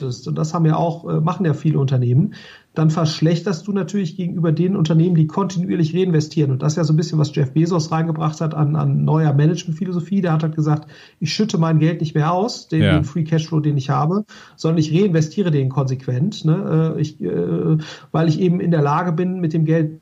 [0.02, 2.34] und das haben ja auch, äh, machen ja viele Unternehmen,
[2.74, 6.52] dann verschlechterst du natürlich gegenüber den Unternehmen, die kontinuierlich reinvestieren.
[6.52, 9.34] Und das ist ja so ein bisschen, was Jeff Bezos reingebracht hat an, an neuer
[9.34, 10.20] Managementphilosophie.
[10.22, 10.92] Der hat halt gesagt,
[11.22, 12.94] ich schütte mein Geld nicht mehr aus, den, Ja.
[12.94, 14.26] den Free Cashflow, den ich habe,
[14.58, 16.94] sondern ich reinvestiere den konsequent, ne?
[16.98, 17.78] Äh, ich, äh,
[18.12, 20.02] weil ich eben in der Lage bin, mit dem Geld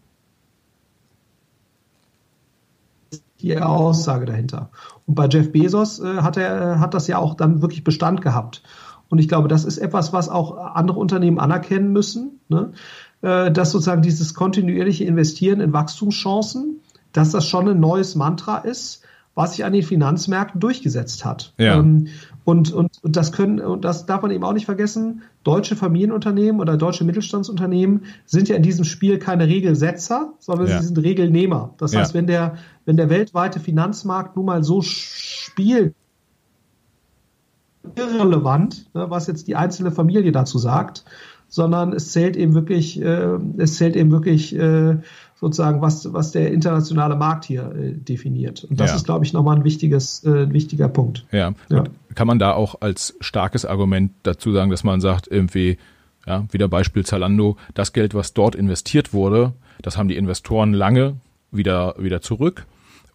[3.41, 4.69] die Aussage dahinter.
[5.05, 8.63] Und bei Jeff Bezos äh, hat er hat das ja auch dann wirklich Bestand gehabt.
[9.13, 12.71] Und ich glaube, das ist etwas, was auch andere Unternehmen anerkennen müssen, ne?
[13.21, 16.79] äh, dass sozusagen dieses kontinuierliche Investieren in Wachstumschancen,
[17.11, 19.03] dass das schon ein neues Mantra ist,
[19.35, 21.53] was sich an den Finanzmärkten durchgesetzt hat.
[21.59, 21.77] Ja.
[21.77, 22.07] Ähm,
[22.43, 26.59] und, und, und das können, und das darf man eben auch nicht vergessen, deutsche Familienunternehmen
[26.59, 30.79] oder deutsche Mittelstandsunternehmen sind ja in diesem Spiel keine Regelsetzer, sondern Ja.
[30.81, 31.75] sie sind Regelnehmer.
[31.77, 31.99] Das Ja.
[31.99, 35.93] heißt, wenn der, wenn der weltweite Finanzmarkt nun mal so spielt,
[37.95, 41.03] irrelevant, ne, was jetzt die einzelne Familie dazu sagt,
[41.49, 44.97] sondern es zählt eben wirklich, äh, es zählt eben wirklich äh,
[45.35, 48.63] sozusagen, was, was der internationale Markt hier äh, definiert.
[48.63, 48.95] Und das Ja.
[48.95, 51.25] ist, glaube ich, nochmal ein wichtiges, äh, wichtiger Punkt.
[51.31, 51.53] Ja.
[51.69, 51.83] Ja.
[52.15, 55.77] Kann man da auch als starkes Argument dazu sagen, dass man sagt, irgendwie,
[56.25, 61.17] ja, wieder Beispiel Zalando, das Geld, was dort investiert wurde, das haben die Investoren lange
[61.51, 62.65] wieder, wieder zurück.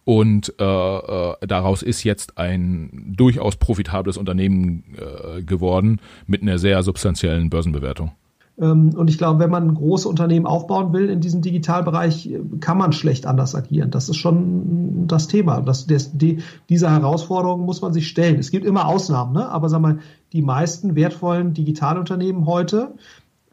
[0.09, 6.81] Und äh, äh, daraus ist jetzt ein durchaus profitables Unternehmen äh, geworden mit einer sehr
[6.81, 8.13] substanziellen Börsenbewertung.
[8.59, 12.79] Ähm, Und ich glaube, wenn man große Unternehmen aufbauen will in diesem Digitalbereich, äh, kann
[12.79, 13.91] man schlecht anders agieren.
[13.91, 15.61] Das ist schon das Thema.
[15.61, 18.39] Das, das, die, diese Herausforderung muss man sich stellen.
[18.39, 19.47] Es gibt immer Ausnahmen, ne?
[19.47, 19.99] aber sag mal,
[20.33, 22.95] die meisten wertvollen Digitalunternehmen heute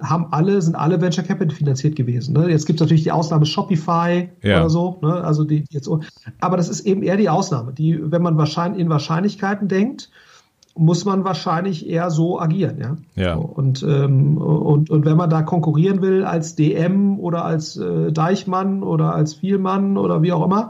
[0.00, 2.34] haben alle, sind alle Venture Capital finanziert gewesen.
[2.34, 2.50] Ne?
[2.50, 4.60] Jetzt gibt es natürlich die Ausnahme Shopify Ja.
[4.60, 5.14] oder so, ne?
[5.24, 5.88] also die, die jetzt,
[6.40, 7.72] aber das ist eben eher die Ausnahme.
[7.72, 10.10] Die, wenn man wahrscheinlich in Wahrscheinlichkeiten denkt,
[10.78, 12.96] muss man wahrscheinlich eher so agieren, ja.
[13.14, 13.34] Ja.
[13.36, 18.12] So, Und, ähm, und, und wenn man da konkurrieren will als DM oder als äh,
[18.12, 20.68] Deichmann oder als Vielmann oder wie auch immer,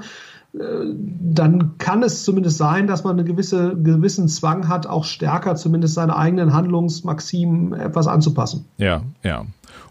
[0.58, 5.94] dann kann es zumindest sein, dass man einen gewisse, gewissen Zwang hat, auch stärker zumindest
[5.94, 8.64] seine eigenen Handlungsmaximen etwas anzupassen.
[8.78, 9.44] Ja, ja.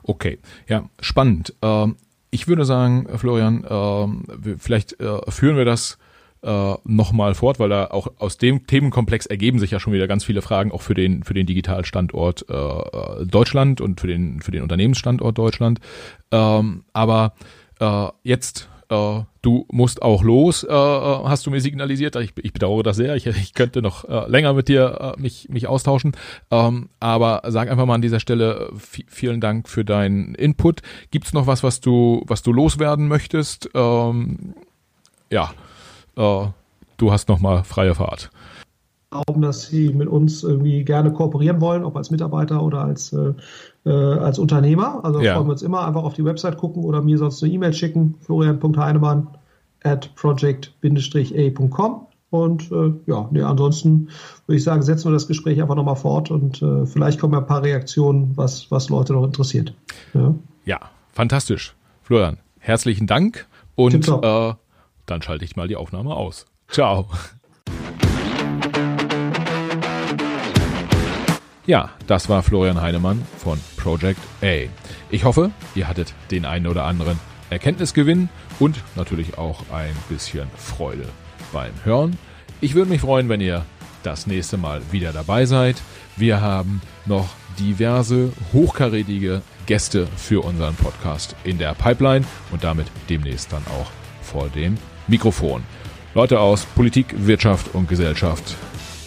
[0.03, 0.39] Okay.
[0.67, 1.53] Ja, spannend.
[1.61, 1.97] Ähm,
[2.31, 4.23] ich würde sagen, Florian, ähm,
[4.57, 5.97] vielleicht äh, führen wir das
[6.41, 10.23] äh, nochmal fort, weil da auch aus dem Themenkomplex ergeben sich ja schon wieder ganz
[10.23, 14.63] viele Fragen, auch für den für den Digitalstandort äh, Deutschland und für den für den
[14.63, 15.79] Unternehmensstandort Deutschland.
[16.31, 17.33] Ähm, aber
[18.23, 22.15] jetzt äh, du musst auch los, äh, äh, hast du mir signalisiert.
[22.15, 23.15] Ich, ich bedauere das sehr.
[23.15, 26.13] Ich, ich könnte noch äh, länger mit dir äh, mich, mich austauschen.
[26.51, 30.81] Ähm, aber sag einfach mal an dieser Stelle vielen Dank für deinen Input.
[31.11, 33.69] Gibt's noch was, was du, was du loswerden möchtest?
[33.73, 34.55] Ähm,
[35.29, 35.51] ja,
[36.17, 36.47] äh,
[36.97, 38.29] du hast noch mal freie Fahrt
[39.15, 43.33] glauben, dass sie mit uns irgendwie gerne kooperieren wollen, ob als Mitarbeiter oder als äh,
[43.85, 45.03] äh, als Unternehmer.
[45.03, 45.35] Also ja.
[45.35, 48.15] freuen wir uns immer einfach auf die Website gucken oder mir sonst eine E-Mail schicken,
[48.21, 49.27] florian.heinemann
[49.83, 52.07] at project-a.com.
[52.31, 54.09] Und äh, ja, nee, ansonsten
[54.47, 57.39] würde ich sagen, setzen wir das Gespräch einfach nochmal fort und äh, vielleicht kommen ja
[57.39, 59.73] ein paar Reaktionen, was, was Leute noch interessiert.
[60.13, 60.33] Ja,
[60.65, 60.79] ja
[61.13, 61.75] fantastisch.
[62.01, 64.53] Florian, herzlichen Dank und äh,
[65.05, 66.45] dann schalte ich mal die Aufnahme aus.
[66.67, 67.07] Ciao.
[71.67, 74.69] Ja, das war Florian Heinemann von Project A.
[75.09, 77.19] Ich hoffe, ihr hattet den einen oder anderen
[77.49, 78.29] Erkenntnisgewinn
[78.59, 81.07] und natürlich auch ein bisschen Freude
[81.51, 82.17] beim Hören.
[82.61, 83.65] Ich würde mich freuen, wenn ihr
[84.03, 85.81] das nächste Mal wieder dabei seid.
[86.15, 93.51] Wir haben noch diverse hochkarätige Gäste für unseren Podcast in der Pipeline und damit demnächst
[93.51, 93.89] dann auch
[94.21, 94.77] vor dem
[95.07, 95.63] Mikrofon.
[96.13, 98.55] Leute aus Politik, Wirtschaft und Gesellschaft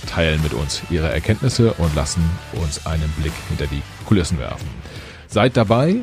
[0.08, 2.22] teilen mit uns ihre Erkenntnisse und lassen
[2.52, 4.66] uns einen Blick hinter die Kulissen werfen.
[5.28, 5.96] Seid dabei,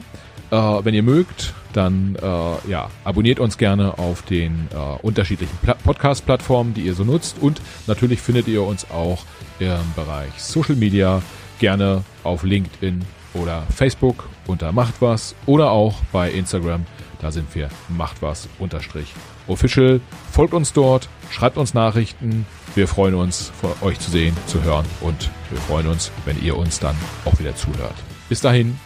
[0.51, 6.73] äh, wenn ihr mögt, dann äh, ja, abonniert uns gerne auf den äh, unterschiedlichen Podcast-Plattformen,
[6.73, 7.37] die ihr so nutzt.
[7.41, 9.23] Und natürlich findet ihr uns auch
[9.59, 11.21] im Bereich Social Media
[11.59, 13.03] gerne auf LinkedIn
[13.33, 16.85] oder Facebook unter Macht was oder auch bei Instagram.
[17.21, 19.13] Da sind wir Macht was unterstrich
[19.47, 19.99] official.
[20.31, 22.45] Folgt uns dort, schreibt uns Nachrichten,
[22.75, 26.57] wir freuen uns, von euch zu sehen, zu hören und wir freuen uns, wenn ihr
[26.57, 27.95] uns dann auch wieder zuhört.
[28.27, 28.77] Bis dahin.